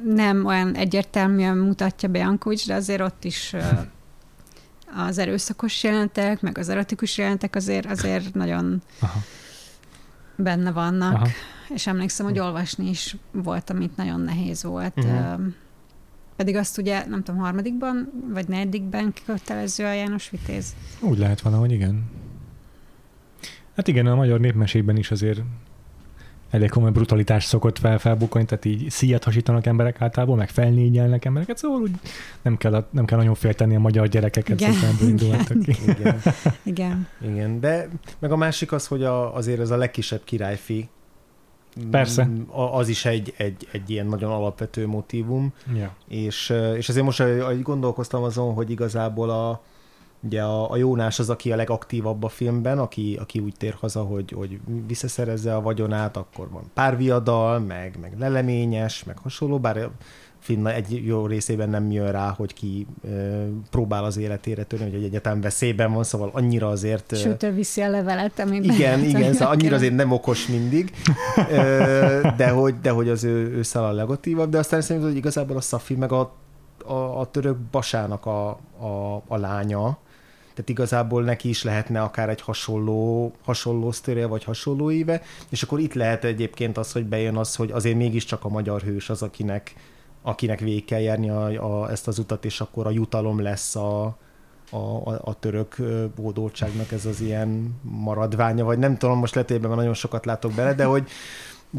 nem 0.05 0.45
olyan 0.45 0.75
egyértelműen 0.75 1.57
mutatja 1.57 2.09
be 2.09 2.19
Jankovics, 2.19 2.67
de 2.67 2.73
azért 2.73 3.01
ott 3.01 3.23
is 3.23 3.55
az 5.07 5.17
erőszakos 5.17 5.83
jelentek, 5.83 6.41
meg 6.41 6.57
az 6.57 6.69
erotikus 6.69 7.17
jelentek 7.17 7.55
azért, 7.55 7.85
azért 7.85 8.33
nagyon 8.33 8.81
Aha. 8.99 9.19
Benne 10.43 10.71
vannak. 10.71 11.13
Aha. 11.13 11.27
És 11.73 11.87
emlékszem, 11.87 12.25
hogy 12.25 12.39
olvasni 12.39 12.89
is 12.89 13.15
volt, 13.31 13.69
amit 13.69 13.95
nagyon 13.95 14.19
nehéz 14.19 14.63
volt. 14.63 14.97
Uh-huh. 14.97 15.41
Pedig 16.35 16.55
azt 16.55 16.77
ugye, 16.77 17.05
nem 17.07 17.23
tudom, 17.23 17.41
harmadikban, 17.41 18.09
vagy 18.33 18.47
negyedikben 18.47 19.13
kötelező 19.25 19.85
a 19.85 19.93
János 19.93 20.29
Vitéz. 20.29 20.75
Úgy 20.99 21.17
lehet 21.17 21.41
valahogy, 21.41 21.71
igen. 21.71 22.03
Hát 23.75 23.87
igen, 23.87 24.05
a 24.05 24.15
magyar 24.15 24.39
népmesében 24.39 24.97
is 24.97 25.11
azért 25.11 25.41
elég 26.53 26.69
komoly 26.69 26.91
brutalitás 26.91 27.43
szokott 27.43 27.79
fel 27.79 27.99
felbukani, 27.99 28.45
tehát 28.45 28.65
így 28.65 28.89
szíjat 28.89 29.23
hasítanak 29.23 29.65
emberek 29.65 30.01
általában, 30.01 30.37
meg 30.37 30.49
felnégyelnek 30.49 31.25
embereket, 31.25 31.57
szóval 31.57 31.81
úgy 31.81 31.91
nem 32.41 32.57
kell, 32.57 32.85
nem 32.89 33.05
kell 33.05 33.17
nagyon 33.17 33.33
félteni 33.35 33.75
a 33.75 33.79
magyar 33.79 34.07
gyerekeket, 34.07 34.61
Igen. 34.61 34.73
szóval 34.73 34.95
Igen. 35.09 36.21
Igen. 36.63 37.07
Igen, 37.21 37.59
de 37.59 37.89
meg 38.19 38.31
a 38.31 38.35
másik 38.35 38.71
az, 38.71 38.87
hogy 38.87 39.03
a, 39.03 39.35
azért 39.35 39.59
ez 39.59 39.69
a 39.69 39.77
legkisebb 39.77 40.21
királyfi, 40.23 40.89
Persze. 41.91 42.25
Mm, 42.25 42.41
az 42.49 42.87
is 42.87 43.05
egy, 43.05 43.33
egy, 43.37 43.67
egy 43.71 43.89
ilyen 43.89 44.05
nagyon 44.05 44.31
alapvető 44.31 44.87
motivum, 44.87 45.53
ja. 45.75 45.95
és, 46.07 46.53
és 46.77 46.89
azért 46.89 47.05
most 47.05 47.19
ahogy 47.19 47.61
gondolkoztam 47.61 48.23
azon, 48.23 48.53
hogy 48.53 48.69
igazából 48.71 49.29
a, 49.29 49.61
Ugye 50.25 50.41
a, 50.41 50.71
a 50.71 50.75
Jónás 50.75 51.19
az, 51.19 51.29
aki 51.29 51.51
a 51.51 51.55
legaktívabb 51.55 52.23
a 52.23 52.29
filmben, 52.29 52.79
aki, 52.79 53.17
aki 53.21 53.39
úgy 53.39 53.53
tér 53.57 53.75
haza, 53.79 54.01
hogy, 54.01 54.31
hogy 54.31 54.59
visszaszerezze 54.87 55.55
a 55.55 55.61
vagyonát, 55.61 56.17
akkor 56.17 56.49
van 56.49 56.63
párviadal, 56.73 57.59
meg, 57.59 57.97
meg 58.01 58.13
leleményes, 58.17 59.03
meg 59.03 59.17
hasonló, 59.17 59.59
bár 59.59 59.89
film 60.43 60.67
egy 60.67 61.05
jó 61.05 61.25
részében 61.25 61.69
nem 61.69 61.91
jön 61.91 62.11
rá, 62.11 62.33
hogy 62.37 62.53
ki 62.53 62.87
e, 63.05 63.09
próbál 63.69 64.03
az 64.03 64.17
életére 64.17 64.63
törni, 64.63 64.91
hogy 64.91 65.03
egyetem 65.03 65.41
veszélyben 65.41 65.93
van, 65.93 66.03
szóval 66.03 66.29
annyira 66.33 66.67
azért... 66.67 67.17
Sőt, 67.17 67.43
ő 67.43 67.51
viszi 67.51 67.81
a 67.81 67.89
levelet, 67.89 68.39
amiben... 68.39 68.75
Igen, 68.75 69.03
igen, 69.03 69.33
szóval 69.33 69.53
annyira 69.53 69.75
azért 69.75 69.95
nem 69.95 70.11
okos 70.11 70.47
mindig, 70.47 70.91
e, 71.49 72.33
de 72.37 72.49
hogy, 72.49 72.79
de 72.81 72.89
hogy 72.89 73.09
az 73.09 73.23
ő, 73.23 73.51
ő 73.55 73.61
száll 73.61 73.83
a 73.83 73.91
legatívabb, 73.91 74.49
de 74.49 74.57
aztán 74.57 74.81
szerintem, 74.81 75.09
hogy 75.09 75.17
igazából 75.19 75.57
a 75.57 75.61
Szafi 75.61 75.95
meg 75.95 76.11
a, 76.11 76.33
a, 76.85 77.19
a 77.19 77.25
török 77.31 77.57
basának 77.57 78.25
a, 78.25 78.47
a, 78.79 79.23
a 79.27 79.37
lánya, 79.37 79.97
tehát 80.53 80.69
igazából 80.69 81.23
neki 81.23 81.49
is 81.49 81.63
lehetne 81.63 82.01
akár 82.01 82.29
egy 82.29 82.41
hasonló, 82.41 83.31
hasonló 83.43 83.91
sztörje, 83.91 84.25
vagy 84.25 84.43
hasonló 84.43 84.91
éve, 84.91 85.21
és 85.49 85.63
akkor 85.63 85.79
itt 85.79 85.93
lehet 85.93 86.23
egyébként 86.23 86.77
az, 86.77 86.91
hogy 86.91 87.05
bejön 87.05 87.37
az, 87.37 87.55
hogy 87.55 87.71
azért 87.71 87.95
mégiscsak 87.95 88.45
a 88.45 88.49
magyar 88.49 88.81
hős 88.81 89.09
az, 89.09 89.21
akinek, 89.21 89.73
akinek 90.21 90.59
végig 90.59 90.85
kell 90.85 90.99
járni 90.99 91.29
a, 91.29 91.81
a, 91.81 91.91
ezt 91.91 92.07
az 92.07 92.19
utat, 92.19 92.45
és 92.45 92.61
akkor 92.61 92.87
a 92.87 92.91
jutalom 92.91 93.41
lesz 93.41 93.75
a, 93.75 94.17
a, 94.69 95.09
a, 95.23 95.35
török 95.39 95.75
bódoltságnak 96.15 96.91
ez 96.91 97.05
az 97.05 97.21
ilyen 97.21 97.79
maradványa, 97.81 98.63
vagy 98.63 98.79
nem 98.79 98.97
tudom, 98.97 99.19
most 99.19 99.35
letében 99.35 99.71
nagyon 99.75 99.93
sokat 99.93 100.25
látok 100.25 100.51
bele, 100.51 100.73
de 100.73 100.83
hogy, 100.83 101.09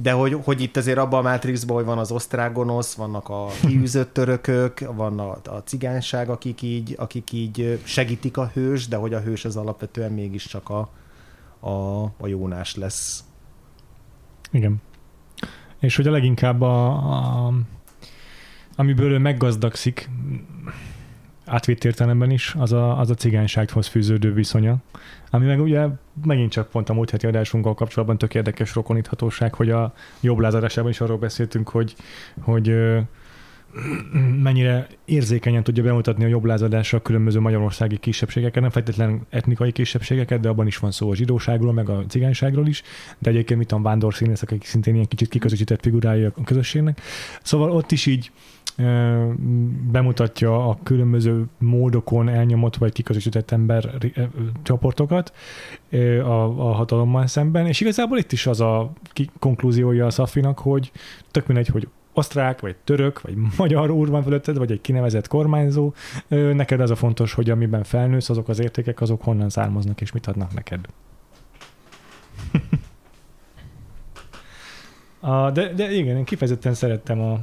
de 0.01 0.13
hogy, 0.13 0.37
hogy 0.45 0.61
itt 0.61 0.77
azért 0.77 0.99
abban 0.99 1.27
a 1.27 1.29
Matrixban, 1.29 1.77
hogy 1.77 1.85
van 1.85 1.99
az 1.99 2.11
osztrák 2.11 2.55
vannak 2.97 3.29
a 3.29 3.47
kiűzött 3.61 4.13
törökök, 4.13 4.95
van 4.95 5.19
a, 5.19 5.31
a 5.45 5.63
cigányság, 5.65 6.29
akik 6.29 6.63
így, 6.63 6.95
akik 6.99 7.33
így 7.33 7.81
segítik 7.85 8.37
a 8.37 8.51
hős, 8.55 8.89
de 8.89 8.97
hogy 8.97 9.15
a 9.15 9.21
hős 9.21 9.45
az 9.45 9.57
alapvetően 9.57 10.13
mégiscsak 10.13 10.69
a, 10.69 10.91
a, 11.61 12.03
a 12.03 12.27
Jónás 12.27 12.77
lesz. 12.77 13.25
Igen. 14.51 14.83
És 15.79 15.97
hogy 15.97 16.07
a 16.07 16.11
leginkább 16.11 16.61
a, 16.61 16.87
a 17.47 17.53
amiből 18.77 19.13
ő 19.13 19.19
meggazdagszik, 19.19 20.11
átvitt 21.45 21.85
értelemben 21.85 22.31
is, 22.31 22.55
az 22.59 22.73
a, 22.73 22.99
az 22.99 23.11
a 23.11 23.15
cigánysághoz 23.15 23.87
fűződő 23.87 24.33
viszonya. 24.33 24.77
Ami 25.31 25.47
meg 25.47 25.61
ugye 25.61 25.87
megint 26.25 26.51
csak 26.51 26.71
pont 26.71 26.89
a 26.89 26.95
múlt 26.95 27.11
heti 27.11 27.27
adásunkkal 27.27 27.75
kapcsolatban 27.75 28.19
tök 28.19 28.35
érdekes 28.35 28.75
rokoníthatóság, 28.75 29.55
hogy 29.55 29.71
a 29.71 29.95
jobb 30.21 30.39
lázadásában 30.39 30.91
is 30.91 31.01
arról 31.01 31.19
beszéltünk, 31.19 31.69
hogy, 31.69 31.95
hogy 32.41 32.75
mennyire 34.43 34.87
érzékenyen 35.05 35.63
tudja 35.63 35.83
bemutatni 35.83 36.25
a 36.25 36.29
jobb 36.29 36.45
lázadásra 36.45 36.99
a 36.99 37.03
különböző 37.03 37.41
magyarországi 37.41 37.97
kisebbségeket, 37.97 38.63
nem 38.63 38.71
feltétlenül 38.71 39.21
etnikai 39.31 39.73
kisebbségeket, 39.73 40.41
de 40.41 40.49
abban 40.49 40.67
is 40.67 40.77
van 40.77 40.91
szó 40.91 41.11
a 41.11 41.15
zsidóságról, 41.15 41.73
meg 41.73 41.89
a 41.89 42.05
cigányságról 42.09 42.67
is, 42.67 42.83
de 43.19 43.31
egyébként 43.31 43.59
mit 43.59 43.73
a 43.73 43.81
vándor 43.81 44.15
színészek, 44.15 44.51
akik 44.51 44.65
szintén 44.65 44.95
ilyen 44.95 45.07
kicsit 45.07 45.29
kiközösített 45.29 45.83
figurái 45.83 46.25
a 46.25 46.33
közösségnek. 46.45 47.01
Szóval 47.43 47.71
ott 47.71 47.93
is 47.93 48.07
így 48.07 48.31
bemutatja 49.91 50.69
a 50.69 50.79
különböző 50.83 51.45
módokon 51.59 52.29
elnyomott 52.29 52.77
vagy 52.77 52.93
kiközösített 52.93 53.51
ember 53.51 53.91
csoportokat 54.63 55.33
a, 56.23 56.69
a 56.69 56.73
hatalommal 56.73 57.27
szemben, 57.27 57.67
és 57.67 57.81
igazából 57.81 58.19
itt 58.19 58.33
is 58.33 58.47
az 58.47 58.61
a 58.61 58.93
konklúziója 59.39 60.07
a 60.07 60.11
Szafinak, 60.11 60.59
hogy 60.59 60.93
tök 61.31 61.47
mindegy, 61.47 61.67
hogy 61.67 61.89
osztrák, 62.13 62.61
vagy 62.61 62.77
török, 62.85 63.21
vagy 63.21 63.35
magyar 63.57 63.91
úr 63.91 64.09
van 64.09 64.23
fölötted, 64.23 64.59
vagy 64.59 64.71
egy 64.71 64.81
kinevezett 64.81 65.29
kormányzó, 65.29 65.93
neked 66.29 66.81
az 66.81 66.91
a 66.91 66.97
fontos, 66.97 67.33
hogy 67.33 67.51
amiben 67.51 67.85
felnősz, 67.85 68.31
azok 68.31 68.49
az 68.49 68.61
értékek, 68.61 69.01
azok 69.01 69.23
honnan 69.23 69.49
származnak, 69.49 70.01
és 70.01 70.13
mit 70.13 70.27
adnak 70.27 70.55
neked. 70.55 70.87
a, 75.21 75.51
de, 75.51 75.73
de 75.73 75.93
igen, 75.93 76.17
én 76.17 76.25
kifejezetten 76.25 76.75
szerettem 76.75 77.21
a, 77.21 77.41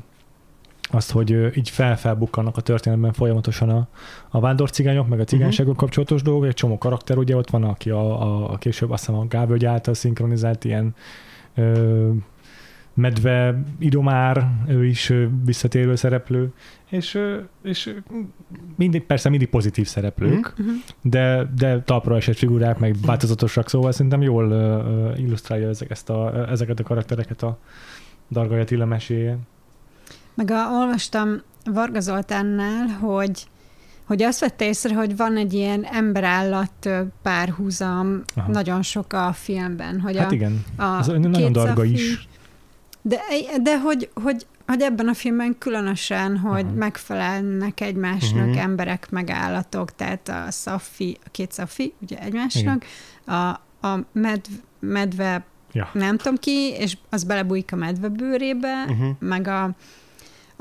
azt, 0.94 1.12
hogy 1.12 1.58
így 1.58 1.70
felfelbukkannak 1.70 2.58
a 2.58 2.62
történetben 2.62 3.14
folyamatosan 3.14 3.70
a, 3.70 3.88
a 4.30 4.40
vándorcigányok, 4.40 5.08
meg 5.08 5.20
a 5.20 5.24
cigányságok 5.24 5.72
uh-huh. 5.72 5.84
kapcsolatos 5.84 6.22
dolgok, 6.22 6.48
egy 6.48 6.54
csomó 6.54 6.78
karakter, 6.78 7.18
ugye 7.18 7.36
ott 7.36 7.50
van, 7.50 7.64
aki 7.64 7.90
a, 7.90 8.22
a, 8.22 8.52
a 8.52 8.58
később 8.58 8.92
azt 8.92 9.06
hiszem 9.06 9.22
a 9.22 9.28
Gávölgy 9.28 9.66
által 9.66 9.94
szinkronizált 9.94 10.64
ilyen 10.64 10.96
ö, 11.56 12.10
medve 12.94 13.64
idomár, 13.80 14.48
ő 14.68 14.86
is 14.86 15.14
visszatérő 15.46 15.96
szereplő, 15.96 16.54
és, 16.90 17.20
és 17.64 17.96
mindig, 18.76 19.06
persze 19.06 19.30
mindig 19.30 19.50
pozitív 19.50 19.88
szereplők, 19.88 20.54
uh-huh. 20.58 20.76
de, 21.02 21.52
de 21.56 21.82
talpra 21.82 22.16
esett 22.16 22.38
figurák, 22.38 22.80
meg 22.80 22.96
változatosak, 23.06 23.70
szóval 23.70 23.92
szerintem 23.92 24.22
jól 24.22 24.46
illusztrálja 25.18 25.68
ezek, 25.68 25.90
ezt 25.90 26.10
a, 26.10 26.50
ezeket 26.50 26.80
a 26.80 26.84
karaktereket 26.84 27.44
a 27.44 27.60
Darga 28.32 28.60
Attila 28.60 28.86
meséje. 28.86 29.38
Meg 30.34 30.52
a, 30.52 30.70
olvastam 30.72 31.42
Varga 31.64 32.00
Zoltánnál, 32.00 32.88
hogy 32.88 33.50
hogy 34.12 34.24
azt 34.24 34.40
vette 34.40 34.66
észre, 34.66 34.96
hogy 34.96 35.18
van 35.18 35.38
egy 35.38 35.54
ilyen 35.54 35.84
emberállat 35.84 36.90
párhuzam 37.22 38.24
Aha. 38.36 38.52
nagyon 38.52 38.82
sok 38.82 39.14
a 39.14 39.34
filmben. 39.34 40.00
Hogy 40.00 40.18
hát 40.18 40.32
a, 40.32 40.34
igen, 40.34 40.66
a 40.78 40.98
ez 41.00 41.08
nagyon 41.08 41.52
darga 41.52 41.84
is. 41.84 42.28
De, 43.02 43.20
de 43.62 43.80
hogy, 43.80 44.10
hogy, 44.14 44.46
hogy 44.68 44.82
ebben 44.82 45.08
a 45.08 45.14
filmben 45.14 45.56
különösen, 45.58 46.38
hogy 46.38 46.66
Aha. 46.66 46.74
megfelelnek 46.74 47.82
egymásnak 47.82 48.48
uh-huh. 48.48 48.64
emberek, 48.64 49.10
meg 49.10 49.30
állatok, 49.30 49.96
tehát 49.96 50.30
a 50.30 50.46
Szafi, 50.50 51.18
a 51.26 51.30
két 51.32 51.52
Szafi, 51.52 51.94
ugye 52.02 52.20
egymásnak, 52.20 52.86
a, 53.26 53.34
a 53.88 54.06
medv, 54.12 54.50
medve 54.80 55.44
ja. 55.72 55.90
nem 55.94 56.18
tudom 56.18 56.38
ki, 56.38 56.74
és 56.80 56.98
az 57.10 57.24
belebújik 57.24 57.72
a 57.72 57.76
medve 57.76 58.08
bőrébe, 58.08 58.86
uh-huh. 58.88 59.10
meg 59.20 59.48
a, 59.48 59.70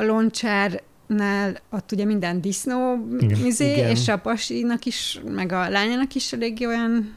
a 0.01 0.05
loncsár 0.05 0.83
nál 1.07 1.57
ott 1.71 1.93
ugye 1.93 2.05
minden 2.05 2.41
disznó 2.41 3.07
igen, 3.19 3.47
izé, 3.47 3.73
igen. 3.73 3.91
és 3.91 4.09
a 4.09 4.17
pasinak 4.17 4.85
is, 4.85 5.21
meg 5.25 5.53
a 5.53 5.69
lányának 5.69 6.15
is 6.15 6.33
elég 6.33 6.67
olyan 6.67 7.17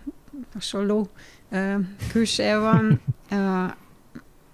hasonló 0.54 1.10
uh, 1.52 1.74
külseje 2.12 2.58
van. 2.58 3.02
Uh, 3.32 3.72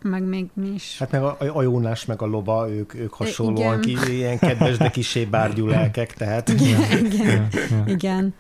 meg 0.02 0.24
még 0.24 0.46
mi 0.54 0.68
is. 0.68 0.98
Hát 1.00 1.12
meg 1.12 1.24
a, 1.24 1.38
a 1.54 1.62
Jónás, 1.62 2.06
meg 2.06 2.22
a 2.22 2.26
lova, 2.26 2.70
ők, 2.70 2.94
ők 2.94 3.14
hasonlóan 3.14 3.82
ki, 3.82 3.98
ilyen 4.08 4.40
kedves, 4.40 4.78
de 4.78 4.90
kisé 4.90 5.26
bárgyú 5.26 5.68
lelkek, 5.68 6.14
tehát. 6.14 6.50
Igen, 6.50 7.06
igen, 7.06 7.48
igen. 7.86 8.34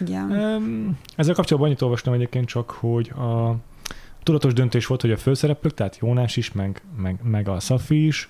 igen. 0.00 0.30
Ezzel 1.16 1.34
kapcsolatban 1.34 1.70
annyit 1.70 1.82
olvastam 1.82 2.12
egyébként 2.12 2.46
csak, 2.46 2.70
hogy 2.70 3.10
a 3.10 3.56
tudatos 4.22 4.52
döntés 4.52 4.86
volt, 4.86 5.00
hogy 5.00 5.10
a 5.10 5.16
főszereplők, 5.16 5.74
tehát 5.74 5.98
Jónás 6.00 6.36
is, 6.36 6.52
meg, 6.52 6.82
meg, 6.96 7.20
meg 7.22 7.48
a 7.48 7.60
Szafi 7.60 8.06
is, 8.06 8.28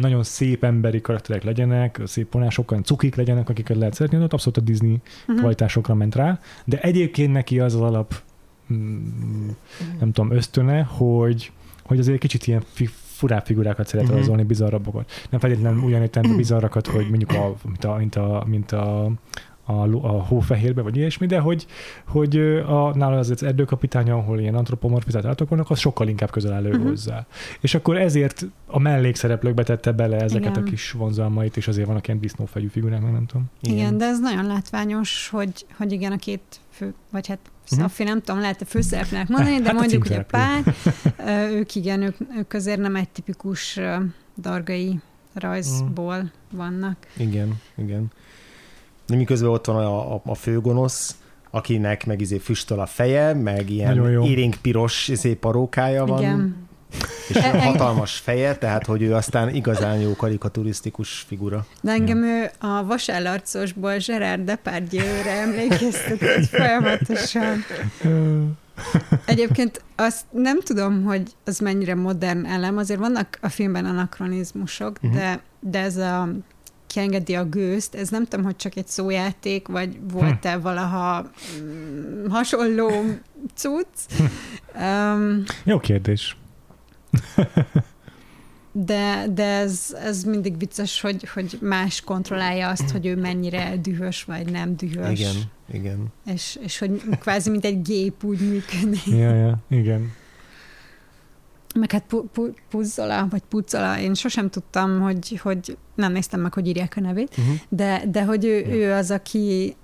nagyon 0.00 0.22
szép 0.22 0.64
emberi 0.64 1.00
karakterek 1.00 1.42
legyenek, 1.42 2.00
szép 2.04 2.32
vonások, 2.32 2.70
olyan 2.70 2.84
cukik 2.84 3.14
legyenek, 3.14 3.48
akiket 3.48 3.76
lehet 3.76 3.94
szeretni, 3.94 4.18
ott 4.22 4.32
abszolút 4.32 4.56
a 4.56 4.60
Disney 4.60 5.00
uh-huh. 5.20 5.38
kvalitásokra 5.38 5.94
ment 5.94 6.14
rá, 6.14 6.40
de 6.64 6.80
egyébként 6.80 7.32
neki 7.32 7.60
az 7.60 7.74
az 7.74 7.80
alap 7.80 8.14
mm, 8.72 9.48
nem 9.98 10.12
tudom, 10.12 10.32
ösztöne, 10.32 10.82
hogy 10.82 11.52
hogy 11.90 11.98
azért 11.98 12.18
kicsit 12.18 12.46
ilyen 12.46 12.62
furább 13.20 13.44
figurákat 13.44 13.86
szeret 13.86 14.04
uh-huh. 14.04 14.18
rajzolni, 14.18 14.42
bizarrabbokat. 14.42 15.10
Nem 15.30 15.40
feltétlenül 15.40 15.84
olyan 15.84 16.02
értelemben 16.02 16.38
bizarrakat, 16.44 16.86
hogy 16.86 17.08
mondjuk 17.08 17.30
a, 17.30 17.54
mint 17.64 17.84
a, 17.84 17.96
mint 17.96 18.16
a, 18.16 18.44
mint 18.46 18.72
a 18.72 19.10
a, 19.70 20.16
a 20.16 20.22
hófehérbe, 20.22 20.82
vagy 20.82 20.96
ilyesmi, 20.96 21.26
de 21.26 21.38
hogy, 21.38 21.66
hogy 22.06 22.36
a, 22.66 22.94
nála 22.94 23.18
az, 23.18 23.30
az 23.30 23.42
erdőkapitány, 23.42 24.10
ahol 24.10 24.40
ilyen 24.40 24.54
antropomorfizált 24.54 25.24
állatok 25.24 25.48
vannak, 25.48 25.70
az 25.70 25.78
sokkal 25.78 26.08
inkább 26.08 26.30
közel 26.30 26.52
áll 26.52 26.64
uh-huh. 26.64 26.88
hozzá. 26.88 27.26
És 27.60 27.74
akkor 27.74 27.96
ezért 27.96 28.46
a 28.66 28.78
mellékszereplőkbe 28.78 29.62
tette 29.62 29.92
bele 29.92 30.16
ezeket 30.16 30.50
igen. 30.50 30.62
a 30.62 30.70
kis 30.70 30.92
vonzalmait, 30.92 31.56
és 31.56 31.68
azért 31.68 31.86
vannak 31.86 32.06
ilyen 32.06 32.20
disznófejű 32.20 32.66
figurák, 32.66 33.02
meg 33.02 33.12
nem 33.12 33.26
tudom. 33.26 33.50
Igen. 33.60 33.76
igen, 33.76 33.98
de 33.98 34.04
ez 34.04 34.20
nagyon 34.20 34.46
látványos, 34.46 35.28
hogy, 35.28 35.66
hogy 35.76 35.92
igen, 35.92 36.12
a 36.12 36.16
két 36.16 36.60
fő, 36.70 36.94
vagy 37.10 37.26
hát 37.26 37.38
Uh-huh. 37.72 37.88
Szafi, 37.88 38.04
nem 38.04 38.20
tudom, 38.22 38.40
lehet 38.40 38.60
a 38.60 38.64
főszereplőnek 38.64 39.28
mondani, 39.28 39.60
de 39.60 39.64
hát 39.64 39.74
mondjuk, 39.74 40.06
hogy 40.06 40.16
a 40.16 40.24
pár, 40.24 40.74
ők 41.58 41.74
igen, 41.74 42.02
ők, 42.02 42.16
ők 42.38 42.52
azért 42.52 42.80
nem 42.80 42.96
egy 42.96 43.08
tipikus 43.08 43.80
dargai 44.36 45.00
rajzból 45.34 46.14
uh-huh. 46.14 46.30
vannak. 46.50 46.96
Igen, 47.16 47.60
igen. 47.76 48.10
Miközben 49.16 49.50
ott 49.50 49.66
van 49.66 49.76
a, 49.76 50.14
a, 50.14 50.22
a 50.24 50.34
főgonosz, 50.34 51.16
akinek 51.50 52.06
meg 52.06 52.20
izé 52.20 52.38
füstöl 52.38 52.80
a 52.80 52.86
feje, 52.86 53.34
meg 53.34 53.70
ilyen 53.70 54.22
érénk 54.22 54.54
piros 54.62 55.08
izé 55.08 55.34
parókája 55.34 56.04
van. 56.04 56.20
Igen. 56.20 56.68
És 57.28 57.36
e- 57.36 57.62
hatalmas 57.62 58.16
feje, 58.16 58.56
tehát 58.56 58.86
hogy 58.86 59.02
ő 59.02 59.14
aztán 59.14 59.54
igazán 59.54 60.00
jó 60.00 60.16
karikaturisztikus 60.16 61.24
figura. 61.28 61.66
De 61.80 61.90
engem 61.90 62.22
ő 62.22 62.50
a 62.58 62.84
vasállarcosból 62.84 63.96
Gerard 64.06 64.44
Depardieu-re 64.44 65.30
emlékeztetett 65.30 66.44
folyamatosan. 66.44 67.64
Egyébként 69.24 69.82
azt 69.96 70.24
nem 70.30 70.60
tudom, 70.60 71.04
hogy 71.04 71.22
az 71.44 71.58
mennyire 71.58 71.94
modern 71.94 72.46
elem, 72.46 72.76
azért 72.76 73.00
vannak 73.00 73.38
a 73.40 73.48
filmben 73.48 73.84
anakronizmusok, 73.84 74.96
uh-huh. 75.02 75.18
de, 75.18 75.40
de 75.60 75.78
ez 75.78 75.96
a 75.96 76.28
kiengedi 76.92 77.34
a 77.34 77.44
gőzt, 77.44 77.94
ez 77.94 78.08
nem 78.08 78.24
tudom, 78.24 78.44
hogy 78.44 78.56
csak 78.56 78.76
egy 78.76 78.88
szójáték, 78.88 79.68
vagy 79.68 79.98
volt-e 80.12 80.52
hm. 80.52 80.62
valaha 80.62 81.30
mm, 81.60 82.28
hasonló 82.28 82.90
cucc. 83.54 84.20
Um, 84.80 85.42
Jó 85.64 85.78
kérdés. 85.78 86.36
de, 88.72 89.26
de 89.34 89.44
ez, 89.44 89.96
ez 90.04 90.24
mindig 90.24 90.58
vicces, 90.58 91.00
hogy, 91.00 91.28
hogy 91.28 91.58
más 91.60 92.00
kontrollálja 92.00 92.68
azt, 92.68 92.90
hogy 92.90 93.06
ő 93.06 93.16
mennyire 93.16 93.76
dühös, 93.76 94.24
vagy 94.24 94.50
nem 94.50 94.76
dühös. 94.76 95.20
Igen, 95.20 95.34
igen. 95.72 96.12
És, 96.26 96.58
és 96.62 96.78
hogy 96.78 97.02
kvázi, 97.20 97.50
mint 97.50 97.64
egy 97.64 97.82
gép 97.82 98.24
úgy 98.24 98.40
működik. 98.40 99.06
Ja, 99.06 99.34
ja, 99.34 99.58
igen. 99.68 100.12
Meg 101.74 101.92
hát 101.92 102.04
pu- 102.08 102.30
pu- 102.32 102.54
Puzzola, 102.70 103.26
vagy 103.30 103.42
Puzzola, 103.48 103.98
én 103.98 104.14
sosem 104.14 104.50
tudtam, 104.50 105.00
hogy, 105.00 105.40
hogy 105.42 105.76
nem 105.94 106.12
néztem 106.12 106.40
meg, 106.40 106.54
hogy 106.54 106.66
írják 106.66 106.94
a 106.96 107.00
nevét, 107.00 107.36
uh-huh. 107.38 107.54
de, 107.68 108.02
de 108.10 108.24
hogy 108.24 108.44
ő, 108.44 108.58
ja. 108.58 108.74
ő 108.74 108.92
az, 108.92 109.10
aki, 109.10 109.76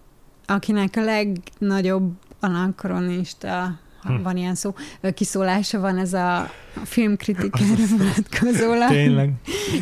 akinek 0.47 0.95
a 0.97 1.05
legnagyobb 1.05 2.13
anakronista 2.41 3.79
hm. 4.03 4.23
van 4.23 4.37
ilyen 4.37 4.55
szó, 4.55 4.75
kiszólása 5.15 5.81
van 5.81 5.99
ez 5.99 6.13
a 6.13 6.51
filmkritikára 6.85 7.87
vonatkozólag. 7.97 8.89
Tényleg. 8.89 9.33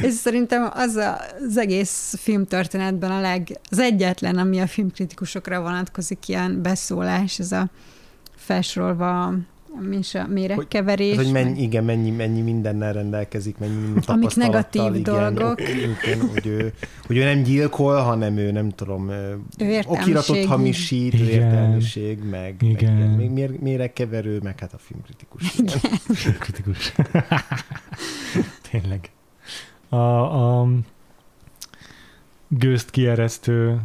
És 0.02 0.12
szerintem 0.12 0.70
az 0.74 0.94
a, 0.96 1.20
az 1.46 1.56
egész 1.56 2.14
filmtörténetben 2.18 3.10
a 3.10 3.20
leg, 3.20 3.60
az 3.70 3.78
egyetlen, 3.78 4.38
ami 4.38 4.60
a 4.60 4.66
filmkritikusokra 4.66 5.60
vonatkozik, 5.60 6.28
ilyen 6.28 6.62
beszólás, 6.62 7.38
ez 7.38 7.52
a 7.52 7.70
felsorolva 8.36 9.34
mi 9.80 9.96
is 9.96 10.14
a 10.14 10.26
méregkeverés. 10.26 11.14
Hogy, 11.14 11.24
hogy 11.24 11.32
mennyi, 11.32 11.62
igen, 11.62 11.84
mennyi, 11.84 12.10
mennyi 12.10 12.40
mindennel 12.40 12.92
rendelkezik, 12.92 13.58
mennyi 13.58 13.92
Amik 14.06 14.34
negatív 14.34 14.94
igen, 14.94 15.34
dolgok. 15.34 15.60
Igen, 15.60 16.28
hogy, 16.32 16.46
ő, 16.46 16.72
hogy 17.06 17.16
ő 17.16 17.24
nem 17.24 17.42
gyilkol, 17.42 17.96
hanem 17.96 18.36
ő 18.36 18.50
nem 18.50 18.70
tudom, 18.70 19.10
ő 19.58 19.82
okiratot 19.86 20.44
hamisít, 20.44 21.14
igen. 21.14 21.26
értelmiség, 21.26 22.18
meg, 22.30 22.54
igen. 22.60 22.92
meg 22.92 23.20
igen, 23.20 23.30
még 23.36 23.60
méregkeverő, 23.60 24.40
meg 24.42 24.58
hát 24.58 24.72
a 24.72 24.78
filmkritikus. 24.78 25.58
Igen. 25.58 25.78
filmkritikus. 26.22 26.92
Tényleg. 28.70 29.10
A, 29.88 29.96
a, 29.96 30.68
gőzt 32.58 32.90
kieresztő 32.90 33.80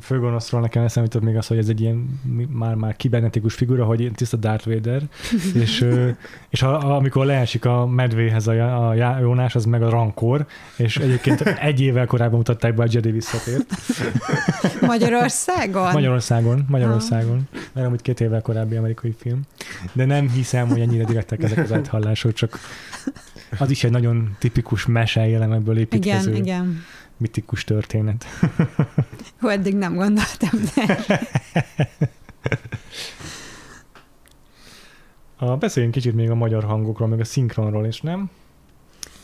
főgonoszról 0.00 0.60
nekem 0.60 0.82
eszembe 0.84 1.08
jutott 1.12 1.28
még 1.28 1.36
az, 1.36 1.46
hogy 1.46 1.58
ez 1.58 1.68
egy 1.68 1.80
ilyen 1.80 2.20
már-már 2.50 2.96
kibernetikus 2.96 3.54
figura, 3.54 3.84
hogy 3.84 4.10
tiszta 4.14 4.36
Darth 4.36 4.68
Vader, 4.68 5.02
és, 5.62 5.86
és 6.48 6.62
a, 6.62 6.96
amikor 6.96 7.26
leesik 7.26 7.64
a 7.64 7.86
medvéhez 7.86 8.46
a, 8.46 8.88
a 8.88 8.94
Jónás, 9.20 9.54
az 9.54 9.64
meg 9.64 9.82
a 9.82 9.90
rankor, 9.90 10.46
és 10.76 10.96
egyébként 10.96 11.40
egy 11.40 11.80
évvel 11.80 12.06
korábban 12.06 12.36
mutatták 12.36 12.74
be 12.74 12.82
a 12.82 12.86
Jedi 12.90 13.10
visszatért. 13.10 13.74
Magyarországon? 14.80 15.92
Magyarországon, 15.92 16.66
Magyarországon. 16.68 17.48
Mert 17.72 17.86
amúgy 17.86 18.02
két 18.02 18.20
évvel 18.20 18.42
korábbi 18.42 18.76
amerikai 18.76 19.14
film. 19.18 19.40
De 19.92 20.04
nem 20.04 20.28
hiszem, 20.28 20.68
hogy 20.68 20.80
ennyire 20.80 21.04
direktek 21.04 21.42
ezek 21.42 21.58
az 21.58 21.72
áthallások, 21.72 22.32
csak 22.32 22.58
az 23.58 23.70
is 23.70 23.84
egy 23.84 23.90
nagyon 23.90 24.36
tipikus 24.38 24.86
mese 24.86 25.20
elemekből 25.20 25.78
építkező. 25.78 26.30
Igen, 26.30 26.42
igen 26.42 26.84
mitikus 27.22 27.64
történet. 27.64 28.24
Hú, 29.40 29.48
eddig 29.48 29.74
nem 29.76 29.94
gondoltam, 29.94 30.50
de... 30.74 30.98
A, 35.36 35.56
beszéljünk 35.56 35.94
kicsit 35.94 36.14
még 36.14 36.30
a 36.30 36.34
magyar 36.34 36.64
hangokról, 36.64 37.08
meg 37.08 37.20
a 37.20 37.24
szinkronról 37.24 37.86
is, 37.86 38.00
nem? 38.00 38.30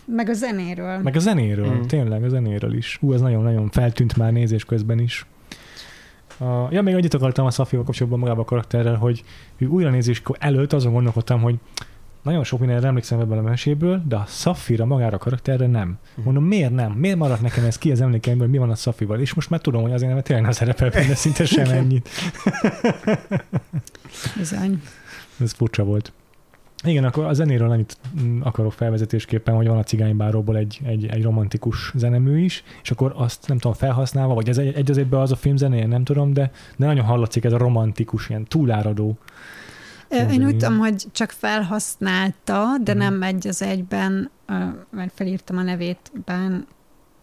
Meg 0.04 0.28
a 0.28 0.32
zenéről. 0.32 0.98
Meg 0.98 1.16
a 1.16 1.18
zenéről, 1.18 1.74
mm. 1.74 1.80
tényleg 1.80 2.24
a 2.24 2.28
zenéről 2.28 2.74
is. 2.74 2.98
Ú, 3.00 3.12
ez 3.12 3.20
nagyon-nagyon 3.20 3.70
feltűnt 3.70 4.16
már 4.16 4.32
nézés 4.32 4.64
közben 4.64 4.98
is. 4.98 5.26
A, 6.38 6.66
ja, 6.70 6.82
még 6.82 6.94
annyit 6.94 7.14
akartam 7.14 7.46
a 7.46 7.50
Szafival 7.50 7.84
kapcsolatban 7.84 8.20
magával 8.20 8.42
a 8.42 8.46
karakterrel, 8.46 8.96
hogy 8.96 9.24
újra 9.58 9.90
nézés 9.90 10.22
előtt 10.38 10.72
azon 10.72 10.92
gondolkodtam, 10.92 11.40
hogy 11.40 11.58
nagyon 12.28 12.44
sok 12.44 12.58
mindenre 12.58 12.86
emlékszem 12.86 13.20
ebből 13.20 13.38
a 13.38 13.42
meséből, 13.42 14.02
de 14.08 14.16
a 14.16 14.24
Szafira 14.26 14.84
magára 14.84 15.16
a 15.16 15.18
karakterre 15.18 15.66
nem. 15.66 15.88
Mhm. 15.88 16.24
Mondom, 16.24 16.44
miért 16.44 16.74
nem? 16.74 16.92
Miért 16.92 17.16
maradt 17.16 17.40
nekem 17.40 17.64
ez 17.64 17.78
ki 17.78 17.90
az 17.90 18.00
emlékeimből, 18.00 18.48
mi 18.48 18.58
van 18.58 18.70
a 18.70 18.74
Szafival? 18.74 19.20
És 19.20 19.34
most 19.34 19.50
már 19.50 19.60
tudom, 19.60 19.82
hogy 19.82 19.92
azért 19.92 20.12
nem 20.12 20.22
tényleg 20.22 20.44
nem 20.44 20.54
szerepel 20.54 20.90
benne 20.90 21.14
szinte 21.14 21.44
sem 21.44 21.70
ennyit. 21.70 22.08
Bizony. 24.36 24.82
Ez 25.40 25.52
furcsa 25.52 25.84
volt. 25.84 26.12
Igen, 26.84 27.04
akkor 27.04 27.24
a 27.24 27.32
zenéről 27.32 27.70
annyit 27.70 27.96
akarok 28.40 28.72
felvezetésképpen, 28.72 29.54
hogy 29.54 29.66
van 29.66 29.78
a 29.78 29.82
cigánybáróból 29.82 30.56
egy, 30.56 30.80
egy, 30.84 31.06
egy 31.06 31.22
romantikus 31.22 31.92
zenemű 31.94 32.44
is, 32.44 32.64
és 32.82 32.90
akkor 32.90 33.12
azt 33.16 33.48
nem 33.48 33.58
tudom, 33.58 33.76
felhasználva, 33.76 34.34
vagy 34.34 34.48
ez 34.48 34.58
egy, 34.58 34.74
egy 34.74 34.90
az 34.90 34.98
egyben 34.98 35.20
az 35.20 35.32
a 35.32 35.36
film 35.36 35.56
zenéje, 35.56 35.86
nem 35.86 36.04
tudom, 36.04 36.32
de, 36.32 36.50
de 36.76 36.86
nagyon 36.86 37.04
hallatszik 37.04 37.44
ez 37.44 37.52
a 37.52 37.58
romantikus, 37.58 38.28
ilyen 38.28 38.44
túláradó 38.44 39.18
én 40.10 40.44
úgy 40.44 40.56
tudom, 40.56 40.78
hogy 40.78 41.06
csak 41.12 41.30
felhasználta, 41.30 42.76
de 42.82 42.92
hmm. 42.92 43.00
nem 43.00 43.22
egy 43.22 43.46
az 43.46 43.62
egyben, 43.62 44.30
mert 44.90 45.12
felírtam 45.14 45.56
a 45.56 45.62
nevét, 45.62 46.12
Ben, 46.24 46.66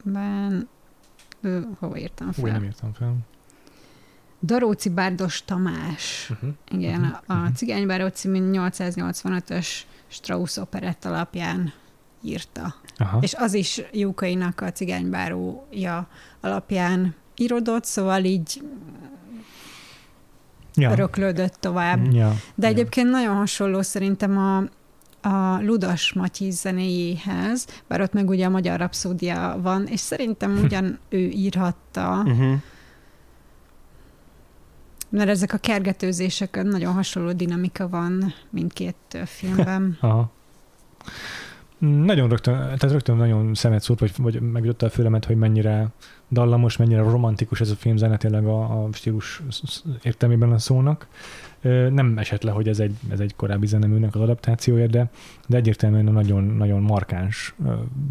Ben, 0.03 0.69
hova 1.79 1.97
írtam 1.97 2.31
fel? 2.31 2.43
Úgy 2.43 2.51
nem 2.51 2.63
írtam 2.63 2.93
fel. 2.93 3.15
Daróci 4.41 4.89
Bárdos 4.89 5.43
Tamás. 5.45 6.29
Uh-huh. 6.29 6.49
Igen, 6.71 7.01
uh-huh. 7.01 7.17
a, 7.25 7.33
mhm. 7.33 7.53
Cigánybáró 7.53 8.07
című 8.07 8.39
885-ös 8.51 9.67
Strauss 10.07 10.57
operett 10.57 11.05
alapján 11.05 11.73
írta. 12.21 12.75
Aha. 12.97 13.19
És 13.21 13.33
az 13.33 13.53
is 13.53 13.81
Jókainak 13.91 14.61
a 14.61 14.71
cigánybárója 14.71 16.07
alapján 16.41 17.15
írodott, 17.35 17.85
szóval 17.85 18.23
így 18.23 18.63
ja. 20.75 20.91
öröklődött 20.91 21.53
tovább. 21.59 22.13
Ja. 22.13 22.33
De 22.55 22.67
egyébként 22.67 23.05
ja. 23.07 23.11
nagyon 23.11 23.35
hasonló 23.35 23.81
szerintem 23.81 24.37
a, 24.37 24.57
a 25.27 25.61
Ludas 25.61 26.13
Matyi 26.13 26.51
zenéjéhez, 26.51 27.67
bár 27.87 28.01
ott 28.01 28.13
meg 28.13 28.29
ugye 28.29 28.45
a 28.45 28.49
magyar 28.49 28.79
rapszódia 28.79 29.59
van, 29.61 29.85
és 29.85 29.99
szerintem 29.99 30.57
hm. 30.57 30.63
ugyan 30.63 30.99
ő 31.09 31.17
írhatta, 31.17 32.23
uh-huh. 32.25 32.53
mert 35.09 35.29
ezek 35.29 35.53
a 35.53 35.57
kergetőzések 35.57 36.63
nagyon 36.63 36.93
hasonló 36.93 37.31
dinamika 37.31 37.89
van 37.89 38.33
mindkét 38.49 39.17
filmben. 39.25 39.97
Aha. 40.01 40.31
Nagyon 41.77 42.29
rögtön, 42.29 42.53
tehát 42.53 42.81
rögtön 42.81 43.15
nagyon 43.15 43.53
szemet 43.53 43.81
szólt, 43.81 43.99
vagy, 43.99 44.11
vagy 44.17 44.41
megütötte 44.41 44.85
a 44.85 44.89
fülemet, 44.89 45.25
hogy 45.25 45.35
mennyire 45.35 45.87
dallamos, 46.29 46.77
mennyire 46.77 47.01
romantikus 47.01 47.61
ez 47.61 47.69
a 47.69 47.75
film 47.75 47.97
zene 47.97 48.17
tényleg 48.17 48.45
a, 48.45 48.83
a 48.83 48.89
stílus 48.91 49.41
értelmében 50.03 50.51
a 50.51 50.57
szónak. 50.57 51.07
Nem 51.89 52.17
esett 52.17 52.43
le, 52.43 52.51
hogy 52.51 52.67
ez 52.67 52.79
egy, 52.79 52.95
ez 53.09 53.19
egy 53.19 53.35
korábbi 53.35 53.67
zeneműnek 53.67 54.15
az 54.15 54.21
adaptációja, 54.21 54.87
de, 54.87 55.09
de 55.47 55.57
egyértelműen 55.57 56.03
nagyon, 56.03 56.43
nagyon 56.43 56.81
markáns 56.81 57.55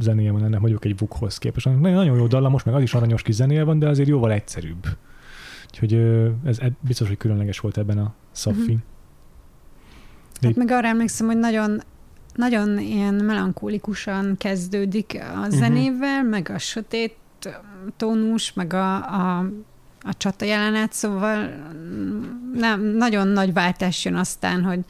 zenéje 0.01 0.33
van 0.33 0.45
ennek, 0.45 0.61
mondjuk 0.61 0.85
egy 0.85 0.99
Vukhoz 0.99 1.39
képest. 1.39 1.67
Nagyon, 1.67 1.93
nagyon 1.93 2.17
jó 2.17 2.27
dallamos, 2.27 2.63
meg 2.63 2.75
az 2.75 2.83
is 2.83 2.95
aranyos 2.95 3.23
kis 3.23 3.35
zenéje 3.35 3.65
van, 3.65 3.79
de 3.79 3.89
azért 3.89 4.09
jóval 4.09 4.33
egyszerűbb. 4.33 4.87
Úgyhogy 5.71 5.95
ez 6.45 6.59
biztos, 6.81 7.09
hogy 7.09 7.17
különleges 7.17 7.59
volt 7.59 7.79
ebben 7.79 7.99
a 7.99 8.15
Szaffi. 8.33 8.61
Uh-huh. 8.61 8.79
Hát 10.41 10.57
meg 10.57 10.71
arra 10.71 10.87
emlékszem, 10.87 11.27
hogy 11.27 11.39
nagyon 11.39 11.83
nagyon 12.35 12.79
ilyen 12.79 13.15
melankólikusan 13.15 14.37
kezdődik 14.39 15.21
a 15.35 15.41
mhm. 15.41 15.51
zenével, 15.51 16.17
uh-huh. 16.17 16.31
meg 16.31 16.51
a 16.51 16.59
sötét 16.59 17.17
tónus, 17.97 18.53
meg 18.53 18.73
a, 18.73 18.95
a, 18.95 19.39
a 20.01 20.17
csata 20.17 20.45
jelenet, 20.45 20.93
szóval 20.93 21.49
nem, 22.55 22.81
nagyon 22.81 23.29
nagy 23.29 23.53
váltás 23.53 24.05
jön 24.05 24.15
aztán, 24.15 24.63
hogy, 24.63 24.85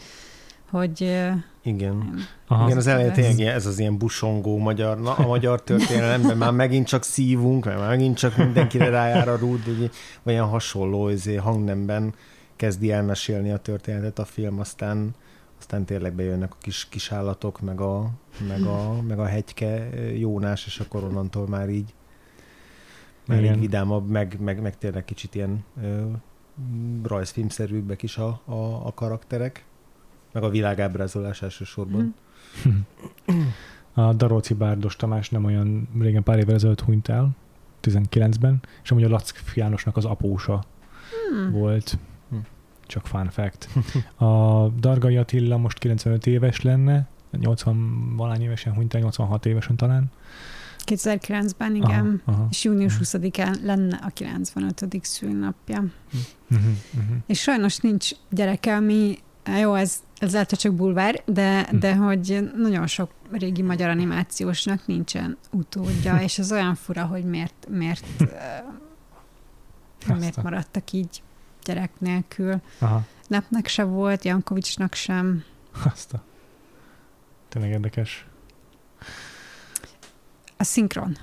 hogy 0.70 1.22
igen. 1.62 2.26
Aha. 2.48 2.64
Igen, 2.64 2.76
az 2.76 2.86
elején 2.86 3.12
tényleg 3.12 3.46
ez 3.46 3.66
az 3.66 3.78
ilyen 3.78 3.98
busongó 3.98 4.58
magyar, 4.58 5.00
na, 5.00 5.14
a 5.14 5.26
magyar 5.26 5.62
történelemben 5.62 6.36
már 6.36 6.52
megint 6.52 6.86
csak 6.86 7.02
szívunk, 7.02 7.64
mert 7.64 7.78
már 7.78 7.88
megint 7.88 8.16
csak 8.16 8.36
mindenkire 8.36 8.88
rájár 8.88 9.28
a 9.28 9.36
rúd, 9.36 9.60
egy 9.66 9.90
olyan 10.22 10.48
hasonló 10.48 11.08
izé, 11.08 11.34
hangnemben 11.34 12.14
kezdi 12.56 12.92
elmesélni 12.92 13.50
a 13.50 13.56
történetet 13.56 14.18
a 14.18 14.24
film, 14.24 14.58
aztán 14.60 15.14
aztán 15.58 15.84
tényleg 15.84 16.12
bejönnek 16.12 16.52
a 16.52 16.56
kis, 16.60 16.88
kis 16.88 17.12
állatok, 17.12 17.60
meg 17.60 17.80
a, 17.80 18.10
meg, 18.48 18.62
a, 18.62 19.02
meg 19.02 19.18
a 19.18 19.24
hegyke 19.24 19.88
Jónás, 20.18 20.66
és 20.66 20.80
akkor 20.80 21.04
onnantól 21.04 21.48
már 21.48 21.68
így 21.68 21.94
már 23.26 23.44
így 23.44 23.58
vidámabb, 23.58 24.08
meg, 24.08 24.40
meg, 24.40 24.62
meg 24.62 24.78
tényleg 24.78 25.04
kicsit 25.04 25.34
ilyen 25.34 25.64
ö, 25.82 26.06
rajzfilmszerűbbek 27.02 28.02
is 28.02 28.16
a, 28.16 28.40
a, 28.44 28.86
a 28.86 28.92
karakterek, 28.94 29.64
meg 30.32 30.42
a 30.42 30.48
világábrázolás 30.48 31.42
elsősorban. 31.42 32.14
Mm. 32.68 33.40
A 33.94 34.12
Daróci 34.12 34.54
Bárdos 34.54 34.96
Tamás 34.96 35.30
nem 35.30 35.44
olyan 35.44 35.88
régen 36.00 36.22
pár 36.22 36.38
évvel 36.38 36.54
ezelőtt 36.54 36.80
hunyt 36.80 37.08
el, 37.08 37.30
19-ben, 37.82 38.60
és 38.82 38.90
amúgy 38.90 39.04
a 39.04 39.08
Lack 39.08 39.54
Jánosnak 39.54 39.96
az 39.96 40.04
apósa 40.04 40.64
hmm. 41.30 41.50
volt. 41.50 41.98
Hmm. 42.28 42.46
Csak 42.86 43.06
fun 43.06 43.30
fact. 43.30 43.68
A 44.16 44.68
Dargai 44.68 45.16
Attila 45.16 45.56
most 45.56 45.78
95 45.78 46.26
éves 46.26 46.60
lenne, 46.60 47.08
80 47.30 48.16
valány 48.16 48.42
évesen 48.42 48.74
hunyt 48.74 48.94
el, 48.94 49.00
86 49.00 49.46
évesen 49.46 49.76
talán. 49.76 50.10
2009-ben, 50.86 51.74
igen, 51.74 52.22
aha, 52.24 52.38
aha, 52.38 52.46
és 52.50 52.64
június 52.64 52.98
20-án 53.02 53.62
lenne 53.62 53.96
a 54.02 54.08
95. 54.08 54.98
szülnapja. 55.02 55.78
Uh-huh, 55.78 56.66
uh-huh. 56.94 57.16
És 57.26 57.40
sajnos 57.40 57.76
nincs 57.76 58.10
gyereke, 58.30 58.74
ami, 58.76 59.18
jó, 59.60 59.74
ez, 59.74 60.02
ez 60.18 60.32
lehet, 60.32 60.50
hogy 60.50 60.58
csak 60.58 60.74
bulvár, 60.74 61.22
de, 61.26 61.60
uh-huh. 61.60 61.78
de 61.78 61.94
hogy 61.94 62.50
nagyon 62.56 62.86
sok 62.86 63.10
régi 63.30 63.62
magyar 63.62 63.88
animációsnak 63.88 64.86
nincsen 64.86 65.36
utódja, 65.50 66.20
és 66.26 66.38
ez 66.38 66.52
olyan 66.52 66.74
fura, 66.74 67.04
hogy 67.04 67.24
miért, 67.24 67.66
miért, 67.68 68.04
uh, 68.20 70.18
miért 70.18 70.42
maradtak 70.42 70.92
így 70.92 71.22
gyerek 71.64 71.90
nélkül. 71.98 72.60
Aha. 72.78 73.06
Nepnek 73.28 73.66
se 73.66 73.84
volt, 73.84 74.24
Jankovicsnak 74.24 74.94
sem. 74.94 75.44
Azt 75.84 76.12
a... 76.12 76.22
Tényleg 77.48 77.70
érdekes. 77.70 78.26
A 80.56 80.64
szinkron. 80.64 81.16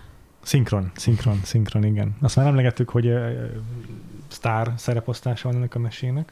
Szinkron, 0.44 0.92
szinkron, 0.96 1.40
szinkron, 1.44 1.84
igen. 1.84 2.16
Azt 2.22 2.36
már 2.36 2.46
emlegettük, 2.48 2.90
hogy 2.90 3.08
uh, 3.08 3.32
sztár 4.28 4.74
szereposztása 4.78 5.48
van 5.48 5.58
ennek 5.58 5.76
a 5.76 5.80
mesének. 5.80 6.32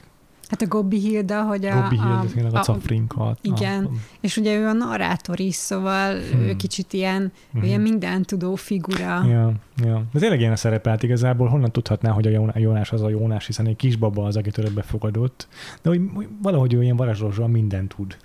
Hát 0.50 0.62
a 0.62 0.68
Gobbi 0.68 1.00
Hilda, 1.00 1.44
hogy 1.44 1.66
a... 1.66 1.82
Gobbi 1.82 1.96
Hilda, 1.96 2.26
tényleg 2.34 2.54
a, 2.56 2.60
a 2.60 2.62
Cafrinka. 2.64 3.36
igen. 3.42 3.86
A, 3.86 3.90
és 4.22 4.38
ugye 4.38 4.56
ő 4.58 4.68
a 4.68 4.74
narrátor 4.74 5.40
is, 5.40 5.56
szóval 5.56 6.14
Hmm. 6.32 6.40
ő 6.42 6.56
kicsit 6.56 6.94
ilyen, 6.94 7.22
ő 7.22 7.30
Mhm. 7.52 7.64
ilyen 7.66 7.82
mindentudó 7.82 8.56
figura. 8.56 9.24
Ja, 9.28 9.52
ja. 9.84 10.04
De 10.14 10.20
tényleg 10.20 10.40
ilyen 10.40 10.52
a 10.52 10.56
szerepelt 10.56 11.04
igazából, 11.04 11.48
honnan 11.48 11.72
tudhatná, 11.72 12.12
hogy 12.12 12.28
a 12.28 12.30
Jón- 12.30 12.56
a 12.56 12.60
Jónás 12.60 12.92
az 12.92 13.02
a 13.02 13.10
Jónás, 13.10 13.46
hiszen 13.46 13.68
egy 13.68 13.76
kisbaba 13.76 14.26
az, 14.26 14.36
akit 14.36 14.58
örökbe 14.58 14.82
fogadott, 14.82 15.48
de 15.82 15.90
hogy 15.90 16.02
hogy 16.14 16.28
valahogy 16.42 16.74
ő 16.74 16.84
ilyen 16.84 16.96
varázslósan 16.96 17.50
mindent 17.50 17.94
tud. 17.96 18.18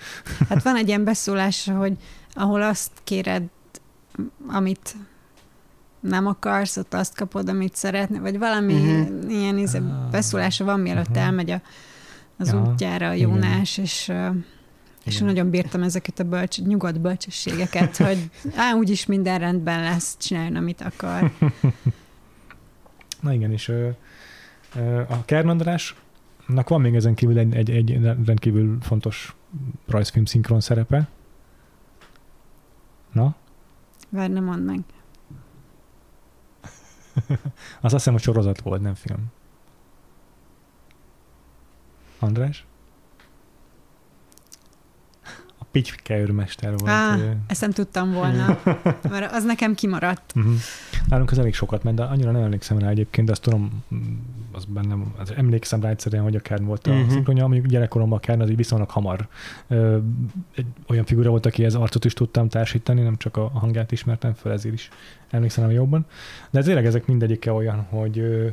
Hát 0.49 0.63
van 0.63 0.77
egy 0.77 0.89
ilyen 0.89 1.05
beszólás, 1.05 1.69
hogy 1.69 1.97
ahol 2.35 2.63
azt 2.63 2.91
kéred, 3.05 3.43
amit 4.47 4.95
nem 6.01 6.27
akarsz, 6.27 6.77
ott 6.77 6.95
azt 6.95 7.17
kapod, 7.17 7.49
amit 7.49 7.75
szeretne, 7.75 8.19
vagy 8.21 8.39
valami 8.39 8.75
uh-huh. 8.75 9.31
ilyen 9.31 9.59
izé, 9.59 9.79
Ah. 9.79 10.11
beszólása 10.11 10.65
van, 10.65 10.81
mielőtt 10.81 11.09
Mhm. 11.09 11.19
elmegy 11.19 11.51
a, 11.51 11.61
az 12.39 12.49
Ja, 12.49 12.63
útjára 12.63 13.09
a 13.09 13.15
igen. 13.15 13.29
Jónás, 13.29 13.79
és, 13.79 14.09
ö, 14.09 14.29
és 15.05 15.15
Igen. 15.15 15.27
nagyon 15.27 15.51
bírtam 15.51 15.83
ezeket 15.83 16.19
a 16.19 16.25
bölcs, 16.25 16.61
nyugodt 16.61 17.01
bölcsességeket, 17.01 17.97
hogy 18.07 18.31
á, 18.57 18.73
úgyis 18.73 19.07
minden 19.07 19.39
rendben 19.39 19.81
lesz, 19.83 20.17
csináljon, 20.19 20.57
amit 20.57 20.81
akar. 20.81 21.31
Na 23.21 23.33
igen, 23.33 23.53
és 23.53 23.69
ö, 23.69 23.89
ö, 24.77 25.01
a 25.01 25.25
Kern 25.25 25.49
Andrásnak 25.49 26.69
van 26.69 26.81
még 26.81 26.95
ezen 26.95 27.15
kívül 27.15 27.39
egy, 27.39 27.55
egy, 27.55 27.71
egy 27.71 28.01
rendkívül 28.25 28.79
fontos 28.81 29.35
rajzfilm 29.87 30.25
szinkron 30.25 30.61
szerepe. 30.61 31.09
Na, 33.13 33.35
Várj, 34.15 34.33
ne 34.33 34.41
mondd 34.41 34.63
meg. 34.63 34.81
az 37.25 37.35
azt 37.81 37.93
hiszem, 37.93 38.13
hogy 38.13 38.23
sorozat 38.23 38.61
volt, 38.61 38.81
nem 38.83 38.95
film. 38.95 39.25
András? 42.19 42.67
A 45.59 45.65
Pitchke 45.71 46.19
őrmester 46.19 46.71
volt. 46.79 46.91
Á, 46.91 47.19
ezt 47.47 47.61
nem 47.61 47.71
tudtam 47.71 48.13
volna, 48.13 48.61
mert 49.11 49.33
az 49.33 49.45
nekem 49.45 49.75
kimaradt. 49.75 50.33
Uh-huh. 50.37 50.55
Nálunk 51.09 51.31
az 51.31 51.39
elég 51.39 51.55
sokat 51.55 51.83
ment, 51.83 51.97
de 51.97 52.03
annyira 52.03 52.31
nem 52.31 52.43
emlékszem 52.43 52.79
rá 52.79 52.89
egyébként, 52.89 53.27
de 53.27 53.33
azt 53.33 53.43
tudom, 53.43 53.83
mm, 53.95 53.99
az 54.53 54.65
bennem, 54.65 55.15
az 55.19 55.33
emlékszem 55.37 55.81
rá 55.81 55.89
egyszerűen, 55.89 56.23
hogy 56.23 56.37
a 56.37 56.41
Kern 56.41 56.65
volt 56.65 56.87
a 56.87 56.91
uh-huh. 56.91 57.09
szinkronja, 57.11 57.47
mondjuk 57.47 57.67
gyerekkoromban 57.67 58.19
a 58.19 58.21
Kern 58.21 58.41
az 58.41 58.51
így 58.51 58.57
viszonylag 58.57 58.91
hamar 58.91 59.29
ö, 59.69 59.99
egy 60.55 60.67
olyan 60.89 61.05
figura 61.05 61.31
volt, 61.31 61.47
akihez 61.47 61.75
arcot 61.75 62.05
is 62.05 62.13
tudtam 62.13 62.49
társítani, 62.49 63.03
nem 63.03 63.17
csak 63.17 63.37
a 63.37 63.49
hangját 63.49 63.93
ismertem 63.93 64.33
fel, 64.33 64.53
ezért 64.53 64.75
is 64.75 64.89
emlékszem 65.31 65.65
rá 65.65 65.71
jobban. 65.71 66.07
De 66.51 66.63
tényleg 66.63 66.87
ezek 66.87 67.07
mindegyike 67.07 67.53
olyan, 67.53 67.87
hogy 67.89 68.19
ö, 68.19 68.49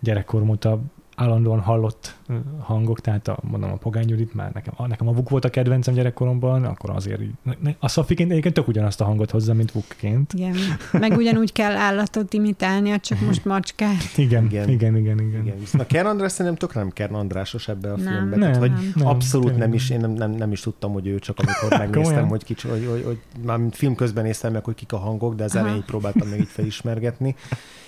gyerekkorom 0.00 0.48
óta 0.48 0.80
állandóan 1.16 1.60
hallott 1.60 2.16
hangok, 2.60 3.00
tehát 3.00 3.28
a, 3.28 3.38
mondom 3.42 3.70
a 3.70 3.76
Pogány 3.76 4.08
Judit, 4.08 4.34
már 4.34 4.52
nekem, 4.52 4.72
a, 4.76 4.86
nekem 4.86 5.08
a 5.08 5.12
Vuk 5.12 5.28
volt 5.28 5.44
a 5.44 5.50
kedvencem 5.50 5.94
gyerekkoromban, 5.94 6.64
akkor 6.64 6.90
azért 6.90 7.20
így, 7.20 7.32
a 7.78 7.88
Szafiként 7.88 8.30
egyébként 8.30 8.54
tök 8.54 8.68
ugyanazt 8.68 9.00
a 9.00 9.04
hangot 9.04 9.30
hozza, 9.30 9.54
mint 9.54 9.72
Vukként. 9.72 10.32
Igen. 10.32 10.54
Meg 10.92 11.12
ugyanúgy 11.16 11.52
kell 11.52 11.76
állatot 11.76 12.32
imitálnia, 12.32 12.98
csak 12.98 13.20
most 13.20 13.44
macskát. 13.44 14.16
Igen, 14.16 14.44
Igen. 14.50 14.68
igen, 14.68 14.96
igen, 14.96 14.96
igen. 14.96 15.18
igen. 15.18 15.42
Igen. 15.42 15.58
Viszont 15.58 15.82
a 15.82 15.86
Kern 15.86 16.06
András 16.06 16.32
szerintem 16.32 16.68
tök 16.68 16.74
nem 16.74 16.90
Kern 16.90 17.14
Andrásos 17.14 17.68
ebbe 17.68 17.92
a 17.92 17.96
Nem. 17.96 18.06
filmben. 18.12 18.38
Nem, 18.38 18.52
Tehát, 18.52 18.58
hogy 18.58 18.70
nem. 18.70 18.92
nem, 18.94 19.06
abszolút 19.06 19.46
tényleg 19.46 19.66
nem 19.66 19.74
is, 19.74 19.90
én 19.90 20.00
nem, 20.00 20.10
nem, 20.10 20.30
nem 20.30 20.52
is 20.52 20.60
tudtam, 20.60 20.92
hogy 20.92 21.06
ő 21.06 21.18
csak 21.18 21.38
amikor 21.38 21.78
megnéztem, 21.86 22.28
hogy, 22.28 22.44
kicsi, 22.44 22.68
hogy, 22.68 22.86
hogy, 22.90 23.04
hogy 23.04 23.18
már 23.44 23.60
film 23.70 23.94
közben 23.94 24.24
néztem 24.24 24.52
meg, 24.52 24.64
hogy 24.64 24.74
kik 24.74 24.92
a 24.92 24.98
hangok, 24.98 25.34
de 25.34 25.44
az 25.44 25.56
elején 25.56 25.84
próbáltam 25.84 26.28
meg 26.28 26.40
így 26.40 26.48
felismergetni. 26.48 27.34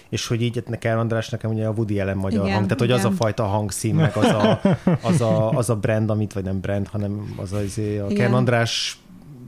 És 0.09 0.27
hogy 0.27 0.43
így 0.43 0.63
hát 0.67 0.79
Kern 0.79 0.99
András 0.99 1.29
nekem 1.29 1.51
ugye 1.51 1.67
a 1.67 1.71
Woody 1.71 2.01
Allen 2.01 2.17
magyar 2.17 2.41
Igen, 2.43 2.55
hang, 2.55 2.65
tehát 2.65 2.81
hogy 2.81 2.91
az 2.91 2.99
a 2.99 3.07
igen. 3.07 3.17
fajta 3.17 3.45
hangszín, 3.45 3.95
meg 3.95 4.17
az 4.17 4.25
a, 4.25 4.61
az, 5.03 5.21
a, 5.21 5.51
az 5.51 5.71
a 5.71 5.77
brand, 5.77 6.11
amit, 6.11 6.33
vagy 6.33 6.45
nem 6.45 6.61
brand, 6.61 6.87
hanem 6.89 7.35
az 7.37 7.53
a, 7.53 7.63
izé, 7.63 7.99
a 7.99 8.05
Igen. 8.05 8.17
Kern 8.17 8.33
András 8.35 8.99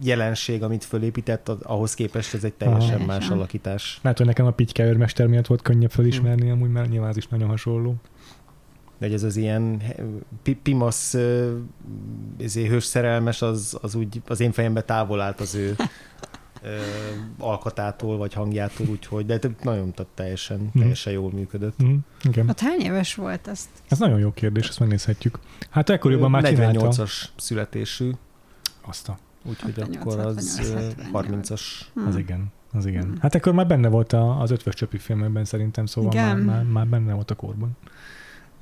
jelenség, 0.03 0.63
amit 0.63 0.85
fölépített, 0.85 1.49
az- 1.49 1.63
ahhoz 1.63 1.95
képest 1.95 2.35
ez 2.35 2.45
egy 2.45 2.53
teljesen 2.53 2.97
Aha. 2.97 3.07
más 3.07 3.29
alakítás. 3.29 3.99
Lehet, 4.03 4.19
hogy 4.19 4.27
nekem 4.27 4.47
a 4.47 4.51
Pityke 4.51 4.85
őrmester 4.85 5.27
miatt 5.27 5.47
volt 5.47 5.63
könnyebb 5.63 5.91
felismerni, 5.91 6.51
amúgy, 6.51 6.71
mert 6.71 6.89
nyilván 6.91 7.09
az 7.11 7.17
is 7.17 7.27
nagyon 7.29 7.49
hasonló. 7.49 7.95
De 8.99 9.13
ez 9.13 9.23
az 9.23 9.37
ilyen 9.37 9.83
pi- 10.43 10.55
pimasz 10.63 11.17
izé, 12.39 12.67
hős 12.67 12.85
szerelmes, 12.85 13.43
az, 13.43 13.79
az 13.83 13.95
úgy 13.95 14.23
az 14.29 14.41
én 14.41 14.53
fejembe 14.53 14.83
távol 14.83 15.21
állt 15.21 15.41
az 15.41 15.55
ő 15.55 15.77
ö, 16.63 16.79
alkatától, 17.39 18.17
vagy 18.17 18.33
hangjától, 18.33 18.87
úgyhogy, 18.87 19.27
de 19.27 19.39
nagyon 19.63 19.93
tehát 19.93 20.13
teljesen, 20.15 20.71
teljesen 20.79 21.13
jól 21.13 21.31
működött. 21.33 21.83
Mm, 21.83 21.97
igen. 22.23 22.49
Ott 22.49 22.61
hány 22.61 22.81
éves 22.81 23.15
volt 23.15 23.47
azt? 23.47 23.69
Ez 23.89 23.99
nagyon 23.99 24.19
jó 24.19 24.33
kérdés, 24.33 24.69
ezt 24.69 24.81
megnézhetjük. 24.81 25.39
Hát 25.71 25.91
ekkoriban 25.91 26.31
már 26.31 26.43
csinálta. 26.43 26.89
48-as 26.89 27.25
születésű, 27.37 28.11
Azt 28.87 29.09
a, 29.09 29.19
úgyhogy 29.45 29.75
68, 29.75 29.97
akkor 29.97 30.19
az 30.19 30.59
ö, 30.59 30.73
68. 31.13 31.49
30-as. 31.51 31.63
Hm. 31.95 32.07
az 32.07 32.17
igen. 32.17 32.53
Az 32.73 32.87
igen. 32.87 33.03
Hmm. 33.03 33.19
Hát 33.21 33.35
akkor 33.35 33.53
már 33.53 33.67
benne 33.67 33.89
volt 33.89 34.13
a, 34.13 34.41
az 34.41 34.51
ötvös 34.51 34.75
csöpi 34.75 34.99
filmekben 34.99 35.45
szerintem, 35.45 35.87
szóval 35.87 36.13
már, 36.15 36.35
Igen. 36.35 36.45
már, 36.45 36.65
már, 36.65 36.87
benne 36.87 37.13
volt 37.13 37.31
a 37.31 37.35
korban. 37.35 37.77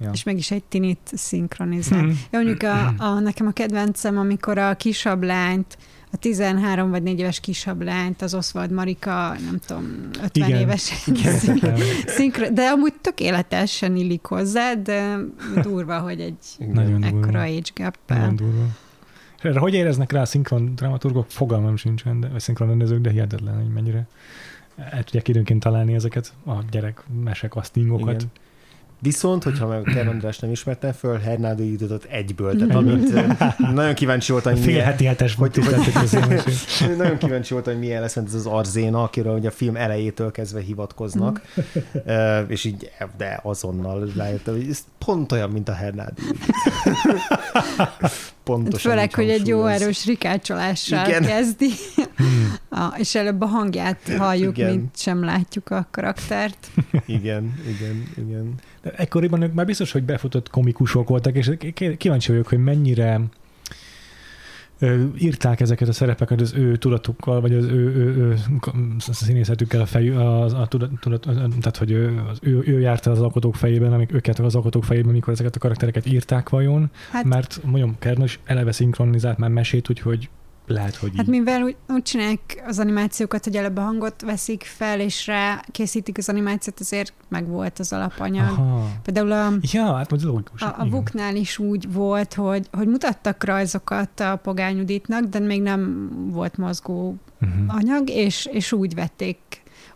Ja. 0.00 0.10
És 0.12 0.22
meg 0.22 0.36
is 0.36 0.50
egy 0.50 0.64
tinit 0.64 1.10
szinkronizál. 1.12 2.02
Mm. 2.02 2.08
Ja, 2.08 2.38
mondjuk 2.38 2.62
a, 2.62 2.94
a, 2.98 3.18
nekem 3.18 3.46
a 3.46 3.50
kedvencem, 3.50 4.18
amikor 4.18 4.58
a 4.58 4.74
kisabb 4.74 5.22
lányt, 5.22 5.78
a 6.16 6.18
13 6.18 6.90
vagy 6.90 7.02
4 7.02 7.18
éves 7.18 7.40
kisabb 7.40 7.82
lányt, 7.82 8.22
az 8.22 8.34
Oswald 8.34 8.70
Marika, 8.70 9.36
nem 9.44 9.58
tudom, 9.66 10.08
50 10.22 10.48
Igen. 10.48 10.60
éves 10.60 11.06
Igen. 11.06 11.38
szinkro, 12.16 12.50
de 12.50 12.62
amúgy 12.62 12.94
tökéletesen 13.00 13.96
illik 13.96 14.24
hozzá, 14.24 14.74
de 14.74 15.16
durva, 15.62 15.98
hogy 15.98 16.20
egy 16.20 16.34
Nagyon 16.72 17.00
durva. 17.00 17.06
ekkora 17.06 17.40
age 17.40 17.70
gap 17.74 17.96
Nagyon 18.06 18.36
durva. 18.36 18.64
Erre 19.42 19.58
hogy 19.58 19.74
éreznek 19.74 20.12
rá 20.12 20.20
a 20.20 20.24
szinkron 20.24 20.74
dramaturgok? 20.74 21.26
Fogalmam 21.28 21.76
sincsen, 21.76 22.20
de, 22.20 22.28
vagy 22.28 22.40
szinkron 22.40 22.68
rendezők, 22.68 23.00
de 23.00 23.10
hihetetlen, 23.10 23.54
hogy 23.56 23.72
mennyire 23.72 24.06
el 24.76 25.04
tudják 25.04 25.28
időnként 25.28 25.62
találni 25.62 25.94
ezeket 25.94 26.32
a 26.46 26.54
gyerek 26.70 27.02
mesek, 27.24 27.52
castingokat. 27.52 28.14
Igen. 28.14 28.30
Viszont, 28.98 29.42
hogyha 29.42 29.66
meg 29.66 29.78
a 29.78 29.82
Kern 29.82 30.08
András 30.08 30.38
nem 30.38 30.50
ismertem 30.50 30.92
föl, 30.92 31.18
Hernádi 31.18 31.76
jutott 31.80 32.04
egyből. 32.04 32.56
Tehát 32.56 32.74
amit 32.74 33.10
ö, 33.12 33.20
nagyon 33.72 33.94
kíváncsi 33.94 34.32
voltam, 34.32 34.52
hogy 34.52 34.64
milyen, 34.66 34.84
heti 34.84 35.04
hetes 35.04 35.34
hogy- 35.34 35.56
hogy, 35.56 36.42
Nagyon 36.96 37.18
kíváncsi 37.18 37.52
voltam, 37.52 37.72
hogy 37.72 37.82
milyen 37.82 38.00
lesz, 38.00 38.14
mert 38.14 38.26
ez 38.26 38.34
az 38.34 38.46
Arzéna, 38.46 39.02
akiről 39.02 39.34
ugye 39.38 39.48
a 39.48 39.50
film 39.50 39.76
elejétől 39.76 40.30
kezdve 40.30 40.60
hivatkoznak, 40.60 41.40
Ö, 42.06 42.40
és 42.40 42.64
így, 42.64 42.90
de 43.16 43.40
azonnal 43.42 44.12
rájöttem, 44.16 44.54
hogy 44.54 44.66
ez 44.70 44.84
pont 45.04 45.32
olyan, 45.32 45.50
mint 45.50 45.68
a 45.68 45.72
Hernádi. 45.74 46.22
Pontosan 48.44 48.90
Főleg, 48.90 49.08
így 49.08 49.14
hogy 49.14 49.28
egy 49.30 49.46
jó 49.46 49.66
erős 49.66 50.06
rikácsolással 50.06 51.06
Igen. 51.08 51.22
kezdi, 51.22 51.68
Hmm. 52.16 52.54
a, 52.70 52.94
és 52.98 53.14
előbb 53.14 53.40
a 53.40 53.46
hangját 53.46 53.98
halljuk, 54.18 54.58
Igen. 54.58 54.70
mint 54.70 54.98
sem 54.98 55.24
látjuk 55.24 55.70
a 55.70 55.86
karaktert. 55.90 56.66
Igen, 57.06 57.54
igen, 57.68 58.08
igen. 58.18 58.54
Ekkoriban 58.96 59.42
ők 59.42 59.54
már 59.54 59.66
biztos, 59.66 59.92
hogy 59.92 60.02
befutott 60.02 60.50
komikusok 60.50 61.08
voltak, 61.08 61.34
és 61.34 61.50
kíváncsi 61.98 62.30
vagyok, 62.30 62.46
hogy 62.46 62.58
mennyire 62.58 63.20
írták 65.18 65.60
ezeket 65.60 65.88
a 65.88 65.92
szerepeket 65.92 66.40
az 66.40 66.52
ő 66.54 66.76
tudatukkal, 66.76 67.40
vagy 67.40 67.54
az 67.54 67.64
ő, 67.64 67.94
ő, 67.94 68.16
ő 68.16 68.36
színészetükkel 68.98 69.80
a 69.80 69.86
fejű, 69.86 70.12
az, 70.12 70.52
a 70.52 70.66
tudat, 70.66 70.90
tudat, 71.00 71.20
tehát 71.60 71.76
hogy 71.76 71.90
ő, 71.90 72.22
az, 72.30 72.38
ő, 72.42 72.62
ő 72.66 72.80
járta 72.80 73.10
az 73.10 73.20
alkotók 73.20 73.54
fejében, 73.54 73.92
amik 73.92 74.12
őket 74.12 74.38
az 74.38 74.54
alkotók 74.54 74.84
fejében, 74.84 75.12
mikor 75.12 75.32
ezeket 75.32 75.56
a 75.56 75.58
karaktereket 75.58 76.06
írták 76.06 76.48
vajon, 76.48 76.90
Hát, 77.10 77.24
mert 77.24 77.60
mondjam, 77.64 77.96
Kern 77.98 78.22
is 78.22 78.38
eleve 78.44 78.72
szinkronizált 78.72 79.38
már 79.38 79.50
mesét, 79.50 79.90
úgyhogy 79.90 80.28
lehet, 80.66 80.96
hogy 80.96 81.12
hát 81.16 81.24
így. 81.24 81.30
mivel 81.30 81.62
úgy, 81.62 81.76
úgy 81.88 82.02
csinálják 82.02 82.62
az 82.66 82.78
animációkat, 82.78 83.44
hogy 83.44 83.56
előbb 83.56 83.76
a 83.76 83.80
hangot 83.80 84.22
veszik 84.22 84.62
fel, 84.62 85.00
és 85.00 85.26
rá 85.26 85.60
készítik 85.70 86.18
az 86.18 86.28
animációt, 86.28 86.80
azért 86.80 87.12
meg 87.28 87.46
volt 87.48 87.78
az 87.78 87.92
alapanyag. 87.92 88.48
Aha. 88.48 88.88
Például 89.02 89.32
a, 89.32 89.52
Ja, 89.72 89.94
hát 89.94 90.12
ez 90.12 90.22
logikus. 90.22 90.62
a, 90.62 90.74
a. 90.78 90.88
Vuknál 90.88 91.36
is 91.36 91.58
úgy 91.58 91.92
volt, 91.92 92.34
hogy, 92.34 92.68
hogy 92.72 92.88
mutattak 92.88 93.44
rajzokat 93.44 94.20
a 94.20 94.36
pogányuditnak, 94.42 95.24
de 95.24 95.38
még 95.38 95.62
nem 95.62 96.10
volt 96.30 96.56
mozgó 96.56 97.14
Uh-huh. 97.40 97.74
anyag, 97.76 98.08
és, 98.10 98.48
és 98.52 98.72
úgy 98.72 98.94
vették, 98.94 99.38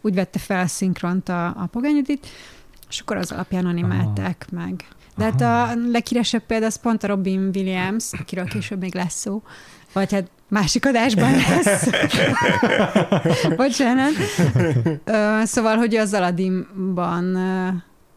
úgy 0.01 0.15
vette 0.15 0.39
fel 0.39 0.61
a 0.63 0.67
szinkront 0.67 1.29
a, 1.29 1.47
a 1.47 1.69
pogányudit, 1.71 2.27
és 2.89 3.01
akkor 3.01 3.17
az 3.17 3.33
alapján 3.33 3.67
animálták 3.67 4.47
Aha. 4.53 4.65
meg. 4.65 4.85
De 5.17 5.25
hát 5.25 5.41
Aha. 5.41 5.63
a 5.71 5.75
leghíresebb 5.91 6.43
példa 6.47 6.67
az 6.67 6.81
pont 6.81 7.03
a 7.03 7.07
Robin 7.07 7.51
Williams, 7.55 8.13
akiről 8.13 8.45
később 8.45 8.81
még 8.81 8.95
lesz 8.95 9.15
szó, 9.15 9.43
vagy 9.93 10.13
hát 10.13 10.31
másik 10.51 10.87
adásban 10.87 11.31
lesz. 11.33 11.91
Bocsánat. 13.57 14.13
Ö, 15.05 15.41
Szóval, 15.45 15.77
hogy 15.77 15.95
az 15.95 16.13
Aladdinban 16.15 17.37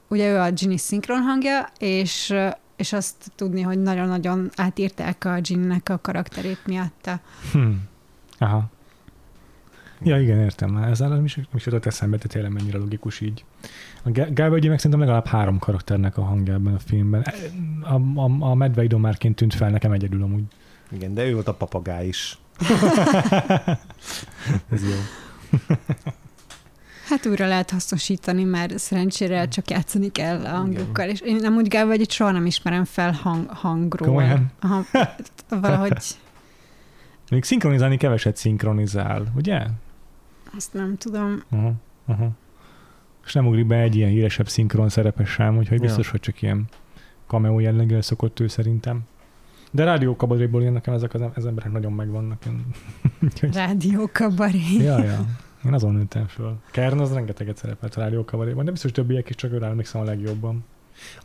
ugye 0.07 0.31
ő 0.31 0.37
a 0.39 0.51
Ginny 0.51 0.75
szinkron 0.77 1.21
hangja, 1.21 1.67
és, 1.79 2.33
és 2.75 2.93
azt 2.93 3.15
tudni, 3.35 3.61
hogy 3.61 3.81
nagyon-nagyon 3.81 4.49
átírták 4.55 5.25
a 5.25 5.39
Ginnynek 5.41 5.89
a 5.89 5.99
karakterét 6.01 6.59
miatta. 6.65 7.19
Hm. 7.51 7.71
Aha. 8.37 8.69
Ja, 10.05 10.21
igen, 10.21 10.39
értem 10.39 10.69
már. 10.69 10.89
Ez 10.89 10.99
nem 10.99 11.25
is, 11.25 11.39
is 11.55 11.65
jutott 11.65 11.85
eszembe, 11.85 12.17
de 12.17 12.27
tényleg 12.27 12.51
mennyire 12.51 12.77
logikus 12.77 13.19
így. 13.21 13.45
A 14.03 14.09
Gálvegyi 14.33 14.67
meg 14.67 14.77
szerintem 14.77 14.99
legalább 14.99 15.25
három 15.25 15.59
karakternek 15.59 16.17
a 16.17 16.23
hangja 16.23 16.53
ebben 16.53 16.73
a 16.73 16.79
filmben. 16.79 17.25
A, 17.81 17.93
a, 18.19 18.49
a 18.49 18.53
medve 18.55 18.83
idomárként 18.83 19.35
tűnt 19.35 19.53
fel 19.53 19.69
nekem 19.69 19.91
egyedül 19.91 20.23
amúgy. 20.23 20.43
Igen, 20.93 21.13
de 21.13 21.25
ő 21.25 21.33
volt 21.33 21.47
a 21.47 21.53
papagáj 21.53 22.07
is. 22.07 22.37
Ez 24.71 24.83
jó. 24.83 24.95
Hát 27.07 27.25
újra 27.25 27.47
lehet 27.47 27.69
hasznosítani, 27.69 28.43
mert 28.43 28.77
szerencsére 28.77 29.47
csak 29.47 29.69
játszani 29.69 30.11
kell 30.11 30.45
a 30.45 30.49
hangokkal, 30.49 31.09
és 31.09 31.21
én 31.21 31.35
nem 31.35 31.55
úgy 31.55 31.67
Gábor, 31.67 31.89
hogy 31.91 32.01
itt 32.01 32.11
soha 32.11 32.31
nem 32.31 32.45
ismerem 32.45 32.83
fel 32.85 33.11
hang, 33.11 33.49
hangról. 33.49 34.07
Komolyan? 34.07 34.51
Aha, 34.59 34.85
valahogy... 35.49 35.93
Még 37.29 37.43
szinkronizálni 37.43 37.97
keveset 37.97 38.37
szinkronizál, 38.37 39.31
ugye? 39.35 39.65
Azt 40.55 40.73
nem 40.73 40.97
tudom. 40.97 41.43
Aha, 41.49 41.73
aha. 42.05 42.29
És 43.25 43.33
nem 43.33 43.47
ugrik 43.47 43.65
be 43.65 43.75
egy 43.75 43.95
ilyen 43.95 44.09
híresebb 44.09 44.49
szinkron 44.49 44.89
szerepes 44.89 45.29
sem, 45.29 45.57
úgyhogy 45.57 45.79
biztos, 45.79 46.05
ja. 46.05 46.11
hogy 46.11 46.19
csak 46.19 46.41
ilyen 46.41 46.65
cameo 47.27 47.59
jelleggel 47.59 48.01
szokott 48.01 48.39
ő 48.39 48.47
szerintem. 48.47 49.01
De 49.75 49.83
rádiókabaréból 49.83 50.61
én 50.61 50.71
nekem 50.71 50.93
ezek 50.93 51.13
az, 51.13 51.21
az 51.35 51.45
emberek 51.45 51.71
nagyon 51.71 51.93
megvannak. 51.93 52.43
Rádiókabaré. 53.53 54.77
Ja, 54.79 55.03
ja. 55.03 55.25
Én 55.65 55.73
azon 55.73 55.93
nőttem 55.93 56.27
föl. 56.27 56.55
Kern 56.71 56.99
az 56.99 57.13
rengeteget 57.13 57.57
szerepelt 57.57 57.95
a 57.95 57.99
rádiókabaréban, 57.99 58.65
de 58.65 58.71
biztos 58.71 58.91
többiek 58.91 59.29
is 59.29 59.35
csak 59.35 59.51
őre 59.51 59.65
emlékszem 59.65 60.01
a 60.01 60.03
legjobban. 60.03 60.63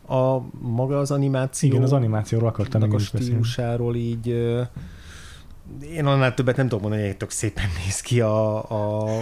A 0.07 0.39
maga 0.59 0.99
az 0.99 1.11
animáció... 1.11 1.69
Igen, 1.69 1.83
az 1.83 1.93
animációról 1.93 2.47
akartam 2.47 2.81
meg 2.81 2.93
a 2.93 2.97
stílusáról 2.97 3.95
így 3.95 4.57
én 5.93 6.05
annál 6.05 6.33
többet 6.33 6.55
nem 6.57 6.67
tudom 6.67 6.81
mondani, 6.81 7.07
hogy 7.07 7.17
tök 7.17 7.29
szépen 7.29 7.65
néz 7.85 8.01
ki 8.01 8.21
a, 8.21 8.71
a, 8.71 9.17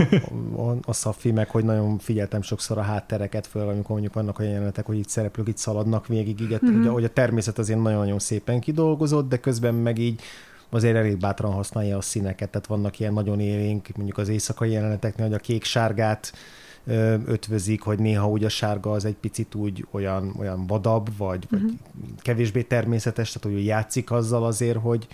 a, 0.55 0.77
a 0.81 0.93
Szafi, 0.93 1.31
meg 1.31 1.49
hogy 1.49 1.63
nagyon 1.63 1.97
figyeltem 1.97 2.41
sokszor 2.41 2.77
a 2.77 2.81
háttereket 2.81 3.47
föl, 3.47 3.69
amikor 3.69 3.89
mondjuk 3.89 4.13
vannak 4.13 4.39
olyan 4.39 4.51
jelenetek, 4.51 4.85
hogy 4.85 4.97
itt 4.97 5.09
szereplők 5.09 5.47
itt 5.47 5.57
szaladnak 5.57 6.07
végig, 6.07 6.41
így, 6.41 6.59
mm-hmm. 6.65 6.81
hogy, 6.81 6.87
hogy 6.87 7.03
a 7.03 7.09
természet 7.09 7.57
azért 7.57 7.81
nagyon-nagyon 7.81 8.19
szépen 8.19 8.59
kidolgozott, 8.59 9.29
de 9.29 9.37
közben 9.37 9.73
meg 9.73 9.97
így 9.97 10.21
azért 10.69 10.95
elég 10.95 11.17
bátran 11.17 11.51
használja 11.51 11.97
a 11.97 12.01
színeket, 12.01 12.49
tehát 12.49 12.67
vannak 12.67 12.99
ilyen 12.99 13.13
nagyon 13.13 13.39
élénk, 13.39 13.87
mondjuk 13.95 14.17
az 14.17 14.29
éjszakai 14.29 14.71
jeleneteknél, 14.71 15.25
hogy 15.25 15.35
a 15.35 15.39
kék-sárgát 15.39 16.33
ötvözik, 17.25 17.81
hogy 17.81 17.99
néha 17.99 18.29
úgy 18.29 18.43
a 18.43 18.49
sárga 18.49 18.91
az 18.91 19.05
egy 19.05 19.15
picit 19.15 19.55
úgy 19.55 19.85
olyan, 19.91 20.33
olyan 20.39 20.67
vadabb, 20.67 21.17
vagy, 21.17 21.43
uh-huh. 21.43 21.61
vagy 21.61 21.77
mhm. 22.01 22.09
kevésbé 22.17 22.61
természetes, 22.61 23.31
tehát 23.31 23.57
hogy 23.57 23.65
játszik 23.65 24.11
azzal 24.11 24.45
azért, 24.45 24.77
hogy, 24.77 25.07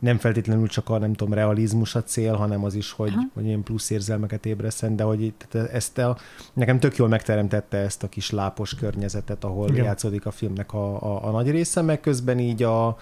nem 0.00 0.18
feltétlenül 0.18 0.68
csak 0.68 0.88
a, 0.88 0.98
nem 0.98 1.12
tudom, 1.12 1.34
realizmus 1.34 1.94
a 1.94 2.02
cél, 2.02 2.34
hanem 2.34 2.64
az 2.64 2.74
is, 2.74 2.92
hogy, 2.92 3.12
hogy 3.34 3.44
ilyen 3.44 3.62
plusz 3.62 3.90
érzelmeket 3.90 4.46
ébreszten, 4.46 4.96
de 4.96 5.02
hogy 5.02 5.32
tehát 5.48 5.70
ezt 5.70 5.98
a, 5.98 6.16
nekem 6.52 6.78
tök 6.78 6.96
jól 6.96 7.08
megteremtette 7.08 7.76
ezt 7.76 8.02
a 8.02 8.08
kis 8.08 8.30
lápos 8.30 8.74
környezetet, 8.74 9.44
ahol 9.44 9.68
Igen. 9.68 9.84
játszódik 9.84 10.26
a 10.26 10.30
filmnek 10.30 10.72
a, 10.72 11.02
a, 11.02 11.28
a 11.28 11.30
nagy 11.30 11.50
része, 11.50 11.82
meg 11.82 12.00
közben 12.00 12.38
így 12.38 12.62
a, 12.62 12.96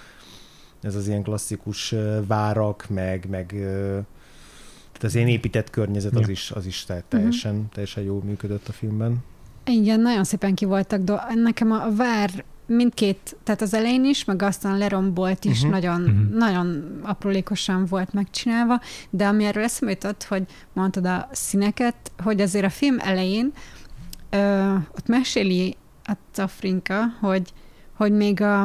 ez 0.82 0.94
az 0.94 1.09
ilyen 1.09 1.22
klasszikus 1.22 1.94
várak, 2.26 2.86
meg, 2.88 3.26
meg 3.30 3.46
tehát 4.92 5.03
az 5.03 5.14
én 5.14 5.28
épített 5.28 5.70
környezet 5.70 6.16
az 6.16 6.28
is, 6.28 6.51
az 6.51 6.66
is 6.66 6.86
teljesen, 7.09 7.55
uh-huh. 7.55 7.68
teljesen 7.72 8.03
jól 8.03 8.22
működött 8.24 8.68
a 8.68 8.72
filmben. 8.72 9.16
Igen, 9.64 10.01
nagyon 10.01 10.24
szépen 10.24 10.55
ki 10.55 10.64
voltak. 10.64 11.01
Do- 11.01 11.34
nekem 11.34 11.70
a 11.70 11.94
vár 11.96 12.44
mindkét, 12.69 13.37
tehát 13.45 13.62
az 13.62 13.75
elején 13.75 14.05
is, 14.05 14.25
meg 14.25 14.43
aztán 14.43 14.79
lerombolt 14.79 15.45
is, 15.45 15.57
uh-huh. 15.59 15.71
nagyon, 15.71 16.01
uh-huh. 16.01 16.39
nagyon 16.39 16.99
aprólékosan 17.03 17.87
volt 17.87 18.12
megcsinálva, 18.12 18.81
de 19.11 19.27
ami 19.27 19.45
erről 19.45 19.64
eszembe 19.64 19.95
jutott, 19.95 20.25
hogy 20.25 20.43
mondtad 20.73 21.07
a 21.07 21.29
színeket, 21.33 21.97
hogy 22.23 22.41
azért 22.41 22.64
a 22.64 22.71
film 22.71 22.97
elején 22.99 23.53
ö, 24.31 24.75
ott 24.75 25.07
meséli 25.07 25.77
a 26.05 26.12
Cafrinka, 26.33 27.05
hogy, 27.21 27.53
hogy 27.97 28.12
még 28.12 28.41
a, 28.41 28.61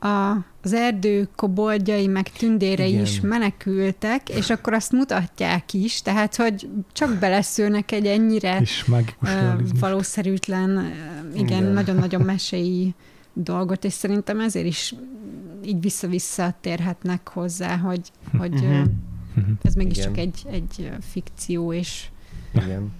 a, 0.00 0.44
az 0.62 0.72
erdő 0.72 1.28
koboldjai, 1.36 2.06
meg 2.06 2.28
tündérei 2.28 2.90
igen. 2.90 3.02
is 3.02 3.20
menekültek, 3.20 4.28
és 4.28 4.50
akkor 4.50 4.72
azt 4.72 4.92
mutatják 4.92 5.72
is, 5.72 6.02
tehát, 6.02 6.36
hogy 6.36 6.68
csak 6.92 7.18
beleszülnek 7.18 7.92
egy 7.92 8.06
ennyire 8.06 8.58
és 8.60 8.84
uh, 8.88 8.98
valószerűtlen, 9.80 10.92
igen, 11.34 11.64
nagyon-nagyon 11.64 12.20
meséi 12.20 12.94
dolgot, 13.32 13.84
és 13.84 13.92
szerintem 13.92 14.40
ezért 14.40 14.66
is 14.66 14.94
így 15.64 15.80
vissza-vissza 15.80 16.54
térhetnek 16.60 17.28
hozzá, 17.28 17.76
hogy, 17.76 18.10
hogy 18.38 18.54
uh-huh. 18.54 18.86
ez 19.62 19.74
mégiscsak 19.74 20.16
egy, 20.16 20.42
egy 20.50 20.90
fikció, 21.00 21.72
és 21.72 22.08
igen. 22.54 22.92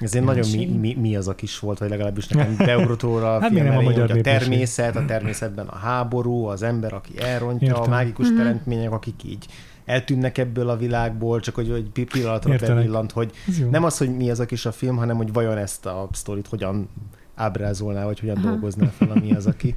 Ezért 0.00 0.24
nagyon 0.24 0.50
mi, 0.50 0.66
mi, 0.66 0.94
mi, 0.94 1.16
az 1.16 1.28
a 1.28 1.34
kis 1.34 1.58
volt, 1.58 1.78
vagy 1.78 1.88
legalábbis 1.88 2.28
nekem 2.28 2.56
beugrotóra 2.56 3.36
a 3.36 3.40
hát 3.40 3.50
film 3.50 3.66
elején, 3.66 4.00
a, 4.00 4.12
a 4.12 4.20
természet, 4.20 4.96
a 4.96 5.04
természetben 5.04 5.66
a 5.66 5.76
háború, 5.76 6.44
az 6.44 6.62
ember, 6.62 6.92
aki 6.92 7.20
elrontja, 7.20 7.66
Értem. 7.66 7.82
a 7.82 7.88
mágikus 7.88 8.26
uh-huh. 8.26 8.42
teremtmények, 8.42 8.90
akik 8.90 9.24
így 9.24 9.46
eltűnnek 9.84 10.38
ebből 10.38 10.68
a 10.68 10.76
világból, 10.76 11.40
csak 11.40 11.54
hogy, 11.54 11.70
hogy 11.70 12.04
pillanatra 12.04 12.56
bevillant, 12.56 13.12
hogy 13.12 13.32
nem 13.70 13.84
az, 13.84 13.98
hogy 13.98 14.16
mi 14.16 14.30
az 14.30 14.40
a 14.40 14.46
kis 14.46 14.66
a 14.66 14.72
film, 14.72 14.96
hanem 14.96 15.16
hogy 15.16 15.32
vajon 15.32 15.56
ezt 15.56 15.86
a 15.86 16.08
sztorit 16.12 16.46
hogyan 16.46 16.88
ábrázolná, 17.34 18.04
vagy 18.04 18.20
hogyan 18.20 18.40
dolgozná 18.42 18.86
fel, 18.86 19.10
ami 19.10 19.34
az, 19.34 19.46
aki, 19.46 19.74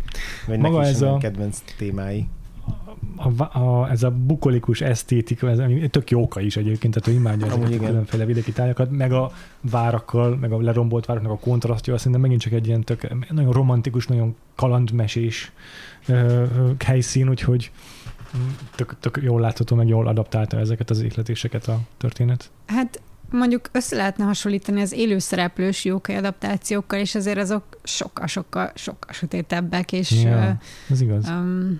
vagy 0.47 0.59
Maga 0.59 0.77
neki 0.77 0.89
ez 0.89 1.01
a 1.01 1.17
kedvenc 1.17 1.63
témái. 1.77 2.27
A, 3.15 3.59
a, 3.59 3.89
ez 3.89 4.03
a 4.03 4.11
bukolikus 4.11 4.81
esztétika, 4.81 5.49
ez 5.49 5.59
tök 5.89 6.09
jóka 6.09 6.41
is 6.41 6.57
egyébként, 6.57 6.93
tehát 6.93 7.07
ő 7.09 7.19
imádja 7.19 7.45
ezeket 7.45 7.81
a 7.81 7.85
különféle 7.85 8.25
vidéki 8.25 8.51
tájakat, 8.51 8.91
meg 8.91 9.11
a 9.11 9.31
várakkal, 9.61 10.35
meg 10.35 10.51
a 10.51 10.61
lerombolt 10.61 11.05
váraknak 11.05 11.31
a 11.31 11.37
kontrasztja, 11.37 11.93
azt 11.93 12.01
szerintem 12.01 12.21
megint 12.21 12.41
csak 12.41 12.53
egy 12.53 12.67
ilyen 12.67 12.83
tök, 12.83 13.29
nagyon 13.29 13.51
romantikus, 13.51 14.07
nagyon 14.07 14.35
kalandmesés 14.55 15.51
ö, 16.07 16.43
helyszín, 16.85 17.29
úgyhogy 17.29 17.71
tök, 18.75 18.95
tök 18.99 19.19
jól 19.21 19.41
látható, 19.41 19.75
meg 19.75 19.87
jól 19.87 20.07
adaptálta 20.07 20.59
ezeket 20.59 20.89
az 20.89 21.01
ékletéseket 21.01 21.67
a 21.67 21.79
történet. 21.97 22.51
Hát 22.65 23.01
mondjuk 23.31 23.69
össze 23.71 23.95
lehetne 23.95 24.23
hasonlítani 24.23 24.81
az 24.81 24.91
élőszereplős 24.91 25.85
jókai 25.85 26.15
adaptációkkal, 26.15 26.99
és 26.99 27.15
azért 27.15 27.37
azok 27.37 27.63
sokkal-sokkal 27.83 28.71
sokkal 28.75 29.13
sötétebbek, 29.13 29.91
és 29.91 30.23
ja, 30.23 30.57
ez 30.89 31.01
igaz. 31.01 31.29
Um, 31.29 31.79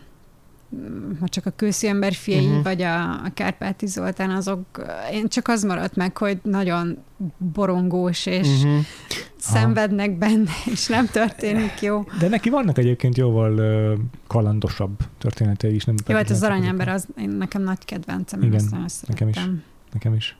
ha 1.19 1.27
csak 1.27 1.45
a 1.45 1.49
Kőszi 1.55 1.87
ember 1.87 2.13
fiai, 2.13 2.45
uh-huh. 2.45 2.63
vagy 2.63 2.81
a, 2.81 3.11
a 3.11 3.31
Kárpáti 3.33 3.85
Zoltán, 3.85 4.29
azok, 4.29 4.85
én 5.11 5.27
csak 5.27 5.47
az 5.47 5.63
maradt 5.63 5.95
meg, 5.95 6.17
hogy 6.17 6.39
nagyon 6.43 6.97
borongós, 7.37 8.25
és 8.25 8.47
uh-huh. 8.47 8.79
szenvednek 9.37 10.17
benne, 10.17 10.51
és 10.65 10.87
nem 10.87 11.05
történik 11.05 11.81
jó. 11.81 12.05
De 12.19 12.27
neki 12.27 12.49
vannak 12.49 12.77
egyébként 12.77 13.17
jóval 13.17 13.53
uh, 13.53 13.99
kalandosabb 14.27 14.99
történetei 15.17 15.75
is. 15.75 15.85
Nem 15.85 15.95
jó, 16.07 16.15
hát 16.15 16.29
az 16.29 16.43
aranyember, 16.43 16.87
az 16.87 17.07
én, 17.17 17.29
nekem 17.29 17.61
nagy 17.61 17.85
kedvencem, 17.85 18.41
Igen, 18.41 18.63
nekem 19.07 19.27
is. 19.27 19.39
Nekem 19.91 20.13
is. 20.13 20.37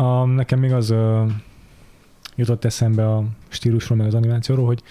A, 0.00 0.24
nekem 0.24 0.58
még 0.58 0.72
az 0.72 0.90
uh, 0.90 1.30
jutott 2.36 2.64
eszembe 2.64 3.14
a 3.14 3.24
stílusról, 3.48 3.98
meg 3.98 4.06
az 4.06 4.14
animációról, 4.14 4.66
hogy 4.66 4.82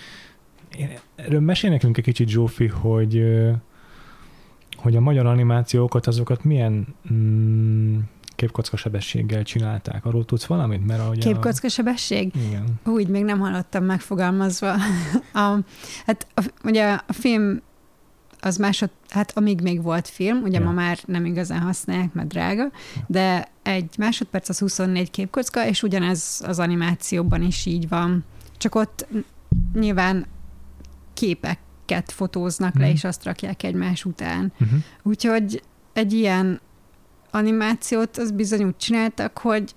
én, 0.78 0.90
erről 1.16 1.40
mesél 1.40 1.70
nekünk 1.70 1.98
egy 1.98 2.04
kicsit 2.04 2.28
Zsófi, 2.28 2.68
hogy 2.68 3.18
uh, 3.18 3.52
hogy 4.76 4.96
a 4.96 5.00
magyar 5.00 5.26
animációkat, 5.26 6.08
azokat 6.08 6.44
milyen 6.44 6.88
mm, 7.14 7.98
képkocka 8.36 8.78
sebességgel 8.78 9.44
csinálták. 9.44 10.06
Arról 10.06 10.26
tudsz 10.26 10.46
valamit? 10.46 10.86
Mert 10.86 11.00
ahogy 11.00 11.18
képkocka 11.18 11.68
a... 11.68 11.70
sebesség? 11.70 12.32
Igen. 12.48 12.64
Úgy 12.86 13.08
még 13.08 13.24
nem 13.24 13.40
hallottam 13.40 13.84
megfogalmazva. 13.84 14.74
a, 15.34 15.58
hát 16.06 16.28
a, 16.36 16.42
ugye 16.64 17.00
a 17.08 17.14
film 17.14 17.62
az 18.42 18.58
másod, 18.58 18.90
hát 19.10 19.38
amíg 19.38 19.62
még 19.62 19.82
volt 19.82 20.08
film, 20.08 20.42
ugye 20.42 20.60
ja. 20.60 20.66
ma 20.66 20.72
már 20.72 21.00
nem 21.06 21.26
igazán 21.26 21.62
használják, 21.62 22.14
mert 22.14 22.28
drága, 22.28 22.62
ja. 22.62 22.72
de 23.08 23.48
egy 23.64 23.96
másodperc 23.98 24.50
az 24.50 24.60
24 24.60 25.12
képkocka, 25.12 25.68
és 25.68 25.84
ugyanez 25.84 26.42
az 26.46 26.60
animációban 26.60 27.42
is 27.42 27.66
így 27.66 27.90
van. 27.90 28.26
Csak 28.58 28.76
ott 28.76 29.08
nyilván 29.74 30.26
képeket 31.14 32.12
fotóznak 32.12 32.78
mm. 32.78 32.82
le, 32.82 32.86
mhm. 32.86 32.96
és 32.96 33.04
azt 33.04 33.24
rakják 33.24 33.64
egymás 33.64 34.06
után. 34.06 34.54
Uh-huh. 34.60 34.80
Úgyhogy 35.04 35.64
egy 35.94 36.14
ilyen 36.14 36.62
animációt 37.32 38.18
az 38.18 38.32
bizony 38.32 38.64
úgy 38.64 38.78
csináltak, 38.78 39.38
hogy 39.38 39.76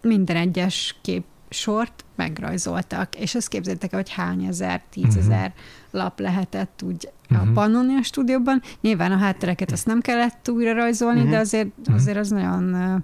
minden 0.00 0.36
egyes 0.36 0.96
kép 1.02 1.24
sort 1.54 2.04
megrajzoltak, 2.14 3.16
és 3.16 3.34
azt 3.34 3.48
képzeljétek 3.48 3.92
el, 3.92 3.98
hogy 3.98 4.10
hány 4.10 4.44
ezer, 4.44 4.82
tízezer 4.90 5.46
uh-huh. 5.46 6.02
lap 6.02 6.20
lehetett 6.20 6.82
úgy 6.84 7.08
uh-huh. 7.22 7.40
a 7.40 7.44
mhm. 7.44 7.54
Pannonia 7.54 8.02
stúdióban. 8.02 8.62
Nyilván 8.80 9.12
a 9.12 9.16
háttereket 9.16 9.72
azt 9.72 9.86
nem 9.86 10.00
kellett 10.00 10.50
újra 10.50 10.72
rajzolni, 10.72 11.18
uh-huh. 11.18 11.32
de 11.32 11.38
azért, 11.38 11.68
azért 11.94 12.18
az 12.18 12.28
nagyon 12.28 13.02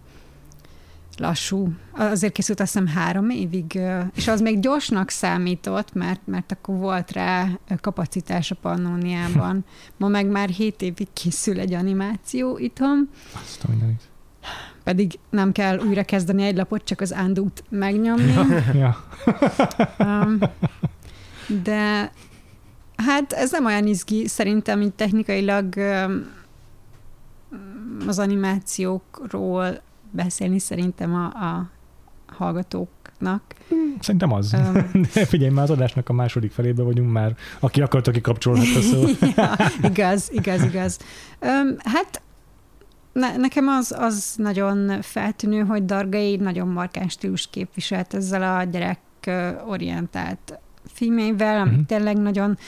lassú. 1.20 1.72
Azért 1.92 2.32
készült 2.32 2.60
azt 2.60 2.72
hiszem 2.72 2.86
három 2.86 3.30
évig, 3.30 3.80
és 4.14 4.28
az 4.28 4.40
még 4.40 4.60
gyorsnak 4.60 5.10
számított, 5.10 5.92
mert, 5.94 6.20
mert 6.24 6.52
akkor 6.52 6.76
volt 6.76 7.12
rá 7.12 7.48
kapacitás 7.80 8.50
a 8.50 8.54
Pannoniában. 8.54 9.64
Ma 9.98 10.08
meg 10.08 10.26
már 10.26 10.48
hét 10.48 10.82
évig 10.82 11.08
készül 11.12 11.60
egy 11.60 11.72
animáció 11.72 12.58
itthon. 12.58 13.08
Azt 13.42 13.64
a 13.64 13.68
pedig 14.84 15.18
nem 15.30 15.52
kell 15.52 15.78
újra 15.78 16.02
kezdeni 16.02 16.42
egy 16.42 16.56
lapot, 16.56 16.84
csak 16.84 17.00
az 17.00 17.14
undo-t 17.24 17.64
megnyomni. 17.68 18.34
Ja. 18.74 19.04
Um, 19.98 20.38
de 21.62 22.12
hát 22.96 23.32
ez 23.32 23.50
nem 23.50 23.64
olyan 23.64 23.86
izgi, 23.86 24.26
szerintem, 24.26 24.78
mint 24.78 24.94
technikailag 24.94 25.74
um, 25.76 26.38
az 28.06 28.18
animációkról 28.18 29.80
beszélni 30.10 30.58
szerintem 30.58 31.14
a, 31.14 31.24
a 31.24 31.70
hallgatóknak. 32.26 33.42
Szerintem 34.00 34.32
az. 34.32 34.52
Um, 34.52 35.02
De 35.14 35.26
figyelj, 35.26 35.50
már 35.52 35.64
az 35.64 35.70
adásnak 35.70 36.08
a 36.08 36.12
második 36.12 36.52
felébe 36.52 36.82
vagyunk 36.82 37.12
már. 37.12 37.36
Aki 37.60 37.82
akart, 37.82 38.06
aki 38.06 38.20
kapcsolhat 38.20 38.76
a 38.76 38.80
szó. 38.80 39.04
ja, 39.36 39.56
igaz, 39.82 40.28
igaz, 40.32 40.62
igaz. 40.62 40.98
Um, 41.40 41.76
hát 41.78 42.22
ne, 43.12 43.36
nekem 43.36 43.68
az, 43.68 43.94
az 43.98 44.34
nagyon 44.36 45.02
feltűnő, 45.02 45.60
hogy 45.60 45.84
Dargai 45.84 46.36
nagyon 46.36 46.68
markáns 46.68 47.12
stílus 47.12 47.50
képviselt 47.50 48.14
ezzel 48.14 48.56
a 48.56 48.62
gyerek 48.62 49.00
orientált 49.66 50.58
ami 51.00 51.30
uh-huh. 51.30 51.86
tényleg 51.86 52.16
nagyon 52.16 52.58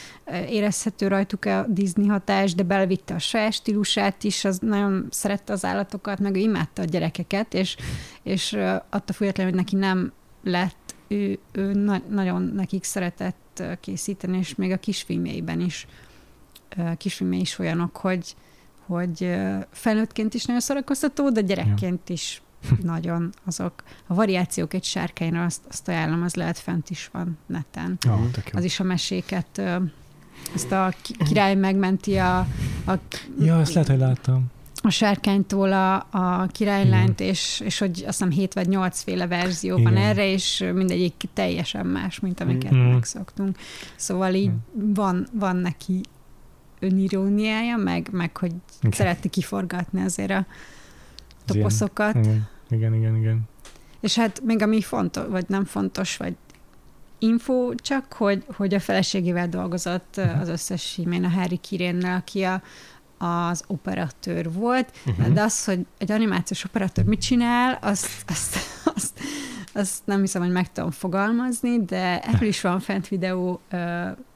érezhető 0.48 1.08
rajtuk 1.08 1.44
a 1.44 1.66
Disney 1.68 2.06
hatás, 2.06 2.54
de 2.54 2.62
belvitte 2.62 3.14
a 3.14 3.18
saját 3.18 3.52
stílusát 3.52 4.24
is, 4.24 4.44
az 4.44 4.58
nagyon 4.58 5.06
szerette 5.10 5.52
az 5.52 5.64
állatokat, 5.64 6.18
meg 6.18 6.36
ő 6.36 6.38
imádta 6.38 6.82
a 6.82 6.84
gyerekeket, 6.84 7.54
és, 7.54 7.76
és 8.22 8.52
attól 8.90 9.14
függetlenül, 9.14 9.52
hogy 9.52 9.60
neki 9.60 9.76
nem 9.76 10.12
lett, 10.44 10.94
ő, 11.08 11.38
ő 11.52 11.72
na- 11.72 12.02
nagyon 12.08 12.42
nekik 12.42 12.84
szeretett 12.84 13.62
készíteni, 13.80 14.38
és 14.38 14.54
még 14.54 14.70
a 14.70 14.76
kisfilmjeiben 14.76 15.60
is 15.60 15.86
kisfilmjei 16.96 17.40
is 17.40 17.58
olyanok, 17.58 17.96
hogy, 17.96 18.36
hogy 18.92 19.34
felnőttként 19.70 20.34
is 20.34 20.44
nagyon 20.44 20.60
szórakoztató, 20.60 21.30
de 21.30 21.40
gyerekként 21.40 22.08
is 22.08 22.42
nagyon 22.82 23.32
azok. 23.44 23.72
A 24.06 24.14
variációk 24.14 24.74
egy 24.74 24.84
sárkányra, 24.84 25.44
azt, 25.44 25.60
azt 25.68 25.88
ajánlom, 25.88 26.22
az 26.22 26.34
lehet 26.34 26.58
fent 26.58 26.90
is 26.90 27.08
van 27.12 27.38
neten. 27.46 27.98
Ja, 28.04 28.30
az 28.52 28.64
is 28.64 28.80
a 28.80 28.84
meséket, 28.84 29.62
ezt 30.54 30.72
a 30.72 30.94
király 31.28 31.54
megmenti 31.54 32.16
a... 32.16 32.38
a 32.86 32.92
ja, 33.40 33.60
ezt 33.60 33.72
lehet, 33.72 33.88
hogy 33.88 33.98
láttam. 33.98 34.50
A 34.84 34.90
sárkánytól 34.90 35.72
a, 35.72 35.94
a 36.10 36.46
királylányt, 36.46 37.20
és, 37.20 37.62
és 37.64 37.78
hogy 37.78 37.90
azt 37.90 38.04
hiszem 38.04 38.30
7 38.30 38.54
vagy 38.54 38.68
8 38.68 39.02
féle 39.02 39.26
verzió 39.26 39.78
Igen. 39.78 39.92
van 39.92 40.02
erre, 40.02 40.30
és 40.30 40.64
mindegyik 40.74 41.14
teljesen 41.32 41.86
más, 41.86 42.20
mint 42.20 42.40
amiket 42.40 42.74
mm. 42.74 42.78
megszoktunk. 42.78 43.56
Szóval 43.96 44.34
így 44.34 44.50
mm. 44.50 44.92
van, 44.92 45.26
van 45.32 45.56
neki 45.56 46.00
öniróniája, 46.82 47.76
meg, 47.76 48.08
meg 48.12 48.36
hogy 48.36 48.52
okay. 48.76 48.90
szereti 48.92 49.28
kiforgatni 49.28 50.02
azért 50.02 50.30
a 50.30 50.46
toposzokat. 51.44 52.14
Igen, 52.16 52.48
igen, 52.70 52.94
igen. 52.94 53.16
igen. 53.16 53.40
És 54.00 54.16
hát 54.16 54.40
még 54.44 54.62
ami 54.62 54.80
fontos, 54.80 55.26
vagy 55.28 55.44
nem 55.48 55.64
fontos, 55.64 56.16
vagy 56.16 56.34
info 57.18 57.74
csak, 57.74 58.12
hogy, 58.12 58.44
hogy 58.56 58.74
a 58.74 58.80
feleségével 58.80 59.48
dolgozott 59.48 60.14
uh-huh. 60.16 60.40
az 60.40 60.48
összes 60.48 60.82
símén, 60.82 61.24
a 61.24 61.28
Harry 61.28 61.56
Kirénnel, 61.56 62.16
aki 62.16 62.42
a, 62.42 62.62
az 63.18 63.64
operatőr 63.66 64.52
volt, 64.52 64.90
uh-huh. 65.06 65.32
de 65.32 65.42
az, 65.42 65.64
hogy 65.64 65.86
egy 65.98 66.10
animációs 66.10 66.64
operatőr 66.64 67.04
mit 67.04 67.20
csinál, 67.20 67.78
azt, 67.82 68.08
azt, 68.26 68.56
azt, 68.94 69.20
azt 69.72 70.02
nem 70.04 70.20
hiszem, 70.20 70.42
hogy 70.42 70.52
meg 70.52 70.72
tudom 70.72 70.90
fogalmazni, 70.90 71.84
de 71.84 72.20
ebből 72.20 72.48
is 72.48 72.60
van 72.60 72.80
fent 72.80 73.08
videó, 73.08 73.60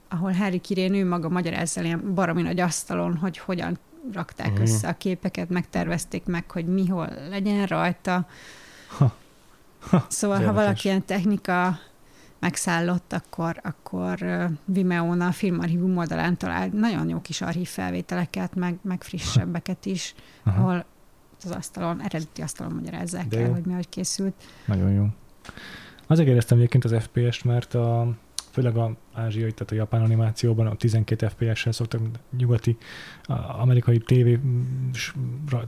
ahol 0.08 0.32
Harry 0.32 0.58
Kirén 0.58 0.94
ő 0.94 1.08
maga 1.08 1.28
magyarázza 1.28 1.82
ilyen 1.82 2.14
baromi 2.14 2.42
nagy 2.42 2.60
asztalon, 2.60 3.16
hogy 3.16 3.38
hogyan 3.38 3.78
rakták 4.12 4.46
uh-huh. 4.46 4.62
össze 4.62 4.88
a 4.88 4.92
képeket, 4.92 5.48
megtervezték 5.48 6.24
meg, 6.24 6.50
hogy 6.50 6.66
mi 6.66 6.86
hol 6.86 7.08
legyen 7.28 7.66
rajta. 7.66 8.26
Ha. 8.98 9.14
Ha. 9.90 10.06
Szóval, 10.08 10.44
ha 10.44 10.52
valaki 10.52 10.88
ilyen 10.88 11.04
technika 11.04 11.78
megszállott, 12.38 13.12
akkor, 13.12 13.60
akkor 13.62 14.18
Vimeo-n 14.64 15.20
a 15.20 15.32
filmarchívum 15.32 15.96
oldalán 15.96 16.36
talál 16.36 16.68
nagyon 16.68 17.08
jó 17.08 17.20
kis 17.20 17.40
archív 17.40 17.68
felvételeket, 17.68 18.54
meg, 18.54 18.78
meg 18.82 19.02
frissebbeket 19.02 19.86
is, 19.86 20.14
Aha. 20.44 20.60
ahol 20.60 20.84
az 21.44 21.50
asztalon, 21.50 22.02
eredeti 22.02 22.42
asztalon 22.42 22.72
magyarázzák 22.72 23.34
el, 23.34 23.52
hogy 23.52 23.64
mi 23.64 23.72
hogy 23.72 23.88
készült. 23.88 24.34
Nagyon 24.64 24.92
jó. 24.92 25.06
Azért 26.06 26.28
éreztem 26.28 26.58
egyébként 26.58 26.84
az 26.84 26.94
FPS-t, 27.02 27.44
mert 27.44 27.74
a, 27.74 28.08
főleg 28.56 28.76
a 28.76 28.96
ázsiai, 29.14 29.52
tehát 29.52 29.72
a 29.72 29.74
japán 29.74 30.02
animációban 30.02 30.66
a 30.66 30.74
12 30.74 31.28
FPS-sel 31.28 31.72
szoktak 31.72 32.00
nyugati, 32.36 32.76
amerikai 33.58 33.98
TV 33.98 34.28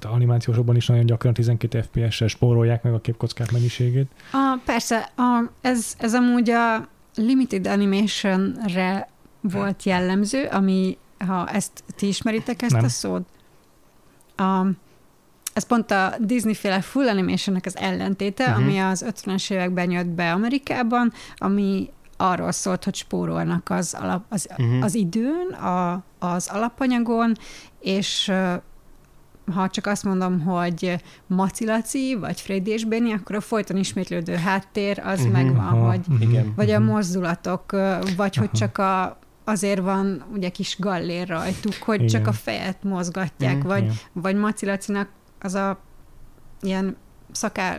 animációsokban 0.03 0.77
is 0.77 0.87
nagyon 0.87 1.07
gyakran 1.07 1.33
12 1.35 1.83
FPS-sel 1.83 2.29
spórolják 2.29 2.83
meg 2.83 2.95
a 2.95 3.01
képkockák 3.01 3.53
mennyiségét. 3.53 4.11
A, 4.33 4.59
persze, 4.65 5.11
a, 5.17 5.51
ez, 5.61 5.95
ez 5.99 6.15
amúgy 6.15 6.51
a 6.51 6.89
limited 7.15 7.67
animation-re 7.67 9.09
volt 9.41 9.83
jellemző, 9.83 10.45
ami, 10.51 10.99
ha 11.19 11.49
ezt 11.49 11.85
ti 11.97 12.07
ismeritek 12.07 12.63
ezt 12.63 12.75
Nem. 12.75 12.85
a 12.85 12.89
szót, 12.89 13.27
a, 14.37 14.67
ez 15.53 15.67
pont 15.67 15.91
a 15.91 16.15
Disney-féle 16.19 16.81
full 16.81 17.09
animation 17.09 17.61
az 17.65 17.77
ellentéte, 17.77 18.45
uh-huh. 18.45 18.63
ami 18.63 18.79
az 18.79 19.05
50-es 19.09 19.51
években 19.51 19.91
jött 19.91 20.07
be 20.07 20.33
Amerikában, 20.33 21.13
ami 21.37 21.91
arról 22.21 22.53
szólt, 22.53 22.85
hogy 22.85 22.95
spórolnak 22.95 23.71
az, 23.71 23.97
alap, 24.01 24.25
az, 24.29 24.49
uh-huh. 24.51 24.85
az 24.85 24.95
időn, 24.95 25.53
a, 25.53 26.03
az 26.19 26.49
alapanyagon, 26.53 27.33
és 27.81 28.33
ha 29.55 29.69
csak 29.69 29.87
azt 29.87 30.05
mondom, 30.05 30.41
hogy 30.41 31.03
Macilaci, 31.27 32.17
vagy 32.21 32.41
Freddy 32.41 32.85
Benny, 32.89 33.13
akkor 33.13 33.37
a 33.37 33.41
folyton 33.41 33.77
ismétlődő 33.77 34.35
háttér 34.35 35.01
az 35.05 35.19
uh-huh, 35.19 35.33
megvan, 35.33 35.65
ha, 35.65 35.89
hogy, 35.89 36.01
igen. 36.21 36.53
vagy 36.57 36.71
a 36.71 36.79
mozdulatok, 36.79 37.71
vagy 37.71 38.13
uh-huh. 38.17 38.37
hogy 38.37 38.51
csak 38.51 38.79
a, 38.79 39.19
azért 39.45 39.81
van 39.81 40.25
ugye 40.33 40.49
kis 40.49 40.77
gallér 40.79 41.29
rajtuk, 41.29 41.75
hogy 41.81 42.03
igen. 42.03 42.09
csak 42.09 42.27
a 42.27 42.33
fejet 42.33 42.83
mozgatják, 42.83 43.57
uh-huh, 43.57 43.71
vagy, 43.71 44.07
vagy 44.13 44.37
Macilacinak 44.37 45.09
az 45.41 45.55
a 45.55 45.81
ilyen 46.61 46.97
szakál 47.39 47.79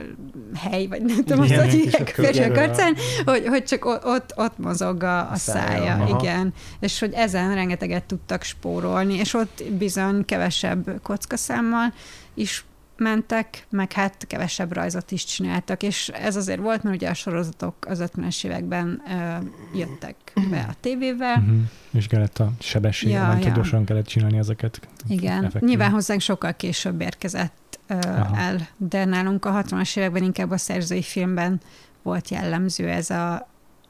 hely, 0.56 0.88
vagy 0.88 1.02
nem 1.02 1.16
tudom, 1.16 1.40
azt, 1.40 1.54
hogy 1.54 1.70
hívják 1.70 2.08
férfiak 2.08 2.58
arcán, 2.58 2.96
hogy, 3.26 3.48
hogy 3.48 3.64
csak 3.64 3.86
ott, 3.86 4.34
ott 4.36 4.58
mozog 4.58 5.04
a, 5.04 5.20
a, 5.20 5.32
a 5.32 5.36
szája, 5.36 5.98
szája 5.98 6.18
igen. 6.20 6.54
És 6.80 7.00
hogy 7.00 7.14
ezen 7.14 7.56
rengeteget 7.56 8.04
tudtak 8.04 8.44
spórolni, 8.44 9.14
és 9.14 9.34
ott 9.34 9.64
bizony 9.78 10.26
kevesebb 10.26 11.02
kockaszámmal 11.02 11.94
is 12.34 12.64
mentek, 13.00 13.66
meg 13.70 13.92
hát 13.92 14.28
kevesebb 14.28 14.74
rajzot 14.74 15.12
is 15.12 15.26
csináltak, 15.26 15.84
és 15.84 16.08
ez 16.08 16.36
azért 16.36 16.60
volt, 16.60 16.84
mert 16.84 16.96
ugye 16.96 17.10
a 17.10 17.14
sorozatok 17.14 17.76
az 17.88 18.04
50-es 18.16 18.46
években 18.46 19.02
ö, 19.08 19.78
jöttek 19.78 20.16
be 20.50 20.66
a 20.70 20.74
tévével. 20.80 21.36
Uh-huh. 21.38 21.60
És 21.92 22.08
kellett 22.08 22.40
a 22.40 22.52
sebesség, 22.60 23.10
ja, 23.10 23.38
ja. 23.42 23.84
kellett 23.86 24.06
csinálni 24.06 24.38
ezeket. 24.38 24.80
Igen, 25.08 25.44
effektív. 25.44 25.70
nyilván 25.70 25.92
hozzánk 25.92 26.22
sokkal 26.22 26.56
később 26.56 27.02
érkezett 27.02 27.54
Aha. 27.90 28.38
el, 28.38 28.68
de 28.78 29.06
nálunk 29.06 29.46
a 29.46 29.64
60-as 29.64 29.98
években 29.98 30.24
inkább 30.24 30.52
a 30.52 30.58
szerzői 30.58 31.02
filmben 31.02 31.62
volt 32.02 32.30
jellemző 32.30 32.90
ez 32.90 33.10
a 33.10 33.48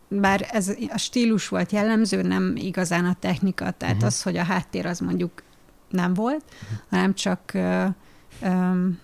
bár 0.10 0.48
ez 0.52 0.72
a 0.90 0.98
stílus 0.98 1.48
volt 1.48 1.72
jellemző, 1.72 2.22
nem 2.22 2.54
igazán 2.56 3.06
a 3.06 3.16
technika, 3.20 3.72
tehát 3.72 3.96
uh-huh. 3.96 4.10
az, 4.10 4.22
hogy 4.22 4.38
a 4.38 4.44
háttér 4.44 4.86
az 4.86 5.00
mondjuk 5.00 5.44
nem 5.90 6.14
volt, 6.14 6.44
uh-huh. 6.64 6.80
hanem 6.90 7.14
csak 7.14 7.52
uh, 7.54 7.86
um, 8.42 9.00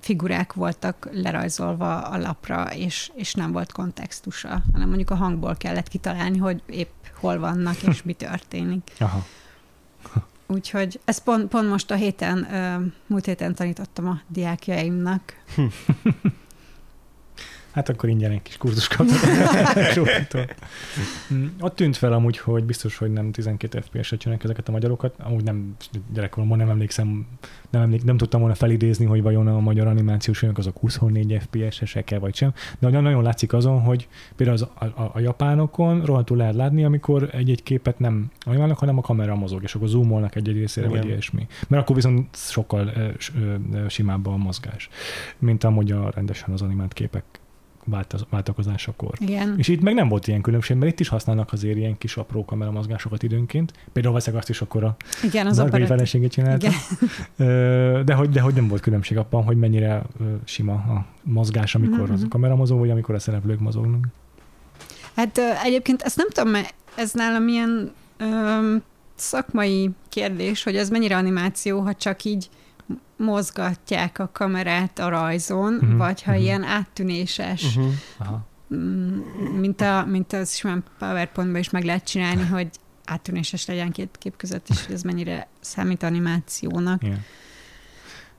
figurák 0.00 0.52
voltak 0.52 1.08
lerajzolva 1.12 2.00
a 2.00 2.18
lapra, 2.18 2.74
és, 2.74 3.10
és 3.14 3.34
nem 3.34 3.52
volt 3.52 3.72
kontextusa, 3.72 4.62
hanem 4.72 4.88
mondjuk 4.88 5.10
a 5.10 5.14
hangból 5.14 5.56
kellett 5.56 5.88
kitalálni, 5.88 6.38
hogy 6.38 6.62
épp 6.66 6.92
hol 7.20 7.38
vannak, 7.38 7.82
és 7.82 8.02
mi 8.02 8.12
történik. 8.12 8.92
Aha. 8.98 9.26
Úgyhogy 10.48 11.00
ezt 11.04 11.22
pont, 11.22 11.48
pont 11.48 11.68
most 11.68 11.90
a 11.90 11.94
héten, 11.94 12.46
múlt 13.06 13.24
héten 13.26 13.54
tanítottam 13.54 14.08
a 14.08 14.20
diákjaimnak. 14.28 15.34
Hát 17.70 17.88
akkor 17.88 18.08
ingyen 18.08 18.30
egy 18.30 18.42
kis 18.42 18.56
kurzus 18.56 18.88
kaptam. 18.88 19.16
Mm, 21.32 21.46
ott 21.60 21.76
tűnt 21.76 21.96
fel 21.96 22.12
amúgy, 22.12 22.38
hogy 22.38 22.64
biztos, 22.64 22.96
hogy 22.96 23.12
nem 23.12 23.30
12 23.30 23.80
FPS-re 23.80 24.16
csinálják 24.16 24.44
ezeket 24.44 24.68
a 24.68 24.72
magyarokat. 24.72 25.14
Amúgy 25.18 25.44
nem 25.44 25.76
gyerekkoromban 26.12 26.58
nem 26.58 26.68
emlékszem, 26.68 27.26
nem, 27.70 27.82
emlék, 27.82 28.04
nem 28.04 28.16
tudtam 28.16 28.40
volna 28.40 28.54
felidézni, 28.54 29.04
hogy 29.04 29.22
vajon 29.22 29.46
a 29.46 29.60
magyar 29.60 29.86
animációs 29.86 30.38
filmek 30.38 30.58
azok 30.58 30.78
24 30.78 31.38
FPS-esek 31.40 32.18
vagy 32.18 32.34
sem. 32.34 32.52
De 32.78 32.88
nagyon, 32.88 33.22
látszik 33.22 33.52
azon, 33.52 33.80
hogy 33.80 34.08
például 34.36 34.58
az, 34.58 34.68
a, 34.74 34.84
a, 35.02 35.10
a 35.14 35.20
japánokon 35.20 36.04
rohadtul 36.04 36.36
lehet 36.36 36.54
látni, 36.54 36.84
amikor 36.84 37.28
egy-egy 37.32 37.62
képet 37.62 37.98
nem 37.98 38.30
animálnak, 38.40 38.78
hanem 38.78 38.98
a 38.98 39.02
kamera 39.02 39.34
mozog, 39.34 39.62
és 39.62 39.74
akkor 39.74 39.88
zoomolnak 39.88 40.34
egy-egy 40.34 40.56
részére, 40.56 40.86
Igen. 40.86 40.98
vagy 40.98 41.08
ilyesmi. 41.08 41.46
Mert 41.68 41.82
akkor 41.82 41.94
viszont 41.94 42.36
sokkal 42.36 42.86
ö, 42.96 43.08
ö, 43.72 43.88
simább 43.88 44.26
a 44.26 44.36
mozgás, 44.36 44.88
mint 45.38 45.64
amúgy 45.64 45.92
a 45.92 46.10
rendesen 46.14 46.52
az 46.52 46.62
animált 46.62 46.92
képek 46.92 47.24
vált- 47.90 48.26
váltakozásakor. 48.30 49.10
Igen. 49.18 49.54
És 49.58 49.68
itt 49.68 49.80
meg 49.80 49.94
nem 49.94 50.08
volt 50.08 50.26
ilyen 50.28 50.40
különbség, 50.40 50.76
mert 50.76 50.92
itt 50.92 51.00
is 51.00 51.08
használnak 51.08 51.52
azért 51.52 51.76
ilyen 51.76 51.98
kis 51.98 52.16
apró 52.16 52.44
kameramozgásokat 52.44 53.22
időnként. 53.22 53.72
Például 53.92 54.14
veszek 54.14 54.34
azt 54.34 54.48
is, 54.48 54.60
akkor 54.60 54.84
a 54.84 54.96
Igen, 55.22 55.46
az 55.46 55.56
Dargai 55.56 55.82
operatív. 55.82 55.86
feleségét 55.96 56.30
csinálta. 56.32 56.66
Igen. 56.66 56.78
Ö, 57.48 58.00
De 58.04 58.14
hogy, 58.14 58.28
de 58.28 58.40
hogy 58.40 58.54
nem 58.54 58.68
volt 58.68 58.80
különbség 58.80 59.16
abban, 59.16 59.44
hogy 59.44 59.56
mennyire 59.56 60.02
sima 60.44 60.72
a 60.72 61.06
mozgás, 61.22 61.74
amikor 61.74 61.98
Mhm, 62.02 62.12
az 62.12 62.18
a 62.18 62.22
mhm. 62.22 62.28
kameramozó, 62.28 62.78
vagy 62.78 62.90
amikor 62.90 63.14
a 63.14 63.18
szereplők 63.18 63.60
mozognak. 63.60 64.06
Hát 65.16 65.38
egyébként 65.64 66.02
ezt 66.02 66.16
nem 66.16 66.28
tudom, 66.28 66.50
mert 66.50 66.74
ez 66.94 67.12
nálam 67.12 67.48
ilyen 67.48 67.92
ö, 68.16 68.24
szakmai 69.14 69.90
kérdés, 70.08 70.62
hogy 70.62 70.76
ez 70.76 70.90
mennyire 70.90 71.16
animáció, 71.16 71.80
ha 71.80 71.94
csak 71.94 72.24
így 72.24 72.48
mozgatják 73.18 74.18
a 74.18 74.30
kamerát 74.32 74.98
a 74.98 75.08
rajzon, 75.08 75.72
Mhm, 75.72 75.84
uh-huh, 75.84 75.98
vagy 75.98 76.22
ha 76.22 76.30
mhm. 76.30 76.40
uh-huh. 76.40 76.44
ilyen 76.44 76.62
áttűnéses, 76.62 77.64
uh-huh. 77.64 77.84
Uh-huh. 77.84 77.94
Aha. 78.18 78.46
mint, 79.60 79.80
a, 79.80 80.04
mint 80.06 80.32
az 80.32 80.54
simán 80.54 80.84
PowerPointban 80.98 81.60
is 81.60 81.70
meg 81.70 81.84
lehet 81.84 82.04
csinálni, 82.04 82.42
hogy 82.56 82.68
áttűnéses 83.04 83.66
legyen 83.66 83.90
két 83.90 84.16
kép 84.18 84.36
között, 84.36 84.68
és 84.68 84.86
hogy 84.86 84.94
ez 84.94 85.02
mennyire 85.02 85.46
számít 85.60 86.02
animációnak. 86.02 87.02
Igen. 87.02 87.24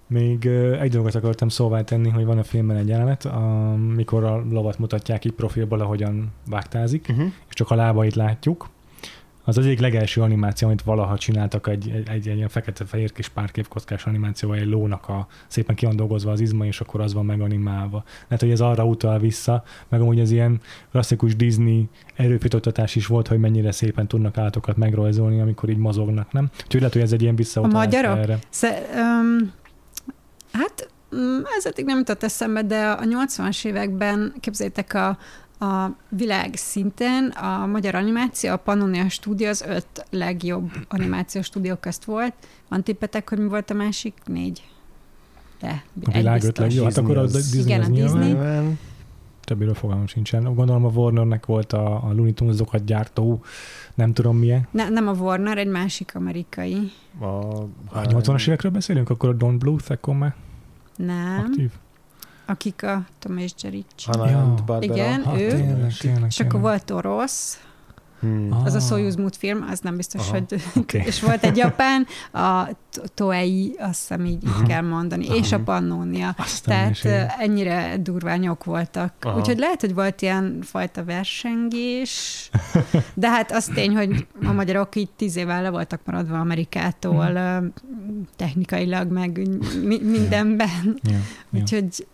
Még 0.08 0.46
egy 0.80 0.92
dolgot 0.92 1.16
akartam 1.16 1.50
szóvá 1.50 1.82
tenni, 1.82 2.10
hogy 2.10 2.26
van 2.26 2.38
a 2.38 2.44
filmben 2.44 2.78
egy 2.78 2.88
jelenet, 2.88 3.26
amikor 3.26 4.24
a 4.24 4.44
lovat 4.50 4.80
mutatják 4.80 5.26
így 5.26 5.32
profilból, 5.32 5.80
ahogyan 5.80 6.32
vágtázik, 6.46 7.08
Uh-huh. 7.10 7.26
és 7.26 7.54
csak 7.54 7.72
a 7.72 7.76
lábait 7.76 8.16
látjuk. 8.16 8.70
Az 9.50 9.58
az 9.58 9.66
egyik 9.66 9.80
legelső 9.80 10.22
animáció, 10.22 10.68
amit 10.68 10.82
valaha 10.82 11.18
csináltak, 11.18 11.68
egy, 11.68 11.90
egy, 11.90 12.10
egy, 12.10 12.28
egy 12.28 12.36
ilyen 12.36 12.50
fekete-fehér 12.50 13.12
kis 13.12 13.30
párképkockás 13.30 14.06
animáció, 14.06 14.54
egy 14.54 14.66
lónak 14.66 15.10
a, 15.10 15.28
szépen 15.48 15.76
ki 15.76 15.86
van 15.86 15.96
dolgozva 15.96 16.32
az 16.32 16.40
izma, 16.40 16.66
és 16.66 16.82
akkor 16.82 17.02
az 17.02 17.14
van 17.14 17.26
meganimálva. 17.26 18.04
Lehet, 18.24 18.40
hogy 18.40 18.52
ez 18.52 18.62
arra 18.62 18.86
utal 18.86 19.20
vissza, 19.20 19.64
meg 19.88 20.02
amúgy 20.02 20.20
ez 20.20 20.32
ilyen 20.32 20.62
klasszikus 20.92 21.36
Disney 21.36 21.90
erőfitoktatás 22.16 22.96
is 22.96 23.08
volt, 23.08 23.28
hogy 23.28 23.40
mennyire 23.40 23.72
szépen 23.72 24.08
tudnak 24.08 24.38
állatokat 24.38 24.78
megrajzolni, 24.78 25.42
amikor 25.42 25.70
így 25.70 25.78
mozognak, 25.78 26.32
nem? 26.32 26.50
Úgyhogy 26.54 26.80
lehet, 26.80 26.94
hogy 26.94 27.04
ez 27.04 27.12
egy 27.12 27.22
ilyen 27.22 27.36
visszautalás 27.36 27.84
A 27.84 27.86
magyarok? 27.86 28.18
erre. 28.18 28.40
Sze, 28.50 28.82
um, 28.96 29.52
hát 30.52 30.90
mm, 31.16 31.40
ez 31.58 31.66
eddig 31.66 31.86
nem 31.86 31.98
jutott 31.98 32.24
eszembe, 32.24 32.64
de 32.64 32.90
a 32.90 33.04
80-as 33.04 33.66
években 33.66 34.34
képzeljétek 34.40 34.94
a, 34.94 35.18
a 35.60 35.90
világ 36.10 36.56
szinten 36.56 37.26
a 37.30 37.66
magyar 37.66 37.96
animáció, 37.96 38.52
a 38.52 38.58
Pannonia 38.58 39.10
stúdió 39.10 39.48
az 39.48 39.62
öt 39.68 40.06
legjobb 40.10 40.72
animációs 40.88 41.46
stúdió 41.46 41.76
közt 41.76 42.04
volt. 42.04 42.34
Van 42.68 42.84
tippetek, 42.84 43.30
hogy 43.30 43.38
mi 43.38 43.48
volt 43.48 43.70
a 43.70 43.74
másik? 43.74 44.14
Négy. 44.26 44.64
De, 45.60 45.84
A 46.04 46.12
világ 46.12 46.44
öt 46.44 46.58
legjobb. 46.58 46.86
Hát 46.86 46.98
akkor 46.98 47.18
a 47.18 47.22
az- 47.22 47.32
Disney 47.34 47.62
Igen, 47.64 47.80
az 47.82 47.88
a. 47.88 47.92
Disney. 47.92 48.28
Nyilván. 48.28 48.80
Többiről 49.42 49.74
fogalmam 49.74 50.08
sincsen. 50.08 50.44
Gondolom 50.54 50.86
a 50.86 50.90
Warnernek 50.90 51.46
volt 51.46 51.74
a, 51.74 52.04
a 52.04 52.14
Looney 52.14 52.34
Tunes-okat 52.34 52.86
gyártó, 52.86 53.44
nem 53.96 54.14
tudom 54.14 54.38
milyen. 54.38 54.68
Ne, 54.72 54.90
nem 54.90 55.08
a 55.08 55.12
Warner, 55.12 55.58
egy 55.58 55.68
másik 55.68 56.16
amerikai. 56.16 56.92
A, 57.20 57.26
A 57.26 58.02
80-as 58.02 58.48
évekről 58.48 58.72
beszélünk, 58.72 59.10
akkor 59.10 59.30
a 59.30 59.34
Don 59.34 59.58
Bluth, 59.58 59.92
akkor 59.92 60.16
már 60.16 60.36
Nem, 60.96 61.40
aktív. 61.48 61.72
Akik 62.50 62.84
a 62.84 63.02
Tom 63.20 63.38
és 63.38 63.52
Jerry 63.62 63.86
Ja. 64.08 64.78
Igen, 64.80 65.24
Ha, 65.24 65.42
ő. 65.42 65.48
tényleg, 65.50 65.94
tényleg, 66.00 66.24
És 66.28 66.40
akkor 66.40 66.60
volt 66.60 66.92
orosz, 66.92 67.60
Hmm. 68.20 68.48
Ah. 68.52 68.66
az 68.66 68.74
a 68.74 68.80
Soyuz 68.80 69.16
Mood 69.16 69.36
film, 69.36 69.66
az 69.72 69.80
nem 69.80 69.96
biztos, 69.96 70.22
Aha. 70.22 70.32
hogy... 70.32 70.62
Oké. 70.82 71.04
És 71.08 71.22
volt 71.22 71.44
egy 71.44 71.58
japán, 71.58 72.06
a 72.32 72.66
To- 72.92 73.12
Toei, 73.14 73.76
azt 73.78 74.00
hiszem 74.00 74.26
így, 74.26 74.44
így 74.44 74.50
Aha. 74.50 74.64
kell 74.68 74.82
mondani, 74.82 75.26
Aha. 75.28 75.36
és 75.36 75.52
a 75.52 75.60
Pannonia. 75.60 76.36
Tehát 76.64 77.06
ö, 77.06 77.22
ennyire 77.40 77.98
durványok 77.98 78.64
voltak. 78.64 79.14
Aha. 79.22 79.38
Úgyhogy 79.38 79.58
lehet, 79.58 79.82
hogy 79.82 79.94
volt 79.94 80.22
ilyen 80.22 80.60
fajta 80.62 81.04
versengés, 81.04 82.50
de 83.14 83.30
hát 83.30 83.52
az 83.52 83.66
tény, 83.74 83.96
hogy 83.96 84.28
a 84.44 84.52
magyarok 84.52 84.96
így 84.96 85.10
tíz 85.16 85.36
évvel 85.36 85.62
le 85.62 85.70
voltak 85.70 86.02
maradva 86.06 86.40
Amerikától 86.40 87.32
ö, 87.36 87.58
technikailag, 88.36 89.12
meg 89.12 89.48
mi- 89.84 90.02
mindenben. 90.04 91.00
Ja, 91.04 91.12
ja. 91.52 91.60
Úgyhogy 91.62 92.08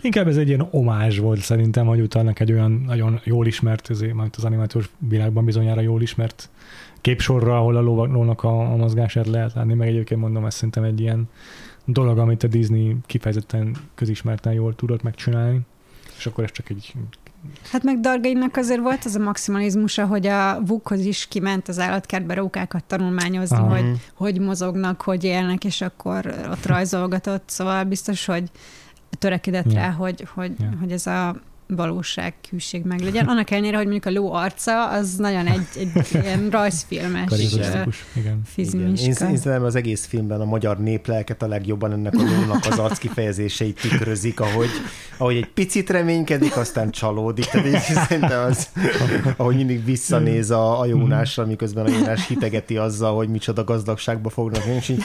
Inkább 0.00 0.28
ez 0.28 0.36
egy 0.36 0.48
ilyen 0.48 0.68
omázs 0.70 1.18
volt 1.18 1.40
szerintem, 1.40 1.86
hogy 1.86 2.00
utalnak 2.00 2.40
egy 2.40 2.52
olyan 2.52 2.82
nagyon 2.86 3.20
jól 3.24 3.46
ismert, 3.46 3.90
ezért, 3.90 4.14
majd 4.14 4.34
az 4.36 4.44
animációs 4.44 4.90
világban 4.98 5.44
bizonyára 5.44 5.80
jól 5.80 6.02
ismert 6.02 6.50
képsorra, 7.00 7.58
ahol 7.58 7.76
a 7.76 7.80
lónak 7.80 8.42
a, 8.42 8.72
a 8.72 8.76
mozgását 8.76 9.26
lehet 9.26 9.54
látni, 9.54 9.74
meg 9.74 9.88
egyébként 9.88 10.20
mondom, 10.20 10.44
ez 10.44 10.54
szerintem 10.54 10.82
egy 10.82 11.00
ilyen 11.00 11.28
dolog, 11.84 12.18
amit 12.18 12.42
a 12.42 12.46
Disney 12.46 12.96
kifejezetten 13.06 13.76
közismerten 13.94 14.52
jól 14.52 14.74
tudott 14.74 15.02
megcsinálni, 15.02 15.60
és 16.18 16.26
akkor 16.26 16.44
ez 16.44 16.52
csak 16.52 16.70
egy 16.70 16.94
Hát 17.70 17.82
meg 17.82 18.00
Dargainak 18.00 18.56
azért 18.56 18.80
volt 18.80 19.04
az 19.04 19.14
a 19.14 19.18
maximalizmusa, 19.18 20.06
hogy 20.06 20.26
a 20.26 20.60
Vukhoz 20.66 21.04
is 21.04 21.26
kiment 21.28 21.68
az 21.68 21.78
állatkertbe 21.78 22.34
rókákat 22.34 22.84
tanulmányozni, 22.84 23.56
Aha. 23.56 23.68
hogy 23.68 23.84
hogy 24.14 24.40
mozognak, 24.40 25.02
hogy 25.02 25.24
élnek, 25.24 25.64
és 25.64 25.80
akkor 25.80 26.34
ott 26.50 26.66
rajzolgatott, 26.66 27.42
szóval 27.46 27.84
biztos, 27.84 28.24
hogy 28.24 28.50
törekedett 29.18 29.72
Ja. 29.72 29.78
rá, 29.78 29.90
hogy, 29.90 30.26
hogy, 30.34 30.52
Ja. 30.58 30.72
hogy 30.80 30.92
ez 30.92 31.06
a 31.06 31.36
valóság 31.76 32.34
hűség 32.50 32.84
meg 32.84 33.00
legyen. 33.00 33.26
Annak 33.28 33.50
ellenére, 33.50 33.76
hogy 33.76 33.86
mondjuk 33.86 34.06
a 34.06 34.10
ló 34.18 34.32
arca, 34.32 34.88
az 34.88 35.16
nagyon 35.16 35.46
egy, 35.46 35.66
egy 35.76 36.08
ilyen 36.12 36.48
rajzfilmes. 36.50 37.30
Igen. 38.14 38.32
Én, 38.32 38.42
fizimiska. 38.44 39.06
én 39.06 39.12
szerintem 39.12 39.64
az 39.64 39.74
egész 39.74 40.06
filmben 40.06 40.40
a 40.40 40.44
magyar 40.44 40.78
néplelket 40.78 41.42
a 41.42 41.46
legjobban 41.46 41.92
ennek 41.92 42.14
a 42.14 42.22
lónak 42.22 42.66
az 42.70 42.78
arc 42.78 42.98
kifejezéseit 42.98 43.80
tükrözik, 43.80 44.40
ahogy, 44.40 44.68
ahogy 45.16 45.36
egy 45.36 45.48
picit 45.48 45.90
reménykedik, 45.90 46.56
aztán 46.56 46.90
csalódik. 46.90 47.44
Tehát 47.44 47.80
szerintem 47.80 48.44
az, 48.44 48.68
ahogy 49.36 49.56
mindig 49.56 49.84
visszanéz 49.84 50.50
a, 50.50 50.80
a 50.80 50.86
Jónásra, 50.86 51.46
miközben 51.46 51.86
a 51.86 51.88
Jónás 51.88 52.26
hitegeti 52.26 52.76
azzal, 52.76 53.16
hogy 53.16 53.28
micsoda 53.28 53.64
gazdagságba 53.64 54.30
fognak 54.30 54.64
jönni, 54.64 54.76
és 54.76 54.88
így, 54.88 55.04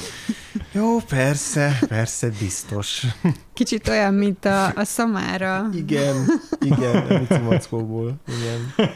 jó, 0.75 0.97
persze, 0.99 1.77
persze, 1.87 2.29
biztos. 2.39 3.05
Kicsit 3.53 3.87
olyan, 3.87 4.13
mint 4.13 4.45
a, 4.45 4.65
a 4.65 4.83
szamára. 4.83 5.69
Igen, 5.73 6.15
igen, 6.59 7.07
a 7.07 7.19
Mici 7.19 7.37
Mackóból, 7.41 8.13
igen. 8.25 8.89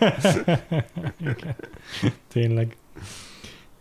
Tényleg. 2.27 2.77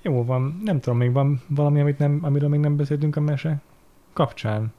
Jó 0.03 0.24
van, 0.24 0.61
nem 0.64 0.80
tudom, 0.80 0.99
még 0.99 1.12
van 1.12 1.42
valami, 1.46 1.80
amit 1.80 1.99
nem, 1.99 2.18
amiről 2.22 2.49
még 2.49 2.61
nem 2.61 2.76
beszéltünk 2.76 3.16
a 3.16 3.20
mese 3.20 3.57
kapcsán. 4.12 4.72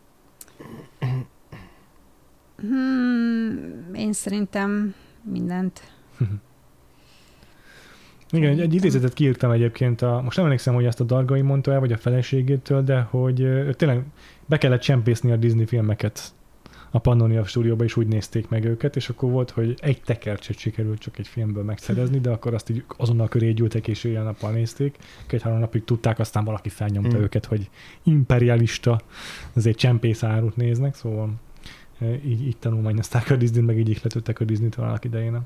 Hmm, 2.58 3.94
én 3.94 4.14
szerintem 4.14 4.96
mindent. 5.24 5.92
Igen, 8.32 8.52
egy, 8.52 8.60
egy 8.60 8.74
idézetet 8.74 9.14
kiírtam 9.14 9.52
egyébként, 9.52 10.02
a, 10.02 10.22
most 10.24 10.36
nem 10.36 10.46
emlékszem, 10.46 10.74
hogy 10.74 10.86
azt 10.86 11.00
a 11.00 11.04
Dargai 11.04 11.42
mondta 11.42 11.72
el, 11.72 11.80
vagy 11.80 11.92
a 11.92 11.98
feleségétől, 11.98 12.84
de 12.84 13.00
hogy 13.00 13.42
ö, 13.42 13.74
tényleg 13.74 14.04
be 14.46 14.58
kellett 14.58 14.82
csempészni 14.82 15.32
a 15.32 15.36
Disney 15.36 15.66
filmeket 15.66 16.34
a 16.92 17.00
Pannonia 17.00 17.46
stúdióba, 17.46 17.84
és 17.84 17.98
úgy 17.98 18.08
nézték 18.08 18.50
meg 18.50 18.66
őket, 18.66 18.96
és 18.96 19.10
akkor 19.10 19.30
volt, 19.30 19.50
hogy 19.50 19.76
egy 19.82 20.02
tekercset 20.02 20.58
sikerült 20.58 21.00
csak 21.00 21.18
egy 21.18 21.28
filmből 21.28 21.64
megszerezni, 21.64 22.20
de 22.20 22.30
akkor 22.30 22.54
azt 22.54 22.70
így 22.70 22.84
azonnal 22.98 23.28
köré 23.28 23.52
gyűltek, 23.52 23.88
és 23.88 24.04
éjjel 24.04 24.24
nappal 24.24 24.52
nézték. 24.52 24.98
Két-három 25.28 25.60
napig 25.60 25.84
tudták, 25.84 26.20
aztán 26.20 26.44
valaki 26.44 26.70
felnyomta 26.70 27.18
Mm. 27.18 27.22
őket, 27.22 27.46
hogy 27.46 27.70
imperialista, 28.04 29.02
azért 29.54 29.78
csempész 29.78 30.24
árut 30.24 30.56
néznek, 30.56 30.96
szóval 30.96 31.34
így, 32.26 32.48
így 32.48 32.58
tanulmányozták 32.58 33.30
a 33.30 33.36
Disney-t, 33.36 33.66
meg 33.66 33.78
így 33.78 33.90
ihletődtek 33.90 34.40
a 34.40 34.44
Disney-től 34.44 34.86
annak 34.86 35.06
idején 35.06 35.40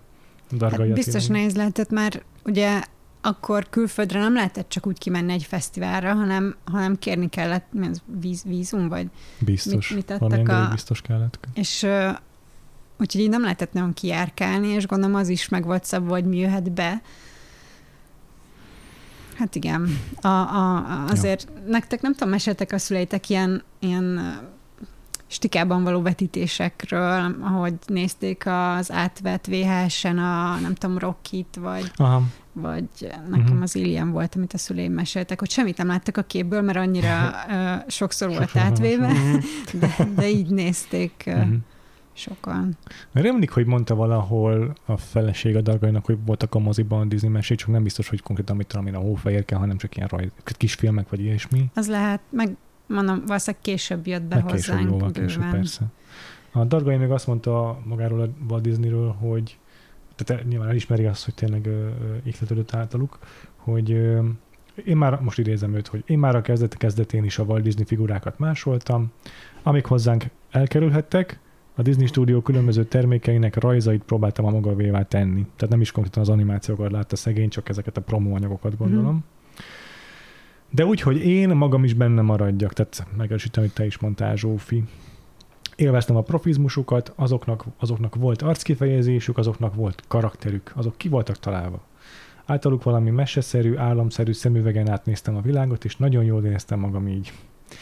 Dargai 0.51 0.87
Hát 0.87 0.95
biztos 0.95 1.15
Attilának. 1.15 1.37
nehéz 1.41 1.55
lehetett, 1.55 1.89
mert 1.89 2.23
ugye 2.45 2.81
akkor 3.21 3.69
külföldre 3.69 4.19
nem 4.19 4.33
lehetett 4.33 4.69
csak 4.69 4.87
úgy 4.87 4.97
kimenni 4.97 5.31
egy 5.33 5.43
fesztiválra, 5.43 6.13
hanem, 6.13 6.55
hanem 6.63 6.99
kérni 6.99 7.29
kellett, 7.29 7.65
mi 7.71 7.87
az, 7.87 8.01
víz, 8.19 8.43
vízum, 8.43 8.87
vagy 8.87 9.07
Biztos. 9.39 9.89
mit, 9.89 9.95
mit 10.09 10.21
adtak 10.21 10.49
a... 10.49 10.67
biztos 10.71 11.01
kellett. 11.01 11.39
És 11.53 11.85
úgyhogy 12.99 13.21
így 13.21 13.29
nem 13.29 13.41
lehetett 13.41 13.73
nagyon 13.73 13.93
kijárkálni, 13.93 14.67
és 14.67 14.85
gondolom 14.87 15.15
az 15.15 15.29
is 15.29 15.49
meg 15.49 15.65
volt 15.65 15.85
szabva, 15.85 16.11
hogy 16.11 16.25
mi 16.25 16.37
jöhet 16.37 16.71
be. 16.71 17.01
Hát 19.37 19.55
igen. 19.55 19.97
A, 20.21 20.27
a, 20.27 20.75
a- 20.75 21.05
azért 21.07 21.47
ja. 21.55 21.61
nektek 21.71 22.01
nem 22.01 22.13
tudom, 22.13 22.29
meséltek 22.29 22.71
a 22.71 22.77
szüleitek 22.77 23.29
ilyen, 23.29 23.63
ilyen 23.79 24.37
stikában 25.34 25.84
való 25.84 26.01
vetítésekről, 26.01 27.36
ahogy 27.41 27.73
nézték 27.86 28.43
az 28.45 28.91
átvett 28.91 29.45
VHS-en 29.45 30.17
a, 30.17 30.59
nem 30.61 30.73
tudom, 30.73 30.97
Rockit, 30.97 31.57
vagy 31.61 31.91
Aha, 31.95 32.21
vagy 32.53 32.84
nekem 32.99 33.23
Mhm. 33.29 33.39
uh-huh. 33.41 33.61
az 33.61 33.75
Alien 33.75 34.11
volt, 34.11 34.36
amit 34.36 34.53
a 34.53 34.57
szüleim 34.57 34.93
meséltek, 34.93 35.39
hogy 35.39 35.49
semmit 35.49 35.77
nem 35.77 35.88
láttak 35.88 36.17
a 36.17 36.21
képből, 36.21 36.61
mert 36.61 36.77
annyira 36.77 37.29
uh, 37.47 37.89
sokszor 37.89 38.27
volt 38.27 38.55
átvéve, 38.55 39.07
Mhm. 39.07 39.36
de, 39.79 39.95
de 40.15 40.29
így 40.29 40.49
nézték 40.49 41.23
uh, 41.27 41.34
uh-huh. 41.34 41.53
sokan. 42.13 42.77
Mert 43.11 43.25
emlék, 43.27 43.51
hogy 43.51 43.65
mondta 43.65 43.95
valahol 43.95 44.73
a 44.86 44.97
feleség 44.97 45.55
a 45.55 45.61
Dargainak, 45.61 46.05
hogy 46.05 46.17
voltak 46.25 46.55
a 46.55 46.59
moziban 46.59 46.99
a 47.01 47.05
Disney 47.05 47.29
mesék, 47.31 47.57
csak 47.57 47.69
nem 47.69 47.84
biztos, 47.84 48.09
hogy 48.09 48.21
konkrétan 48.21 48.55
mit 48.55 48.67
tudom 48.67 48.88
én, 48.88 48.95
a 48.95 48.99
hófehérke, 48.99 49.55
hanem 49.55 49.77
csak 49.77 49.95
ilyen 49.95 50.07
raj, 50.07 50.29
kisfilmek 50.43 51.09
vagy 51.09 51.19
ilyesmi. 51.21 51.65
Az 51.73 51.88
lehet, 51.88 52.19
meg 52.29 52.55
mondom, 52.88 53.23
valószínűleg 53.25 53.61
később 53.61 54.07
jött 54.07 54.23
be 54.23 54.36
Meg 54.36 54.45
később, 54.45 54.75
hozzánk 54.75 54.91
jóval 54.91 55.11
később, 55.11 55.49
persze. 55.51 55.86
A 56.51 56.63
Dargai 56.63 56.97
meg 56.97 57.11
azt 57.11 57.27
mondta 57.27 57.79
magáról 57.84 58.21
a 58.21 58.29
Walt 58.49 58.63
Disneyről, 58.63 59.11
hogy 59.11 59.57
tehát 60.15 60.47
nyilván 60.47 60.69
elismeri 60.69 61.05
azt, 61.05 61.25
hogy 61.25 61.34
tényleg 61.34 61.69
ihletődött 62.23 62.73
általuk, 62.73 63.19
hogy 63.55 63.91
ö, 63.91 64.27
én 64.86 64.97
már, 64.97 65.19
most 65.19 65.39
idézem 65.39 65.75
őt, 65.75 65.88
hogy 65.88 66.03
én 66.05 66.19
már 66.19 66.36
a 66.36 66.41
kezdet 66.41 66.77
kezdetén 66.77 67.23
is 67.23 67.39
a 67.39 67.43
Walt 67.43 67.63
Disney 67.63 67.86
figurákat 67.86 68.39
másoltam, 68.39 69.11
amik 69.63 69.86
hozzánk 69.86 70.25
elkerülhettek, 70.51 71.39
a 71.75 71.81
Disney 71.81 72.05
Studio 72.05 72.41
különböző 72.41 72.86
termékeinek 72.86 73.55
rajzait 73.55 74.03
próbáltam 74.03 74.45
a 74.45 74.49
magavévá 74.49 75.03
tenni. 75.03 75.45
Tehát 75.55 75.69
nem 75.69 75.81
is 75.81 75.91
konkrétan 75.91 76.21
az 76.21 76.29
animációkat 76.29 76.91
látta 76.91 77.15
szegény, 77.15 77.49
csak 77.49 77.69
ezeket 77.69 77.97
a 77.97 78.01
promóanyagokat 78.01 78.77
gondolom. 78.77 79.15
Mm. 79.15 79.17
De 80.76 80.86
úgy, 80.86 81.01
hogy 81.01 81.17
én 81.26 81.49
magam 81.49 81.84
is 81.84 81.93
benne 81.93 82.21
maradjak, 82.21 82.74
tehát 82.74 83.07
megerősítem, 83.17 83.63
hogy 83.63 83.74
te 83.74 83.86
is 83.86 83.97
mondtál, 83.97 84.36
Zsófi. 84.36 84.84
Élveztem 85.76 86.15
a 86.15 86.21
profizmusukat, 86.21 87.13
azoknak, 87.15 87.65
azoknak 87.80 88.15
volt 88.15 88.41
arckifejezésük, 88.41 89.38
azoknak 89.38 89.76
volt 89.76 90.03
karakterük, 90.07 90.71
azok 90.76 90.97
ki 90.97 91.09
voltak 91.09 91.39
találva. 91.39 91.82
Általuk 92.45 92.84
valami 92.84 93.09
meseszerű, 93.09 93.76
államszerű 93.76 94.32
szemüvegen 94.32 94.89
átnéztem 94.89 95.36
a 95.36 95.41
világot, 95.41 95.86
és 95.86 95.97
nagyon 95.97 96.24
jól 96.24 96.45
éreztem 96.45 96.80
magam 96.80 97.07
így. 97.07 97.34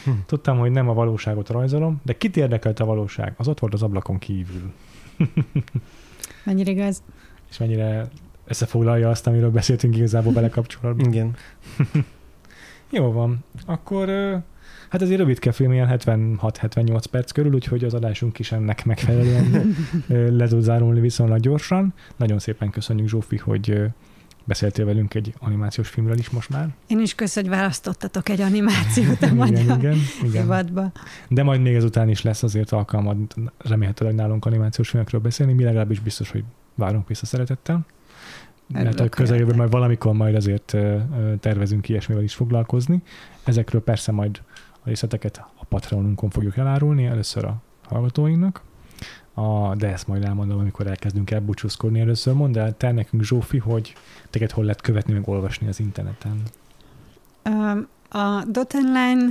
Hm. 0.03 0.11
Tudtam, 0.25 0.57
hogy 0.57 0.71
nem 0.71 0.89
a 0.89 0.93
valóságot 0.93 1.49
rajzolom, 1.49 2.01
de 2.03 2.17
kit 2.17 2.37
érdekelt 2.37 2.79
a 2.79 2.85
valóság? 2.85 3.33
Az 3.37 3.47
ott 3.47 3.59
volt 3.59 3.73
az 3.73 3.83
ablakon 3.83 4.17
kívül. 4.17 4.73
mennyire 6.45 6.71
igaz? 6.71 7.03
És 7.49 7.57
mennyire 7.57 8.07
összefoglalja 8.47 9.09
azt, 9.09 9.27
amiről 9.27 9.51
beszéltünk 9.51 9.95
igazából 9.95 10.33
vele 10.39 10.49
kapcsolatban. 10.49 11.07
Igen. 11.07 11.35
Jó 12.91 13.11
van. 13.11 13.43
Akkor 13.65 14.07
hát 14.89 15.01
azért 15.01 15.19
rövid 15.19 15.53
film, 15.53 15.71
ilyen 15.71 15.99
76-78 15.99 17.03
perc 17.11 17.31
körül, 17.31 17.53
úgyhogy 17.53 17.83
az 17.83 17.93
adásunk 17.93 18.39
is 18.39 18.51
ennek 18.51 18.85
megfelelően 18.85 19.75
le 20.07 20.47
tud 20.47 20.61
zárulni 20.61 20.99
viszonylag 20.99 21.39
gyorsan. 21.39 21.93
Nagyon 22.17 22.39
szépen 22.39 22.69
köszönjük 22.69 23.07
Zsófi, 23.07 23.37
hogy 23.37 23.81
beszéltél 24.43 24.85
velünk 24.85 25.13
egy 25.13 25.33
animációs 25.39 25.87
filmről 25.87 26.17
is 26.17 26.29
most 26.29 26.49
már. 26.49 26.69
Én 26.87 26.99
is 26.99 27.15
köszönöm, 27.15 27.49
hogy 27.49 27.59
választottatok 27.59 28.29
egy 28.29 28.41
animációt 28.41 29.21
a 29.21 29.25
igen, 29.25 29.35
magyar 29.35 29.77
igen, 29.77 29.97
igen. 30.23 30.91
De 31.29 31.43
majd 31.43 31.61
még 31.61 31.75
ezután 31.75 32.09
is 32.09 32.21
lesz 32.21 32.43
azért 32.43 32.71
alkalmad 32.71 33.17
remélhetőleg 33.57 34.15
nálunk 34.15 34.45
animációs 34.45 34.89
filmekről 34.89 35.21
beszélni, 35.21 35.53
mi 35.53 35.63
legalábbis 35.63 35.99
biztos, 35.99 36.31
hogy 36.31 36.43
várunk 36.75 37.07
vissza 37.07 37.25
szeretettel. 37.25 37.85
Mert 38.73 38.99
a 38.99 39.09
közeljövőben 39.09 39.57
majd 39.57 39.71
valamikor 39.71 40.13
majd 40.13 40.35
azért 40.35 40.75
tervezünk 41.39 41.89
ilyesmivel 41.89 42.23
is 42.23 42.33
foglalkozni. 42.33 43.01
Ezekről 43.43 43.81
persze 43.83 44.11
majd 44.11 44.41
a 44.73 44.81
részleteket 44.83 45.37
a 45.55 45.65
Patreonunkon 45.65 46.29
fogjuk 46.29 46.57
elárulni, 46.57 47.05
először 47.05 47.45
a 47.45 47.55
hallgatóinknak, 47.87 48.61
a, 49.33 49.75
de 49.75 49.91
ezt 49.91 50.07
majd 50.07 50.23
elmondom, 50.23 50.59
amikor 50.59 50.87
elkezdünk 50.87 51.31
elbúcsúzkodni. 51.31 51.99
Először 51.99 52.33
mondd 52.33 52.57
el 52.57 52.77
te 52.77 52.91
nekünk, 52.91 53.23
Zsófi, 53.23 53.57
hogy 53.57 53.93
téged 54.29 54.51
hol 54.51 54.63
lehet 54.63 54.81
követni, 54.81 55.13
meg 55.13 55.27
olvasni 55.27 55.67
az 55.67 55.79
interneten. 55.79 56.41
A 58.09 58.43
Dotenline 58.47 59.25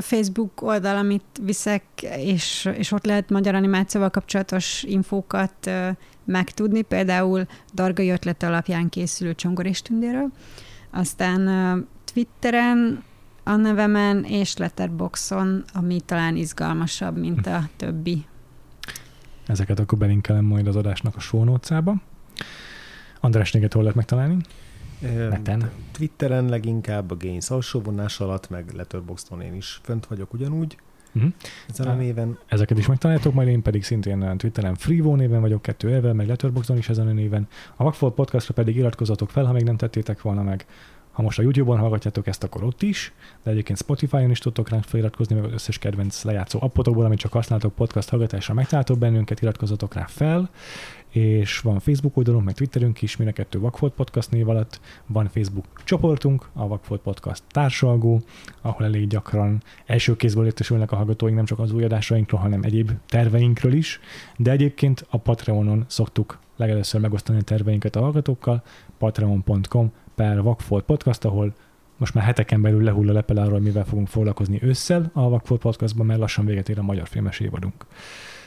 Facebook 0.00 0.62
oldal, 0.62 0.96
amit 0.96 1.24
viszek, 1.42 1.82
és, 2.16 2.70
és 2.76 2.92
ott 2.92 3.04
lehet 3.04 3.30
magyar 3.30 3.54
animációval 3.54 4.10
kapcsolatos 4.10 4.82
infókat 4.82 5.70
megtudni, 6.30 6.82
például 6.82 7.46
Dargai 7.74 8.10
ötlet 8.10 8.42
alapján 8.42 8.88
készülő 8.88 9.34
Csongor 9.34 9.66
és 9.66 9.82
Tündéről. 9.82 10.30
Aztán 10.90 11.88
Twitteren, 12.12 13.02
a 13.44 13.56
nevemen 13.56 14.24
és 14.24 14.56
Letterboxon, 14.56 15.64
ami 15.72 16.00
talán 16.00 16.36
izgalmasabb, 16.36 17.18
mint 17.18 17.46
a 17.46 17.68
többi. 17.76 18.24
Ezeket 19.46 19.78
akkor 19.78 19.98
belinkelem 19.98 20.44
majd 20.44 20.66
az 20.66 20.76
adásnak 20.76 21.16
a 21.16 21.20
show 21.20 21.44
notes-ába. 21.44 21.94
András, 23.20 23.50
hol 23.50 23.82
lehet 23.82 23.94
megtalálni? 23.94 24.36
Neten. 25.00 25.70
Twitteren 25.92 26.44
leginkább 26.48 27.10
a 27.10 27.16
Gains 27.16 27.50
alsó 27.50 27.80
vonás 27.80 28.20
alatt, 28.20 28.50
meg 28.50 28.72
Letterboxdon 28.74 29.40
én 29.40 29.54
is 29.54 29.80
fönt 29.82 30.06
vagyok 30.06 30.32
ugyanúgy. 30.32 30.76
Uh-huh. 31.12 31.32
Ezen 31.68 31.86
a 31.86 31.94
néven. 31.94 32.38
Ezeket 32.46 32.78
is 32.78 32.86
megtaláljátok, 32.86 33.34
majd 33.34 33.48
én 33.48 33.62
pedig 33.62 33.84
szintén 33.84 34.36
Twitteren 34.36 34.74
Freevo 34.74 35.14
néven 35.16 35.40
vagyok, 35.40 35.62
kettő 35.62 35.94
elvel, 35.94 36.14
meg 36.14 36.26
Letterboxdon 36.26 36.76
is 36.76 36.88
ezen 36.88 37.06
a 37.06 37.12
néven. 37.12 37.48
A 37.76 37.84
Vagfolt 37.84 38.14
podcastra 38.14 38.54
pedig 38.54 38.76
iratkozatok 38.76 39.30
fel, 39.30 39.44
ha 39.44 39.52
még 39.52 39.62
nem 39.62 39.76
tettétek 39.76 40.22
volna 40.22 40.42
meg. 40.42 40.66
Ha 41.10 41.22
most 41.22 41.38
a 41.38 41.42
YouTube-on 41.42 41.78
hallgatjátok 41.78 42.26
ezt, 42.26 42.44
akkor 42.44 42.64
ott 42.64 42.82
is, 42.82 43.12
de 43.42 43.50
egyébként 43.50 43.78
Spotify-on 43.78 44.30
is 44.30 44.38
tudtok 44.38 44.68
ránk 44.68 44.84
feliratkozni, 44.84 45.34
meg 45.34 45.44
az 45.44 45.52
összes 45.52 45.78
kedvenc 45.78 46.22
lejátszó 46.22 46.58
appotokból, 46.62 47.04
amit 47.04 47.18
csak 47.18 47.32
használtok 47.32 47.74
podcast 47.74 48.08
hallgatásra, 48.08 48.54
megtaláltok 48.54 48.98
bennünket, 48.98 49.42
iratkozatok 49.42 49.94
rá 49.94 50.04
fel, 50.06 50.50
és 51.08 51.58
van 51.58 51.78
Facebook 51.78 52.16
oldalunk, 52.16 52.44
meg 52.44 52.54
Twitterünk 52.54 53.02
is, 53.02 53.16
mind 53.16 53.30
a 53.30 53.32
kettő 53.32 53.58
Vakfolt 53.58 53.92
Podcast 53.92 54.30
név 54.30 54.48
alatt, 54.48 54.80
van 55.06 55.28
Facebook 55.28 55.64
csoportunk, 55.84 56.48
a 56.52 56.68
Vakfolt 56.68 57.00
Podcast 57.00 57.42
társalgó, 57.48 58.22
ahol 58.60 58.86
elég 58.86 59.06
gyakran 59.06 59.62
első 59.86 60.16
kézből 60.16 60.46
értesülnek 60.46 60.92
a 60.92 60.96
hallgatóink 60.96 61.36
nem 61.36 61.44
csak 61.44 61.58
az 61.58 61.72
új 61.72 61.84
adásainkról, 61.84 62.40
hanem 62.40 62.62
egyéb 62.62 62.90
terveinkről 63.06 63.72
is, 63.72 64.00
de 64.36 64.50
egyébként 64.50 65.06
a 65.10 65.16
Patreonon 65.16 65.84
szoktuk 65.88 66.38
legelőször 66.56 67.00
megosztani 67.00 67.38
a 67.38 67.42
terveinket 67.42 67.96
a 67.96 68.00
hallgatókkal, 68.00 68.62
patreon.com 68.98 69.92
per 70.20 70.42
Vakfolt 70.42 70.84
Podcast, 70.84 71.24
ahol 71.24 71.52
most 71.96 72.14
már 72.14 72.24
heteken 72.24 72.62
belül 72.62 72.82
lehull 72.82 73.08
a 73.08 73.12
lepel 73.12 73.36
arról, 73.36 73.60
mivel 73.60 73.84
fogunk 73.84 74.08
foglalkozni 74.08 74.58
ősszel 74.62 75.10
a 75.12 75.28
Vakfolt 75.28 75.60
Podcastban, 75.60 76.06
mert 76.06 76.18
lassan 76.18 76.44
véget 76.44 76.68
ér 76.68 76.78
a 76.78 76.82
magyar 76.82 77.08
filmes 77.08 77.40
évadunk 77.40 77.86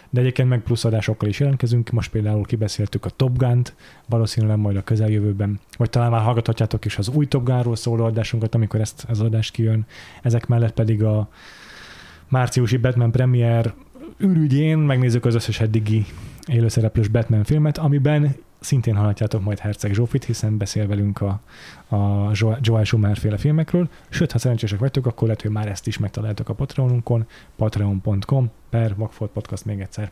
de 0.10 0.20
egyébként 0.20 0.50
meg 0.50 0.62
plusz 0.62 0.86
adásokkal 0.86 1.30
is 1.30 1.40
jelentkezünk. 1.40 1.90
Most 1.90 2.12
például 2.12 2.44
kibeszéltük 2.44 3.06
a 3.06 3.10
Top 3.10 3.38
Gun-t, 3.38 3.76
valószínűleg 4.06 4.58
majd 4.58 4.78
a 4.78 4.84
közeljövőben, 4.84 5.60
vagy 5.78 5.90
talán 5.90 6.12
már 6.12 6.22
hallgathatjátok 6.22 6.86
is 6.86 6.98
az 6.98 7.10
új 7.10 7.28
Top 7.28 7.44
Gun-ról 7.44 7.76
szóló 7.76 8.04
adásunkat, 8.04 8.56
amikor 8.56 8.80
ezt 8.80 9.06
az 9.10 9.22
adás 9.22 9.52
kijön. 9.52 9.86
Ezek 10.22 10.48
mellett 10.48 10.74
pedig 10.74 11.04
a 11.04 11.30
márciusi 12.30 12.78
Batman 12.78 13.12
premier 13.12 13.74
ürügyén 14.18 14.78
megnézzük 14.78 15.26
az 15.26 15.36
összes 15.36 15.60
eddigi 15.60 16.06
élőszereplős 16.46 17.08
Batman 17.08 17.44
filmet, 17.44 17.78
amiben 17.78 18.36
szintén 18.64 18.96
hallhatjátok 18.96 19.44
majd 19.44 19.60
Herceg 19.60 19.94
Zsófit, 19.94 20.24
hiszen 20.24 20.58
beszél 20.58 20.88
velünk 20.88 21.22
a, 21.22 21.40
a 21.96 22.32
Joel 22.62 22.84
Schumer 22.84 23.18
féle 23.18 23.38
filmekről. 23.38 23.90
Sőt, 24.10 24.32
ha 24.32 24.38
szerencsések 24.38 24.80
vagytok, 24.80 25.06
akkor 25.06 25.28
lehet, 25.28 25.42
hogy 25.42 25.52
már 25.52 25.68
ezt 25.68 25.88
is 25.88 25.98
megtaláltok 25.98 26.50
a 26.50 26.54
Patreonunkon, 26.54 27.28
patreon.com 27.56 28.52
per 28.70 28.96
Vagfolt 28.96 29.32
Podcast 29.32 29.66
még 29.66 29.80
egyszer. 29.80 30.12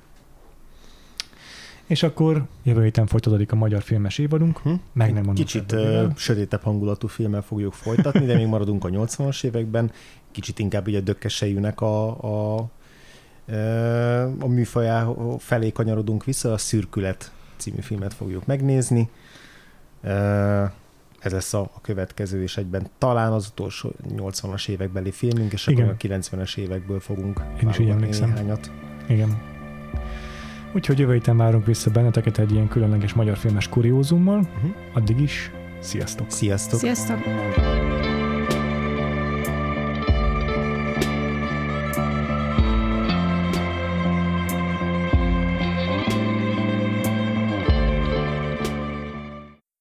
És 1.86 2.04
akkor 2.04 2.46
jövő 2.64 2.84
héten 2.84 3.08
folytatódik 3.08 3.52
a 3.52 3.56
magyar 3.56 3.82
filmes 3.82 4.18
évadunk. 4.18 4.58
Hm. 4.58 4.74
Meg 4.94 5.14
nem 5.14 5.24
mondom. 5.24 5.46
Kicsit 5.46 5.72
uh, 5.72 6.16
sötétebb 6.16 6.62
hangulatú 6.62 7.08
filmmel 7.08 7.42
fogjuk 7.42 7.74
folytatni, 7.74 8.26
de 8.26 8.36
még 8.36 8.48
maradunk 8.48 8.86
a 8.86 8.90
80-as 8.90 9.44
években. 9.44 9.92
Kicsit 10.32 10.60
inkább 10.60 10.88
ugye 10.88 11.00
dökkesejűnek 11.00 11.82
a, 11.82 12.08
a, 12.56 12.70
a 14.40 14.48
műfajá 14.48 15.08
felé 15.38 15.72
kanyarodunk 15.72 16.24
vissza, 16.24 16.54
a 16.54 16.58
Szürkület 16.58 17.32
című 17.62 17.82
filmet 17.82 18.14
fogjuk 18.14 18.46
megnézni. 18.46 19.10
Ez 21.20 21.32
lesz 21.32 21.54
a, 21.54 21.72
következő, 21.82 22.42
és 22.42 22.58
egyben 22.58 22.88
talán 22.98 23.32
az 23.32 23.48
utolsó 23.52 23.92
80-as 24.16 24.68
évekbeli 24.70 25.12
filmünk, 25.12 25.54
és 25.54 25.68
Igen. 25.68 25.84
akkor 25.84 25.96
a 26.00 26.08
90-es 26.08 26.58
évekből 26.58 27.00
fogunk 27.00 27.42
Én 27.64 27.70
is 27.70 27.80
így 27.80 27.90
emlékszem. 27.90 28.30
néhányat. 28.30 28.72
Igen. 29.08 29.42
Úgyhogy 30.74 31.00
jövő 31.00 31.14
héten 31.14 31.38
várunk 31.38 31.66
vissza 31.66 31.90
benneteket 31.90 32.38
egy 32.38 32.52
ilyen 32.52 32.68
különleges 32.68 33.14
magyar 33.14 33.38
filmes 33.38 33.70
kuriózummal. 33.70 34.40
Uh-huh. 34.40 34.72
Addig 34.94 35.20
is, 35.20 35.52
sziasztok! 35.80 36.32
Sziasztok! 36.32 36.80
Sziasztok! 36.80 38.11